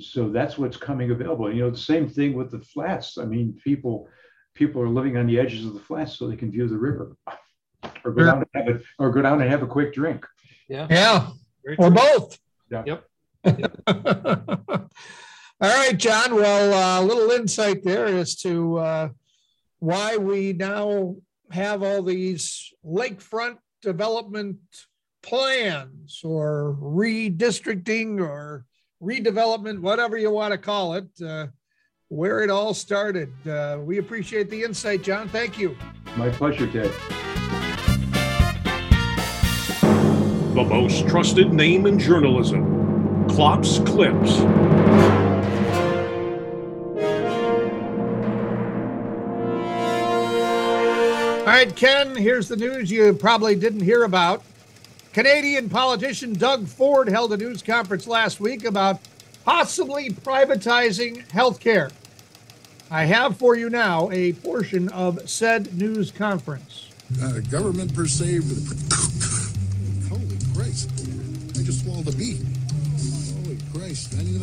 So 0.00 0.28
that's 0.30 0.58
what's 0.58 0.76
coming 0.76 1.10
available. 1.10 1.52
You 1.52 1.62
know, 1.62 1.70
the 1.70 1.76
same 1.76 2.08
thing 2.08 2.34
with 2.34 2.50
the 2.50 2.60
flats. 2.60 3.18
I 3.18 3.24
mean, 3.26 3.58
people, 3.62 4.08
people 4.54 4.82
are 4.82 4.88
living 4.88 5.16
on 5.16 5.26
the 5.26 5.38
edges 5.38 5.64
of 5.64 5.74
the 5.74 5.80
flats 5.80 6.18
so 6.18 6.26
they 6.26 6.36
can 6.36 6.50
view 6.50 6.66
the 6.68 6.76
river. 6.78 7.16
Or 8.04 8.12
go 8.12 8.24
down 8.24 8.44
and 8.54 8.66
have 8.66 8.76
a, 8.76 8.80
or 8.98 9.10
go 9.10 9.22
down 9.22 9.40
and 9.40 9.50
have 9.50 9.62
a 9.62 9.66
quick 9.66 9.92
drink. 9.94 10.26
Yeah. 10.68 10.86
Yeah, 10.90 11.30
Very 11.64 11.76
or 11.78 11.90
true. 11.90 11.96
both. 11.96 12.38
Yeah. 12.70 12.82
Yep. 12.86 13.04
All 13.86 14.88
right, 15.60 15.96
John. 15.96 16.34
Well, 16.34 17.02
a 17.02 17.04
little 17.04 17.30
insight 17.30 17.82
there 17.82 18.06
as 18.06 18.36
to 18.36 18.78
uh, 18.78 19.08
why 19.78 20.16
we 20.16 20.52
now 20.52 21.16
have 21.50 21.82
all 21.82 22.02
these 22.02 22.72
lakefront 22.84 23.56
development 23.82 24.58
plans 25.22 26.20
or 26.24 26.76
redistricting 26.80 28.20
or 28.20 28.64
redevelopment, 29.02 29.80
whatever 29.80 30.16
you 30.16 30.30
want 30.30 30.52
to 30.52 30.58
call 30.58 30.94
it, 30.94 31.08
uh, 31.24 31.46
where 32.08 32.42
it 32.42 32.50
all 32.50 32.74
started. 32.74 33.32
Uh, 33.46 33.78
we 33.80 33.98
appreciate 33.98 34.50
the 34.50 34.62
insight, 34.62 35.02
John. 35.02 35.28
Thank 35.28 35.58
you. 35.58 35.76
My 36.16 36.30
pleasure, 36.30 36.66
Ted. 36.66 36.92
The 40.54 40.64
most 40.64 41.06
trusted 41.08 41.52
name 41.52 41.86
in 41.86 41.98
journalism. 41.98 42.75
Klopp's 43.36 43.80
Clips. 43.80 44.40
All 51.40 51.52
right, 51.52 51.76
Ken, 51.76 52.16
here's 52.16 52.48
the 52.48 52.56
news 52.56 52.90
you 52.90 53.12
probably 53.12 53.54
didn't 53.54 53.82
hear 53.82 54.04
about. 54.04 54.42
Canadian 55.12 55.68
politician 55.68 56.32
Doug 56.32 56.66
Ford 56.66 57.08
held 57.10 57.34
a 57.34 57.36
news 57.36 57.62
conference 57.62 58.06
last 58.06 58.40
week 58.40 58.64
about 58.64 59.00
possibly 59.44 60.08
privatizing 60.08 61.30
health 61.30 61.60
care. 61.60 61.90
I 62.90 63.04
have 63.04 63.36
for 63.36 63.54
you 63.54 63.68
now 63.68 64.10
a 64.12 64.32
portion 64.32 64.88
of 64.88 65.28
said 65.28 65.76
news 65.76 66.10
conference. 66.10 66.88
uh, 67.22 67.40
government 67.50 67.94
per 67.94 68.06
se. 68.06 68.38
Holy 70.08 70.38
Christ! 70.54 70.90
I 71.58 71.62
just 71.62 71.84
swallowed 71.84 72.08
a 72.08 72.12
bee. 72.16 72.35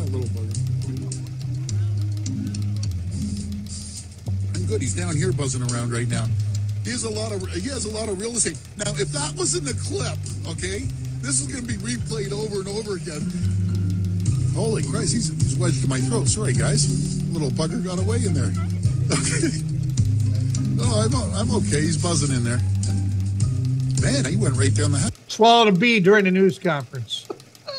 That 0.04 0.12
little 0.12 0.28
bugger. 0.30 0.58
I'm 4.56 4.66
good. 4.66 4.82
He's 4.82 4.96
down 4.96 5.16
here 5.16 5.32
buzzing 5.32 5.64
around 5.72 5.92
right 5.92 6.08
now. 6.08 6.26
He 6.84 6.92
has 6.92 7.04
a 7.06 7.10
lot 7.10 7.32
of 7.32 7.48
he 7.52 7.70
has 7.70 7.86
a 7.86 7.92
lot 7.92 8.10
of 8.10 8.20
real 8.20 8.32
estate. 8.32 8.58
Now, 8.78 8.92
if 8.92 9.10
that 9.10 9.36
was 9.38 9.56
in 9.56 9.64
the 9.64 9.74
clip, 9.74 10.18
okay, 10.54 10.86
this 11.22 11.40
is 11.40 11.48
going 11.48 11.66
to 11.66 11.68
be 11.68 11.78
replayed 11.78 12.32
over 12.32 12.60
and 12.60 12.68
over 12.68 12.96
again. 12.96 13.22
Holy 14.54 14.84
Christ! 14.84 15.14
He's, 15.14 15.30
he's 15.30 15.56
wedged 15.56 15.82
to 15.82 15.88
my 15.88 16.00
throat. 16.00 16.28
Sorry, 16.28 16.54
guys. 16.54 17.24
Little 17.32 17.50
bugger 17.50 17.84
got 17.84 18.00
away 18.00 18.18
in 18.26 18.34
there. 18.34 18.52
Okay. 19.14 19.62
No, 20.76 20.86
I'm, 20.86 21.14
I'm 21.36 21.56
okay. 21.58 21.82
He's 21.82 22.02
buzzing 22.02 22.36
in 22.36 22.44
there. 22.44 22.60
Man, 24.02 24.26
he 24.26 24.38
went 24.38 24.56
right 24.56 24.74
down 24.74 24.94
the 24.94 24.98
house. 24.98 25.12
Swallowed 25.28 25.68
a 25.68 25.78
bee 25.78 26.00
during 26.00 26.24
the 26.24 26.32
news 26.32 26.58
conference. 26.58 27.28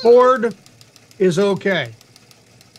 Ford 0.02 0.54
is 1.18 1.38
okay. 1.38 1.92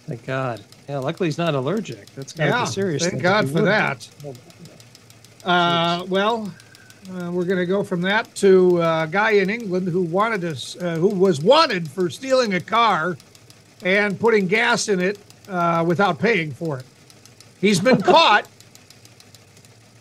Thank 0.08 0.26
God. 0.26 0.64
Yeah, 0.88 0.99
luckily 0.99 1.28
he's 1.28 1.38
not 1.38 1.56
allergic. 1.56 2.14
That's 2.16 2.36
Yeah, 2.38 2.64
of 2.64 2.70
serious. 2.70 3.06
thank. 3.08 3.22
God 3.22 3.49
for 3.49 3.62
that. 3.62 4.08
Uh, 5.43 6.06
well, 6.08 6.53
uh, 7.14 7.32
we're 7.32 7.45
going 7.45 7.60
to 7.60 7.66
go 7.66 7.84
from 7.84 8.01
that 8.01 8.34
to 8.36 8.82
a 8.82 9.08
guy 9.10 9.32
in 9.32 9.49
England 9.49 9.88
who 9.88 10.01
wanted 10.01 10.43
us, 10.43 10.76
uh, 10.80 10.95
who 10.95 11.08
was 11.08 11.41
wanted 11.41 11.89
for 11.89 12.10
stealing 12.10 12.53
a 12.53 12.60
car 12.60 13.18
and 13.84 14.20
putting 14.20 14.47
gas 14.47 14.89
in 14.89 14.99
it 14.99 15.18
uh, 15.49 15.84
without 15.88 16.20
paying 16.20 16.51
for 16.51 16.80
it. 16.80 16.86
He's 17.60 17.80
been 17.80 18.01
caught 18.01 18.47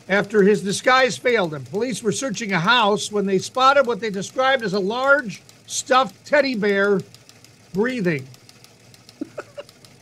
after 0.09 0.43
his 0.43 0.63
disguise 0.63 1.17
failed 1.17 1.55
him. 1.55 1.65
Police 1.65 2.03
were 2.03 2.13
searching 2.13 2.53
a 2.53 2.61
house 2.61 3.11
when 3.11 3.25
they 3.25 3.39
spotted 3.39 3.87
what 3.87 4.01
they 4.01 4.11
described 4.11 4.63
as 4.63 4.75
a 4.75 4.81
large 4.81 5.43
stuffed 5.67 6.27
teddy 6.27 6.55
bear 6.55 7.01
breathing. 7.73 8.27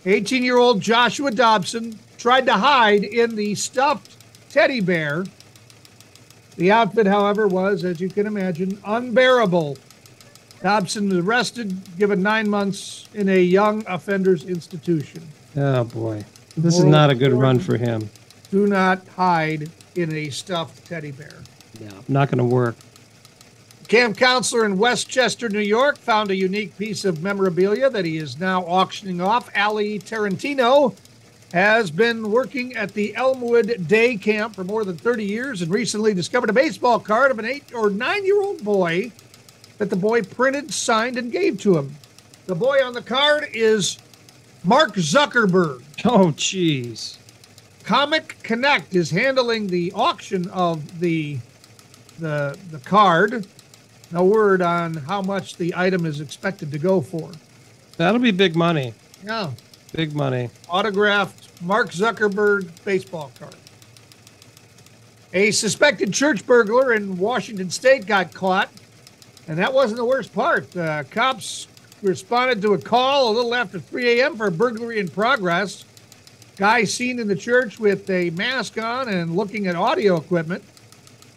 18 0.04 0.42
year 0.42 0.58
old 0.58 0.80
Joshua 0.80 1.30
Dobson 1.30 1.98
tried 2.18 2.46
to 2.46 2.54
hide 2.54 3.04
in 3.04 3.36
the 3.36 3.54
stuffed 3.54 4.16
teddy 4.50 4.80
bear. 4.80 5.24
The 6.56 6.70
outfit, 6.70 7.06
however, 7.06 7.48
was, 7.48 7.84
as 7.84 8.00
you 8.00 8.08
can 8.10 8.26
imagine, 8.26 8.78
unbearable. 8.84 9.78
Dobson 10.60 11.08
was 11.08 11.18
arrested, 11.18 11.76
given 11.98 12.22
nine 12.22 12.48
months 12.48 13.08
in 13.14 13.28
a 13.28 13.40
young 13.40 13.84
offenders 13.86 14.44
institution. 14.44 15.22
Oh 15.56 15.84
boy, 15.84 16.24
this 16.56 16.78
is 16.78 16.84
not 16.84 17.10
a 17.10 17.14
good 17.14 17.32
run 17.32 17.58
for 17.58 17.76
him. 17.76 18.08
Do 18.50 18.66
not 18.66 19.06
hide 19.08 19.70
in 19.96 20.12
a 20.12 20.30
stuffed 20.30 20.84
teddy 20.86 21.10
bear. 21.10 21.42
Yeah, 21.80 21.90
not 22.08 22.28
going 22.28 22.38
to 22.38 22.44
work. 22.44 22.76
Camp 23.92 24.16
counselor 24.16 24.64
in 24.64 24.78
Westchester, 24.78 25.50
New 25.50 25.60
York, 25.60 25.98
found 25.98 26.30
a 26.30 26.34
unique 26.34 26.78
piece 26.78 27.04
of 27.04 27.22
memorabilia 27.22 27.90
that 27.90 28.06
he 28.06 28.16
is 28.16 28.40
now 28.40 28.62
auctioning 28.62 29.20
off. 29.20 29.50
Ali 29.54 29.98
Tarantino 29.98 30.96
has 31.52 31.90
been 31.90 32.30
working 32.30 32.74
at 32.74 32.94
the 32.94 33.14
Elmwood 33.14 33.86
Day 33.86 34.16
Camp 34.16 34.54
for 34.54 34.64
more 34.64 34.86
than 34.86 34.96
30 34.96 35.26
years 35.26 35.60
and 35.60 35.70
recently 35.70 36.14
discovered 36.14 36.48
a 36.48 36.54
baseball 36.54 36.98
card 36.98 37.30
of 37.30 37.38
an 37.38 37.44
eight 37.44 37.74
or 37.74 37.90
nine 37.90 38.24
year 38.24 38.40
old 38.40 38.64
boy 38.64 39.12
that 39.76 39.90
the 39.90 39.96
boy 39.96 40.22
printed, 40.22 40.72
signed, 40.72 41.18
and 41.18 41.30
gave 41.30 41.60
to 41.60 41.76
him. 41.76 41.94
The 42.46 42.54
boy 42.54 42.82
on 42.82 42.94
the 42.94 43.02
card 43.02 43.46
is 43.52 43.98
Mark 44.64 44.94
Zuckerberg. 44.94 45.82
Oh, 46.06 46.32
jeez. 46.32 47.18
Comic 47.84 48.38
Connect 48.42 48.94
is 48.94 49.10
handling 49.10 49.66
the 49.66 49.92
auction 49.92 50.48
of 50.48 50.98
the 50.98 51.40
the 52.18 52.56
the 52.70 52.78
card. 52.78 53.46
No 54.12 54.24
word 54.24 54.60
on 54.60 54.94
how 54.94 55.22
much 55.22 55.56
the 55.56 55.72
item 55.74 56.04
is 56.04 56.20
expected 56.20 56.70
to 56.72 56.78
go 56.78 57.00
for. 57.00 57.30
That'll 57.96 58.20
be 58.20 58.30
big 58.30 58.54
money. 58.54 58.94
Yeah, 59.24 59.50
Big 59.92 60.14
money. 60.14 60.50
autographed 60.68 61.62
Mark 61.62 61.90
Zuckerberg 61.90 62.68
baseball 62.84 63.30
card. 63.38 63.54
A 65.34 65.50
suspected 65.50 66.12
church 66.12 66.46
burglar 66.46 66.92
in 66.92 67.16
Washington 67.16 67.70
State 67.70 68.06
got 68.06 68.34
caught, 68.34 68.68
and 69.48 69.58
that 69.58 69.72
wasn't 69.72 69.96
the 69.98 70.04
worst 70.04 70.34
part. 70.34 70.76
Uh, 70.76 71.04
cops 71.04 71.68
responded 72.02 72.60
to 72.62 72.74
a 72.74 72.78
call 72.78 73.30
a 73.30 73.32
little 73.32 73.54
after 73.54 73.78
3 73.78 74.20
a.m. 74.20 74.36
for 74.36 74.46
a 74.46 74.50
burglary 74.50 74.98
in 74.98 75.08
progress. 75.08 75.84
Guy 76.56 76.84
seen 76.84 77.18
in 77.18 77.28
the 77.28 77.36
church 77.36 77.78
with 77.80 78.08
a 78.10 78.28
mask 78.30 78.76
on 78.78 79.08
and 79.08 79.34
looking 79.36 79.66
at 79.68 79.74
audio 79.76 80.16
equipment. 80.16 80.62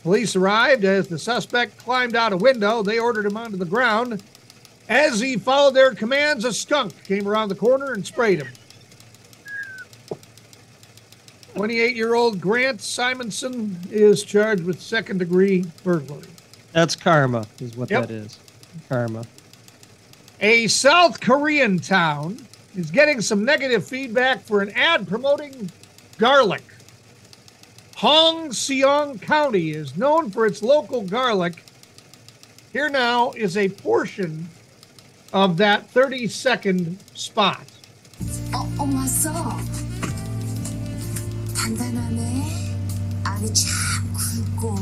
Police 0.05 0.35
arrived 0.35 0.85
as 0.85 1.07
the 1.07 1.17
suspect 1.17 1.79
climbed 1.79 2.15
out 2.15 2.31
a 2.31 2.37
window. 2.37 2.83
They 2.83 2.99
ordered 2.99 3.25
him 3.25 3.35
onto 3.35 3.57
the 3.57 3.65
ground. 3.65 4.21
As 4.87 5.19
he 5.19 5.35
followed 5.35 5.73
their 5.73 5.95
commands, 5.95 6.45
a 6.45 6.53
skunk 6.53 7.03
came 7.05 7.27
around 7.27 7.49
the 7.49 7.55
corner 7.55 7.91
and 7.93 8.05
sprayed 8.05 8.43
him. 8.43 8.47
28-year-old 11.55 12.39
Grant 12.39 12.81
Simonson 12.81 13.79
is 13.89 14.21
charged 14.23 14.63
with 14.63 14.79
second-degree 14.79 15.65
burglary. 15.83 16.27
That's 16.71 16.95
karma, 16.95 17.47
is 17.59 17.75
what 17.75 17.89
Yep. 17.89 18.01
that 18.03 18.11
is. 18.11 18.37
Karma. 18.87 19.25
A 20.39 20.67
South 20.67 21.19
Korean 21.19 21.79
town 21.79 22.45
is 22.77 22.91
getting 22.91 23.21
some 23.21 23.43
negative 23.43 23.87
feedback 23.87 24.43
for 24.43 24.61
an 24.61 24.69
ad 24.75 25.07
promoting 25.07 25.71
garlic. 26.19 26.61
Hong 27.96 28.50
Seong 28.50 29.20
County 29.20 29.70
is 29.72 29.96
known 29.96 30.30
for 30.30 30.46
its 30.46 30.62
local 30.62 31.02
garlic. 31.02 31.62
Here 32.72 32.88
now 32.88 33.32
is 33.32 33.56
a 33.56 33.68
portion 33.68 34.48
of 35.32 35.56
that 35.58 35.90
30 35.90 36.26
second 36.28 36.98
spot. 37.14 37.60
어, 38.54 38.66
어머 38.78 38.96
왔어. 39.00 39.32
단단하네. 41.54 42.74
안이 43.24 43.52
참 43.52 44.12
굵고. 44.14 44.76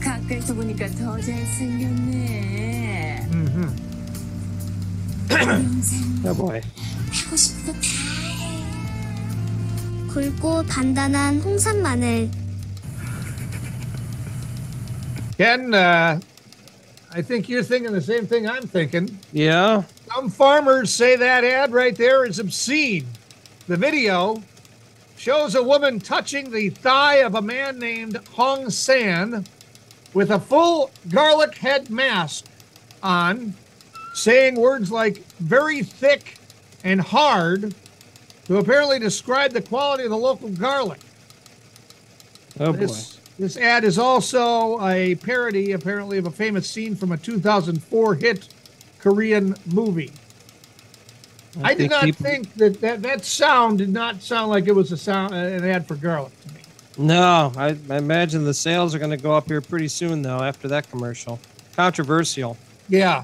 가까이서 0.00 0.54
보니까 0.54 0.86
더 0.88 1.20
잘생겼네. 1.20 2.46
인생 5.30 6.22
Oh 6.24 6.34
boy. 6.34 6.60
하고 7.12 7.36
싶은 7.36 7.66
거다 7.66 7.78
굵고 10.10 10.64
단단한 10.66 11.40
홍산 11.40 11.82
마늘. 11.82 12.30
Ken, 15.36 15.74
uh, 15.74 16.18
I 17.12 17.22
think 17.22 17.48
you're 17.48 17.62
thinking 17.62 17.92
the 17.92 18.00
same 18.00 18.26
thing 18.26 18.48
I'm 18.48 18.66
thinking. 18.66 19.18
Yeah. 19.32 19.82
Some 20.14 20.30
farmers 20.30 20.94
say 20.94 21.16
that 21.16 21.44
ad 21.44 21.72
right 21.72 21.94
there 21.94 22.24
is 22.24 22.38
obscene. 22.38 23.06
The 23.68 23.76
video 23.76 24.42
shows 25.16 25.54
a 25.54 25.62
woman 25.62 25.98
touching 25.98 26.50
the 26.50 26.70
thigh 26.70 27.16
of 27.16 27.34
a 27.34 27.42
man 27.42 27.78
named 27.78 28.18
Hong 28.32 28.70
San 28.70 29.44
with 30.14 30.30
a 30.30 30.38
full 30.38 30.90
garlic 31.08 31.56
head 31.56 31.90
mask 31.90 32.46
on, 33.02 33.54
saying 34.14 34.56
words 34.56 34.90
like 34.90 35.24
very 35.40 35.82
thick 35.82 36.38
and 36.84 37.00
hard 37.00 37.74
to 38.51 38.57
apparently 38.57 38.99
describe 38.99 39.53
the 39.53 39.61
quality 39.61 40.03
of 40.03 40.09
the 40.09 40.17
local 40.17 40.49
garlic. 40.49 40.99
Oh 42.59 42.73
boy. 42.73 42.79
This, 42.79 43.17
this 43.39 43.55
ad 43.55 43.85
is 43.85 43.97
also 43.97 44.85
a 44.85 45.15
parody, 45.15 45.71
apparently, 45.71 46.17
of 46.17 46.25
a 46.25 46.31
famous 46.31 46.69
scene 46.69 46.93
from 46.93 47.13
a 47.13 47.17
2004 47.17 48.15
hit 48.15 48.49
Korean 48.99 49.55
movie. 49.65 50.11
I, 51.63 51.73
did 51.73 51.91
not 51.91 52.03
people- 52.03 52.25
think 52.25 52.53
that, 52.55 52.81
that 52.81 53.01
that 53.01 53.23
sound 53.23 53.77
did 53.77 53.89
not 53.89 54.21
sound 54.21 54.49
like 54.49 54.67
it 54.67 54.75
was 54.75 54.91
a 54.91 54.97
sound 54.97 55.33
uh, 55.33 55.37
an 55.37 55.63
ad 55.63 55.87
for 55.87 55.95
garlic 55.95 56.33
to 56.41 56.53
me. 56.53 56.61
No, 56.97 57.53
I, 57.55 57.77
I 57.89 57.97
imagine 57.97 58.43
the 58.43 58.53
sales 58.53 58.93
are 58.93 58.99
going 58.99 59.11
to 59.11 59.17
go 59.17 59.33
up 59.33 59.47
here 59.47 59.61
pretty 59.61 59.87
soon, 59.87 60.23
though, 60.23 60.43
after 60.43 60.67
that 60.67 60.91
commercial. 60.91 61.39
Controversial. 61.77 62.57
Yeah. 62.89 63.23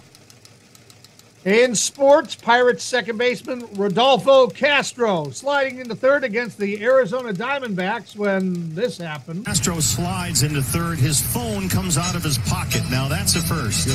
In 1.47 1.75
sports, 1.75 2.35
Pirates 2.35 2.83
second 2.83 3.17
baseman 3.17 3.65
Rodolfo 3.75 4.47
Castro 4.47 5.29
sliding 5.29 5.79
into 5.79 5.95
third 5.95 6.25
against 6.25 6.57
the 6.57 6.83
Arizona 6.83 7.31
Diamondbacks 7.31 8.17
when 8.17 8.75
this 8.75 8.97
happened. 8.97 9.45
Castro 9.45 9.79
slides 9.79 10.43
into 10.43 10.61
third. 10.61 10.97
His 10.97 11.21
phone 11.21 11.69
comes 11.69 11.97
out 11.97 12.17
of 12.17 12.23
his 12.23 12.37
pocket. 12.37 12.81
Now 12.91 13.07
that's 13.07 13.37
a 13.37 13.39
first. 13.39 13.87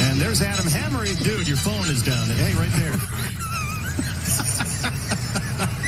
and 0.00 0.18
there's 0.18 0.40
Adam 0.40 0.64
Hamari. 0.64 1.14
Dude, 1.24 1.46
your 1.46 1.58
phone 1.58 1.86
is 1.92 2.02
down 2.02 2.26
there. 2.26 2.38
Hey, 2.38 2.54
right 2.54 2.72
there. 2.80 2.96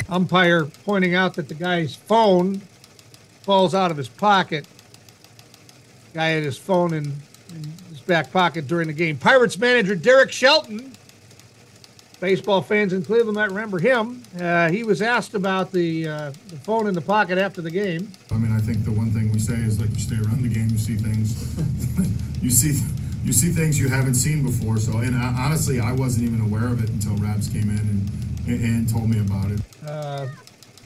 umpire 0.15 0.65
pointing 0.85 1.15
out 1.15 1.33
that 1.33 1.47
the 1.47 1.55
guy's 1.55 1.95
phone 1.95 2.61
falls 3.41 3.73
out 3.73 3.89
of 3.89 3.97
his 3.97 4.07
pocket. 4.07 4.67
Guy 6.13 6.27
had 6.27 6.43
his 6.43 6.59
phone 6.59 6.93
in, 6.93 7.05
in 7.55 7.63
his 7.63 7.82
back 8.05 8.31
pocket 8.31 8.67
during 8.67 8.87
the 8.87 8.93
game. 8.93 9.17
Pirates 9.17 9.57
manager 9.57 9.95
Derek 9.95 10.31
Shelton, 10.31 10.93
baseball 12.19 12.61
fans 12.61 12.93
in 12.93 13.03
Cleveland 13.03 13.35
might 13.35 13.49
remember 13.49 13.79
him. 13.79 14.23
Uh, 14.39 14.69
he 14.69 14.83
was 14.83 15.01
asked 15.01 15.33
about 15.33 15.71
the, 15.71 16.07
uh, 16.07 16.31
the 16.47 16.57
phone 16.57 16.87
in 16.87 16.93
the 16.93 17.01
pocket 17.01 17.37
after 17.37 17.61
the 17.61 17.71
game. 17.71 18.11
I 18.31 18.35
mean, 18.35 18.51
I 18.51 18.59
think 18.59 18.83
the 18.85 18.91
one 18.91 19.11
thing 19.11 19.31
we 19.31 19.39
say 19.39 19.55
is 19.55 19.79
like 19.79 19.89
you 19.89 19.99
stay 19.99 20.15
around 20.15 20.41
the 20.43 20.49
game, 20.49 20.69
you 20.69 20.77
see 20.77 20.95
things, 20.95 22.41
you 22.41 22.49
see, 22.49 22.81
you 23.23 23.33
see 23.33 23.49
things 23.49 23.79
you 23.79 23.89
haven't 23.89 24.15
seen 24.15 24.43
before. 24.43 24.77
So, 24.77 24.97
and 24.97 25.15
I, 25.15 25.45
honestly, 25.45 25.79
I 25.79 25.91
wasn't 25.93 26.25
even 26.25 26.41
aware 26.41 26.67
of 26.67 26.83
it 26.83 26.89
until 26.89 27.15
Rabs 27.17 27.49
came 27.49 27.69
in 27.69 27.79
and 27.79 28.09
and 28.47 28.89
told 28.89 29.09
me 29.09 29.19
about 29.19 29.51
it. 29.51 29.61
Uh, 29.85 30.27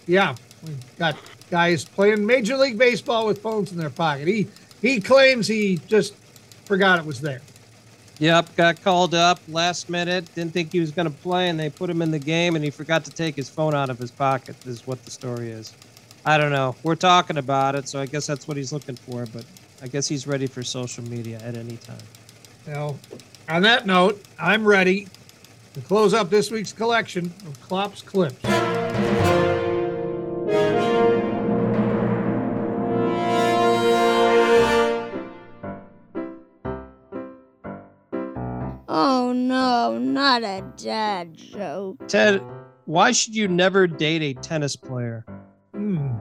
yeah, 0.06 0.36
we 0.66 0.74
got 0.98 1.18
guys 1.50 1.86
playing 1.86 2.26
Major 2.26 2.58
League 2.58 2.78
Baseball 2.78 3.26
with 3.26 3.42
phones 3.42 3.72
in 3.72 3.78
their 3.78 3.90
pocket. 3.90 4.28
He 4.28 4.48
he 4.82 5.02
claims 5.02 5.48
he 5.48 5.78
just 5.88 6.14
forgot 6.68 7.00
it 7.00 7.06
was 7.06 7.22
there. 7.22 7.42
Yep, 8.20 8.56
got 8.56 8.82
called 8.82 9.14
up 9.14 9.40
last 9.48 9.90
minute. 9.90 10.34
Didn't 10.34 10.52
think 10.52 10.72
he 10.72 10.80
was 10.80 10.92
going 10.92 11.08
to 11.08 11.18
play, 11.20 11.50
and 11.50 11.60
they 11.60 11.70
put 11.70 11.90
him 11.90 12.02
in 12.02 12.10
the 12.10 12.20
game, 12.20 12.56
and 12.56 12.64
he 12.64 12.72
forgot 12.72 13.06
to 13.06 13.12
take 13.12 13.36
his 13.36 13.50
phone 13.50 13.76
out 13.76 13.90
of 13.90 14.00
his 14.00 14.12
pocket. 14.12 14.56
Is 14.66 14.86
what 14.88 15.04
the 15.06 15.12
story 15.12 15.52
is. 15.52 15.74
I 16.26 16.38
don't 16.38 16.52
know. 16.52 16.76
We're 16.84 16.96
talking 16.96 17.38
about 17.38 17.76
it, 17.76 17.88
so 17.88 18.00
I 18.00 18.06
guess 18.06 18.28
that's 18.28 18.48
what 18.48 18.58
he's 18.58 18.74
looking 18.74 18.96
for. 18.96 19.26
But 19.28 19.46
I 19.82 19.88
guess 19.88 20.08
he's 20.08 20.26
ready 20.26 20.48
for 20.48 20.64
social 20.64 21.04
media 21.04 21.40
at 21.44 21.56
any 21.56 21.78
time. 21.78 21.98
Well, 22.66 22.98
on 23.48 23.62
that 23.62 23.86
note, 23.86 24.22
I'm 24.40 24.68
ready 24.68 25.08
to 25.76 25.82
close 25.82 26.14
up 26.14 26.30
this 26.30 26.50
week's 26.50 26.74
collection 26.74 27.32
of 27.46 27.62
Klopp's 27.62 28.02
clips. 28.02 28.44
Not 40.28 40.44
a 40.44 40.62
dad 40.76 41.38
joke. 41.38 42.06
Ted, 42.10 42.44
why 42.84 43.14
should 43.14 43.34
you 43.34 43.48
never 43.48 43.88
date 43.88 44.22
a 44.22 44.34
tennis 44.34 44.76
player? 44.76 45.26
Hmm. 45.74 46.18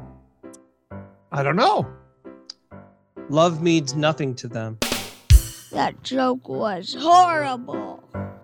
I 1.33 1.43
don't 1.43 1.57
know. 1.57 1.93
Love 3.29 3.61
means 3.61 3.97
nothing 3.97 4.37
to 4.37 4.47
them. 4.47 4.79
That 5.73 6.05
joke 6.05 6.49
was 6.49 6.95
horrible. 6.97 8.01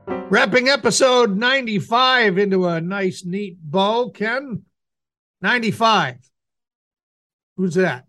Wrapping 0.09 0.69
episode 0.69 1.37
95 1.37 2.39
into 2.39 2.67
a 2.67 2.81
nice, 2.81 3.25
neat 3.25 3.57
bow, 3.63 4.11
Ken. 4.11 4.65
95. 5.43 6.29
Who's 7.57 7.75
that? 7.75 8.07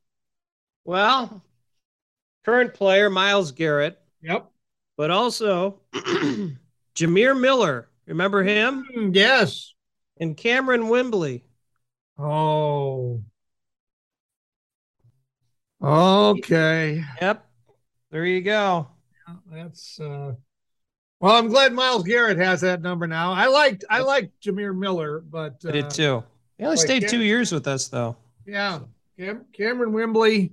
Well, 0.85 1.43
current 2.45 2.73
player 2.73 3.11
Myles 3.11 3.51
Garrett. 3.51 4.01
Yep. 4.23 4.49
But 4.97 5.11
also 5.11 5.81
Jamir 6.95 7.39
Miller. 7.39 7.89
Remember 8.05 8.43
him? 8.43 8.85
Mm, 8.95 9.15
Yes. 9.15 9.73
And 10.19 10.37
Kamerion 10.37 10.89
Wimbley. 10.89 11.41
Oh. 12.19 13.21
Okay. 15.81 17.03
Yep. 17.21 17.45
There 18.11 18.25
you 18.25 18.41
go. 18.41 18.87
That's 19.51 19.99
uh 19.99 20.33
well, 21.19 21.35
I'm 21.37 21.47
glad 21.47 21.71
Myles 21.73 22.03
Garrett 22.03 22.37
has 22.37 22.61
that 22.61 22.81
number 22.81 23.07
now. 23.07 23.31
I 23.31 23.47
liked 23.47 23.85
I 23.89 24.01
liked 24.01 24.41
Jamir 24.43 24.77
Miller, 24.77 25.21
but 25.21 25.55
uh, 25.65 25.69
I 25.69 25.71
did 25.71 25.89
too. 25.89 26.23
He 26.57 26.65
only 26.65 26.77
stayed 26.77 27.01
Cam- 27.01 27.09
two 27.09 27.21
years 27.21 27.51
with 27.51 27.67
us 27.67 27.87
though. 27.87 28.17
Yeah. 28.45 28.79
Cam- 29.17 29.45
Kamerion 29.57 29.91
Wimbley, 29.93 30.51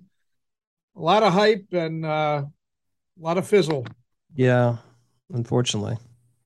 a 0.97 1.01
lot 1.01 1.23
of 1.23 1.33
hype 1.33 1.67
and 1.73 2.07
uh, 2.07 2.45
a 2.45 3.23
lot 3.23 3.37
of 3.37 3.47
fizzle. 3.49 3.87
Yeah, 4.35 4.77
unfortunately. 5.33 5.99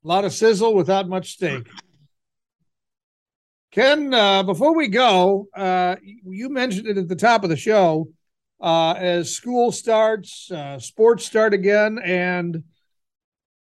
A 0.04 0.08
lot 0.08 0.24
of 0.24 0.32
sizzle 0.34 0.74
without 0.74 1.08
much 1.08 1.32
steak. 1.32 1.66
Ken, 3.72 4.12
uh, 4.12 4.42
before 4.42 4.74
we 4.74 4.88
go, 4.88 5.48
uh, 5.56 5.96
you 6.02 6.50
mentioned 6.50 6.86
it 6.86 6.98
at 6.98 7.08
the 7.08 7.16
top 7.16 7.42
of 7.42 7.50
the 7.50 7.56
show. 7.56 8.08
Uh, 8.60 8.92
as 8.92 9.34
school 9.34 9.72
starts, 9.72 10.50
uh, 10.50 10.78
sports 10.78 11.24
start 11.24 11.54
again, 11.54 11.98
and 12.04 12.64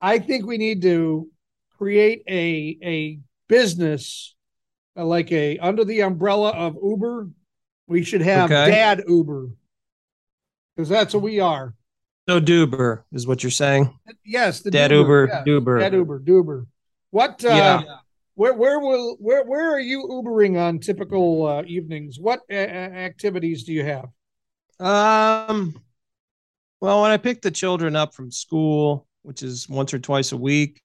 I 0.01 0.19
think 0.19 0.47
we 0.47 0.59
need 0.59 0.83
to 0.83 1.29
create 1.79 2.23
a 2.29 2.79
a 2.83 3.19
business 3.49 4.35
uh, 4.97 5.05
like 5.05 5.31
a 5.31 5.59
under 5.59 5.85
the 5.85 6.01
umbrella 6.01 6.51
of 6.51 6.77
Uber. 6.83 7.29
We 7.87 8.03
should 8.03 8.23
have 8.23 8.51
Okay. 8.51 8.71
Dad 8.71 9.05
Uber 9.07 9.51
because 10.75 10.89
that's 10.89 11.15
what 11.15 11.23
we 11.23 11.39
are. 11.39 11.75
So 12.29 12.41
Duber 12.41 13.03
is 13.13 13.27
what 13.27 13.43
you're 13.43 13.51
saying. 13.51 13.99
Yes, 14.25 14.61
the 14.61 14.71
Dad 14.71 14.91
Duber, 14.91 14.99
Uber, 14.99 15.29
yeah. 15.29 15.45
Duber. 15.45 15.81
Dad 15.81 15.93
Uber, 15.93 16.21
Duber. 16.21 16.67
What? 17.11 17.45
Uh, 17.45 17.49
Yeah. 17.49 17.83
Where 18.37 18.55
where 18.55 18.81
will 18.81 19.17
where 19.21 19.45
where 19.45 19.71
are 19.73 19.79
you 19.81 20.09
Ubering 20.11 20.61
on 20.61 20.81
typical 20.81 21.47
uh, 21.47 21.63
evenings? 21.67 22.19
What 22.19 22.41
uh, 22.51 22.55
activities 22.55 23.63
do 23.63 23.73
you 23.73 23.85
have? 23.85 24.07
Um, 24.81 25.81
well, 26.81 27.03
when 27.03 27.13
I 27.13 27.17
pick 27.17 27.43
the 27.43 27.53
children 27.53 27.95
up 27.95 28.13
from 28.13 28.33
school, 28.33 29.07
which 29.23 29.45
is 29.45 29.69
once 29.69 29.95
or 29.95 30.01
twice 30.01 30.33
a 30.33 30.37
week, 30.37 30.83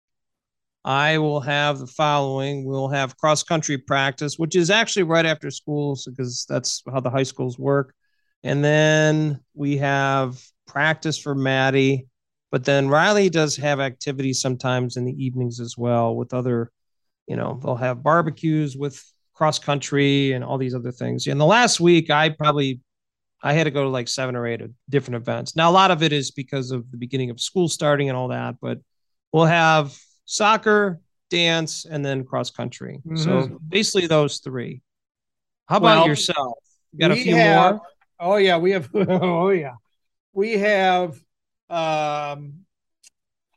I 0.85 1.17
will 1.17 1.41
have 1.41 1.79
the 1.79 1.87
following. 1.87 2.65
We'll 2.65 2.89
have 2.89 3.17
cross 3.17 3.41
country 3.41 3.79
practice, 3.79 4.37
which 4.37 4.55
is 4.55 4.69
actually 4.69 5.03
right 5.03 5.25
after 5.25 5.49
school 5.49 5.97
because 6.05 6.45
that's 6.47 6.83
how 6.91 6.99
the 6.99 7.09
high 7.09 7.23
schools 7.23 7.57
work. 7.57 7.95
And 8.43 8.63
then 8.63 9.39
we 9.55 9.77
have 9.77 10.39
practice 10.69 11.17
for 11.17 11.35
Maddie. 11.35 12.07
But 12.51 12.63
then 12.63 12.87
Riley 12.87 13.29
does 13.29 13.55
have 13.57 13.79
activities 13.79 14.41
sometimes 14.41 14.97
in 14.97 15.05
the 15.05 15.23
evenings 15.23 15.59
as 15.59 15.77
well 15.77 16.15
with 16.15 16.33
other, 16.33 16.71
you 17.27 17.35
know, 17.35 17.59
they'll 17.61 17.75
have 17.75 18.01
barbecues 18.01 18.77
with 18.77 19.03
cross 19.33 19.59
country 19.59 20.31
and 20.31 20.43
all 20.43 20.57
these 20.57 20.73
other 20.73 20.91
things. 20.91 21.27
And 21.27 21.39
the 21.39 21.45
last 21.45 21.79
week, 21.79 22.09
I 22.09 22.29
probably 22.29 22.81
I 23.41 23.53
had 23.53 23.65
to 23.65 23.71
go 23.71 23.83
to 23.83 23.89
like 23.89 24.07
seven 24.07 24.35
or 24.35 24.45
eight 24.45 24.61
different 24.89 25.15
events. 25.15 25.55
Now, 25.55 25.69
a 25.69 25.71
lot 25.71 25.91
of 25.91 26.03
it 26.03 26.11
is 26.11 26.31
because 26.31 26.71
of 26.71 26.89
the 26.91 26.97
beginning 26.97 27.29
of 27.29 27.39
school 27.39 27.69
starting 27.69 28.09
and 28.09 28.17
all 28.17 28.29
that, 28.29 28.55
but 28.61 28.79
we'll 29.31 29.45
have 29.45 29.95
soccer, 30.25 30.99
dance, 31.29 31.85
and 31.85 32.03
then 32.03 32.25
cross 32.25 32.51
country. 32.51 33.01
Mm-hmm. 33.05 33.17
So 33.17 33.59
basically, 33.67 34.07
those 34.07 34.39
three. 34.39 34.81
How 35.67 35.77
about 35.77 35.99
well, 35.99 36.07
yourself? 36.07 36.57
You 36.91 36.99
got 36.99 37.11
a 37.11 37.15
few 37.15 37.35
have, 37.35 37.75
more? 37.75 37.81
Oh, 38.19 38.35
yeah. 38.35 38.57
We 38.57 38.71
have, 38.71 38.89
oh, 38.93 39.49
yeah. 39.49 39.75
We 40.33 40.53
have 40.59 41.19
um, 41.69 42.65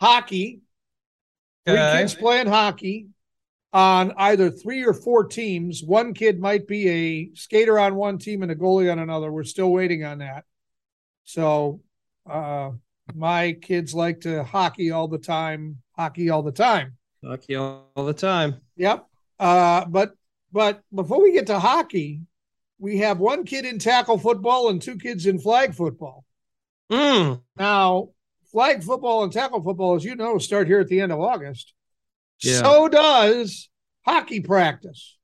hockey. 0.01 0.61
Three 1.65 1.79
okay. 1.79 1.99
kids 2.01 2.15
playing 2.15 2.49
hockey 2.49 3.07
on 3.73 4.13
either 4.17 4.51
three 4.51 4.85
or 4.85 4.93
four 4.93 5.25
teams. 5.25 5.83
One 5.83 6.13
kid 6.13 6.41
might 6.41 6.67
be 6.67 6.89
a 6.89 7.35
skater 7.35 7.79
on 7.79 7.95
one 7.95 8.19
team 8.19 8.43
and 8.43 8.51
a 8.51 8.57
goalie 8.57 8.91
on 8.91 8.99
another. 8.99 9.31
We're 9.31 9.45
still 9.45 9.71
waiting 9.71 10.05
on 10.05 10.19
that. 10.19 10.45
So 11.25 11.81
uh, 12.29 12.73
my 13.15 13.53
kids 13.53 13.95
like 13.95 14.21
to 14.23 14.45
hockey 14.45 14.91
all 14.91 15.09
the 15.09 15.19
time, 15.19 15.79
hockey 15.97 16.31
all 16.31 16.43
the 16.43 16.53
time. 16.53 16.97
Hockey 17.25 17.55
all, 17.55 17.91
all 17.95 18.05
the 18.05 18.13
time. 18.13 18.61
Yep. 18.77 19.07
Uh, 19.39 19.85
but 19.87 20.15
but 20.53 20.83
before 20.95 21.23
we 21.23 21.33
get 21.33 21.47
to 21.47 21.59
hockey, 21.59 22.21
we 22.79 22.99
have 22.99 23.19
one 23.19 23.45
kid 23.45 23.65
in 23.65 23.79
tackle 23.79 24.19
football 24.19 24.69
and 24.69 24.83
two 24.83 24.97
kids 24.97 25.27
in 25.27 25.39
flag 25.39 25.75
football. 25.75 26.25
Mm. 26.93 27.41
Now, 27.57 28.11
flag 28.51 28.85
football 28.85 29.25
and 29.25 29.33
tackle 29.33 29.63
football, 29.63 29.95
as 29.97 30.05
you 30.05 30.15
know, 30.15 30.37
start 30.37 30.67
here 30.67 30.81
at 30.81 30.89
the 30.89 31.01
end 31.01 31.11
of 31.11 31.21
August. 31.21 31.73
Yeah. 32.43 32.61
So 32.61 32.89
does 32.89 33.71
hockey 34.05 34.41
practice. 34.41 35.17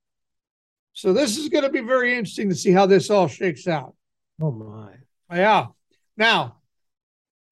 So 0.95 1.13
this 1.13 1.37
is 1.37 1.51
going 1.51 1.65
to 1.65 1.71
be 1.71 1.81
very 1.81 2.17
interesting 2.17 2.49
to 2.49 2.55
see 2.55 2.73
how 2.73 2.87
this 2.87 3.11
all 3.11 3.29
shakes 3.29 3.69
out. 3.69 3.95
Oh 4.41 4.51
my. 4.51 4.93
Yeah. 5.31 5.67
Now, 6.17 6.57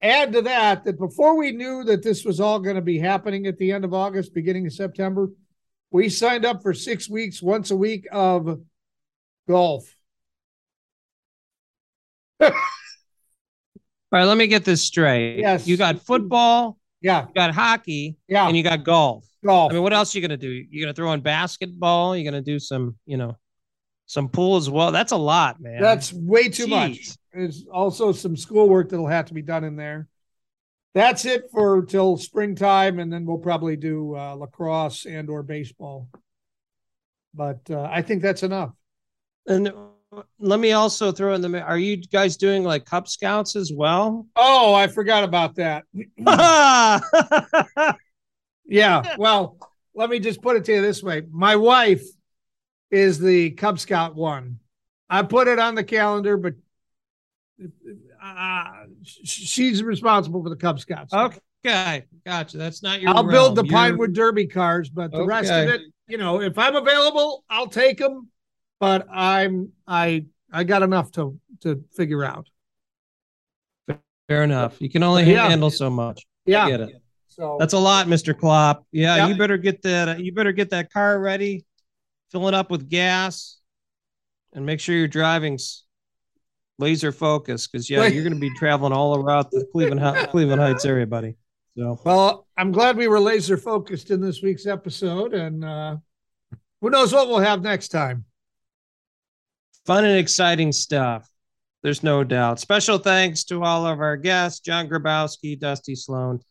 add 0.01 0.33
to 0.33 0.41
that 0.41 0.83
that 0.85 0.97
before 0.97 1.37
we 1.37 1.51
knew 1.51 1.83
that 1.83 2.03
this 2.03 2.25
was 2.25 2.39
all 2.39 2.59
going 2.59 2.75
to 2.75 2.81
be 2.81 2.97
happening 2.97 3.45
at 3.45 3.57
the 3.57 3.71
end 3.71 3.85
of 3.85 3.93
August, 3.93 4.33
beginning 4.33 4.65
of 4.65 4.73
September, 4.73 5.29
we 5.91 6.09
signed 6.09 6.43
up 6.43 6.63
for 6.63 6.73
six 6.73 7.07
weeks, 7.07 7.41
once 7.41 7.69
a 7.69 7.75
week 7.75 8.07
of 8.11 8.59
golf. 9.47 9.95
all 14.11 14.19
right, 14.19 14.25
let 14.25 14.37
me 14.37 14.47
get 14.47 14.63
this 14.63 14.83
straight. 14.83 15.39
Yes. 15.39 15.67
You 15.67 15.75
got 15.75 15.99
football. 16.01 16.77
Yeah. 17.01 17.27
You 17.27 17.33
got 17.33 17.53
hockey. 17.53 18.15
Yeah. 18.27 18.47
And 18.47 18.55
you 18.55 18.63
got 18.63 18.83
golf. 18.83 19.25
Golf. 19.43 19.71
I 19.71 19.75
mean, 19.75 19.83
what 19.83 19.93
else 19.93 20.15
are 20.15 20.17
you 20.17 20.27
gonna 20.27 20.37
do? 20.37 20.49
You're 20.69 20.85
gonna 20.85 20.93
throw 20.93 21.11
in 21.11 21.21
basketball. 21.21 22.15
You're 22.15 22.29
gonna 22.29 22.41
do 22.41 22.57
some, 22.57 22.95
you 23.05 23.17
know, 23.17 23.37
some 24.05 24.29
pool 24.29 24.55
as 24.55 24.69
well. 24.69 24.91
That's 24.91 25.11
a 25.11 25.17
lot, 25.17 25.59
man. 25.59 25.81
That's 25.81 26.13
way 26.13 26.47
too 26.47 26.67
Jeez. 26.67 26.69
much. 26.69 27.09
There's 27.33 27.65
also 27.71 28.13
some 28.13 28.37
schoolwork 28.37 28.89
that'll 28.89 29.07
have 29.07 29.25
to 29.25 29.33
be 29.33 29.41
done 29.41 29.63
in 29.63 29.75
there. 29.75 30.07
That's 30.95 31.25
it 31.25 31.51
for 31.51 31.85
till 31.85 32.17
springtime, 32.17 32.99
and 32.99 33.11
then 33.11 33.25
we'll 33.25 33.37
probably 33.37 33.75
do 33.75 34.15
uh, 34.15 34.33
lacrosse 34.35 35.05
and 35.05 35.29
or 35.29 35.43
baseball. 35.43 36.09
But 37.33 37.59
uh, 37.69 37.87
I 37.91 38.01
think 38.01 38.23
that's 38.23 38.41
enough. 38.41 38.71
And 39.45 39.71
let 40.39 40.59
me 40.59 40.71
also 40.71 41.11
throw 41.11 41.33
in 41.33 41.41
the. 41.41 41.61
Are 41.61 41.77
you 41.77 41.97
guys 41.97 42.37
doing 42.37 42.63
like 42.63 42.85
Cub 42.85 43.07
Scouts 43.07 43.55
as 43.55 43.71
well? 43.73 44.25
Oh, 44.35 44.73
I 44.73 44.87
forgot 44.87 45.23
about 45.23 45.55
that. 45.55 45.83
Yeah. 48.67 49.15
Well, 49.17 49.57
let 49.95 50.09
me 50.09 50.19
just 50.19 50.41
put 50.41 50.57
it 50.57 50.65
to 50.65 50.73
you 50.73 50.81
this 50.81 51.01
way. 51.01 51.23
My 51.31 51.55
wife 51.55 52.03
is 52.91 53.17
the 53.19 53.51
Cub 53.51 53.79
Scout 53.79 54.15
one. 54.15 54.59
I 55.09 55.23
put 55.23 55.47
it 55.47 55.57
on 55.57 55.75
the 55.75 55.83
calendar, 55.83 56.37
but 56.37 56.53
uh, 58.21 58.63
she's 59.03 59.81
responsible 59.81 60.43
for 60.43 60.49
the 60.49 60.55
Cub 60.55 60.79
Scouts. 60.79 61.13
Okay. 61.13 62.05
Gotcha. 62.25 62.57
That's 62.57 62.83
not 62.83 63.01
your. 63.01 63.09
I'll 63.09 63.23
realm. 63.23 63.31
build 63.31 63.55
the 63.55 63.63
You're... 63.63 63.73
Pinewood 63.73 64.13
Derby 64.13 64.47
cars, 64.47 64.89
but 64.89 65.11
the 65.11 65.19
okay. 65.19 65.27
rest 65.27 65.51
of 65.51 65.69
it, 65.69 65.81
you 66.07 66.17
know, 66.17 66.41
if 66.41 66.57
I'm 66.57 66.75
available, 66.75 67.43
I'll 67.49 67.67
take 67.67 67.97
them. 67.97 68.29
But 68.79 69.07
I'm 69.11 69.71
I 69.87 70.25
I 70.51 70.63
got 70.63 70.83
enough 70.83 71.11
to 71.13 71.39
to 71.61 71.83
figure 71.95 72.23
out. 72.23 72.47
Fair 74.27 74.43
enough. 74.43 74.81
You 74.81 74.89
can 74.89 75.03
only 75.03 75.23
yeah. 75.23 75.47
handle 75.47 75.69
so 75.69 75.89
much. 75.89 76.25
Yeah. 76.45 76.65
I 76.65 76.69
get 76.69 76.81
it. 76.81 77.01
So 77.37 77.57
that's 77.59 77.73
a 77.73 77.79
lot, 77.79 78.07
Mr. 78.07 78.37
Klopp. 78.37 78.85
Yeah, 78.91 79.15
yeah, 79.15 79.27
you 79.27 79.37
better 79.37 79.57
get 79.57 79.83
that. 79.83 80.19
You 80.19 80.33
better 80.33 80.51
get 80.51 80.71
that 80.71 80.91
car 80.91 81.19
ready, 81.19 81.65
fill 82.31 82.47
it 82.47 82.55
up 82.55 82.71
with 82.71 82.89
gas, 82.89 83.59
and 84.53 84.65
make 84.65 84.79
sure 84.79 84.95
your 84.95 85.07
driving's 85.07 85.83
laser 86.79 87.11
focused. 87.11 87.71
Because 87.71 87.91
yeah, 87.91 88.07
you're 88.07 88.23
going 88.23 88.33
to 88.33 88.39
be 88.39 88.49
traveling 88.55 88.91
all 88.91 89.15
around 89.15 89.47
the 89.51 89.65
Cleveland 89.71 90.01
Cleveland 90.31 90.59
Heights 90.61 90.83
area, 90.83 91.05
buddy. 91.05 91.37
So 91.77 91.99
well, 92.03 92.47
I'm 92.57 92.71
glad 92.71 92.97
we 92.97 93.07
were 93.07 93.19
laser 93.19 93.55
focused 93.55 94.09
in 94.09 94.19
this 94.19 94.41
week's 94.41 94.65
episode, 94.65 95.35
and 95.35 95.63
uh, 95.63 95.97
who 96.81 96.89
knows 96.89 97.13
what 97.13 97.27
we'll 97.27 97.37
have 97.37 97.61
next 97.61 97.89
time. 97.89 98.25
Fun 99.87 100.03
and 100.03 100.17
exciting 100.17 100.73
stuff. 100.73 101.29
There's 101.81 102.03
no 102.03 102.25
doubt. 102.25 102.59
Special 102.59 102.97
thanks 102.97 103.45
to 103.45 103.63
all 103.63 103.87
of 103.87 104.01
our 104.01 104.17
guests, 104.17 104.59
John 104.59 104.89
Grabowski, 104.89 105.57
Dusty 105.57 105.95
Sloan. 105.95 106.41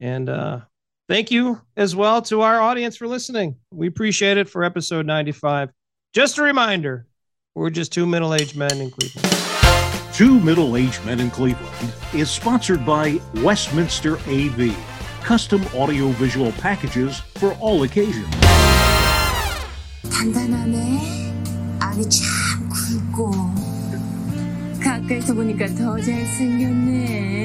And 0.00 0.28
uh, 0.28 0.60
thank 1.08 1.30
you 1.30 1.60
as 1.76 1.94
well 1.94 2.20
to 2.22 2.40
our 2.40 2.60
audience 2.60 2.96
for 2.96 3.06
listening. 3.06 3.54
We 3.70 3.86
appreciate 3.86 4.38
it 4.38 4.48
for 4.48 4.64
episode 4.64 5.06
95. 5.06 5.70
Just 6.12 6.38
a 6.38 6.42
reminder 6.42 7.06
we're 7.54 7.70
just 7.70 7.92
two 7.92 8.06
middle 8.06 8.34
aged 8.34 8.56
men 8.56 8.80
in 8.80 8.90
Cleveland. 8.90 9.30
Two 10.12 10.38
Middle 10.38 10.76
Aged 10.76 11.04
Men 11.04 11.18
in 11.18 11.28
Cleveland 11.28 11.92
is 12.12 12.30
sponsored 12.30 12.86
by 12.86 13.20
Westminster 13.42 14.16
AV, 14.28 14.72
custom 15.24 15.64
audio 15.74 16.10
visual 16.10 16.52
packages 16.52 17.18
for 17.18 17.54
all 17.54 17.82
occasions. 17.82 18.32
굵고 23.14 23.30
가까이서 24.82 25.34
보니까 25.34 25.66
더 25.68 25.96
잘생겼네. 26.00 27.44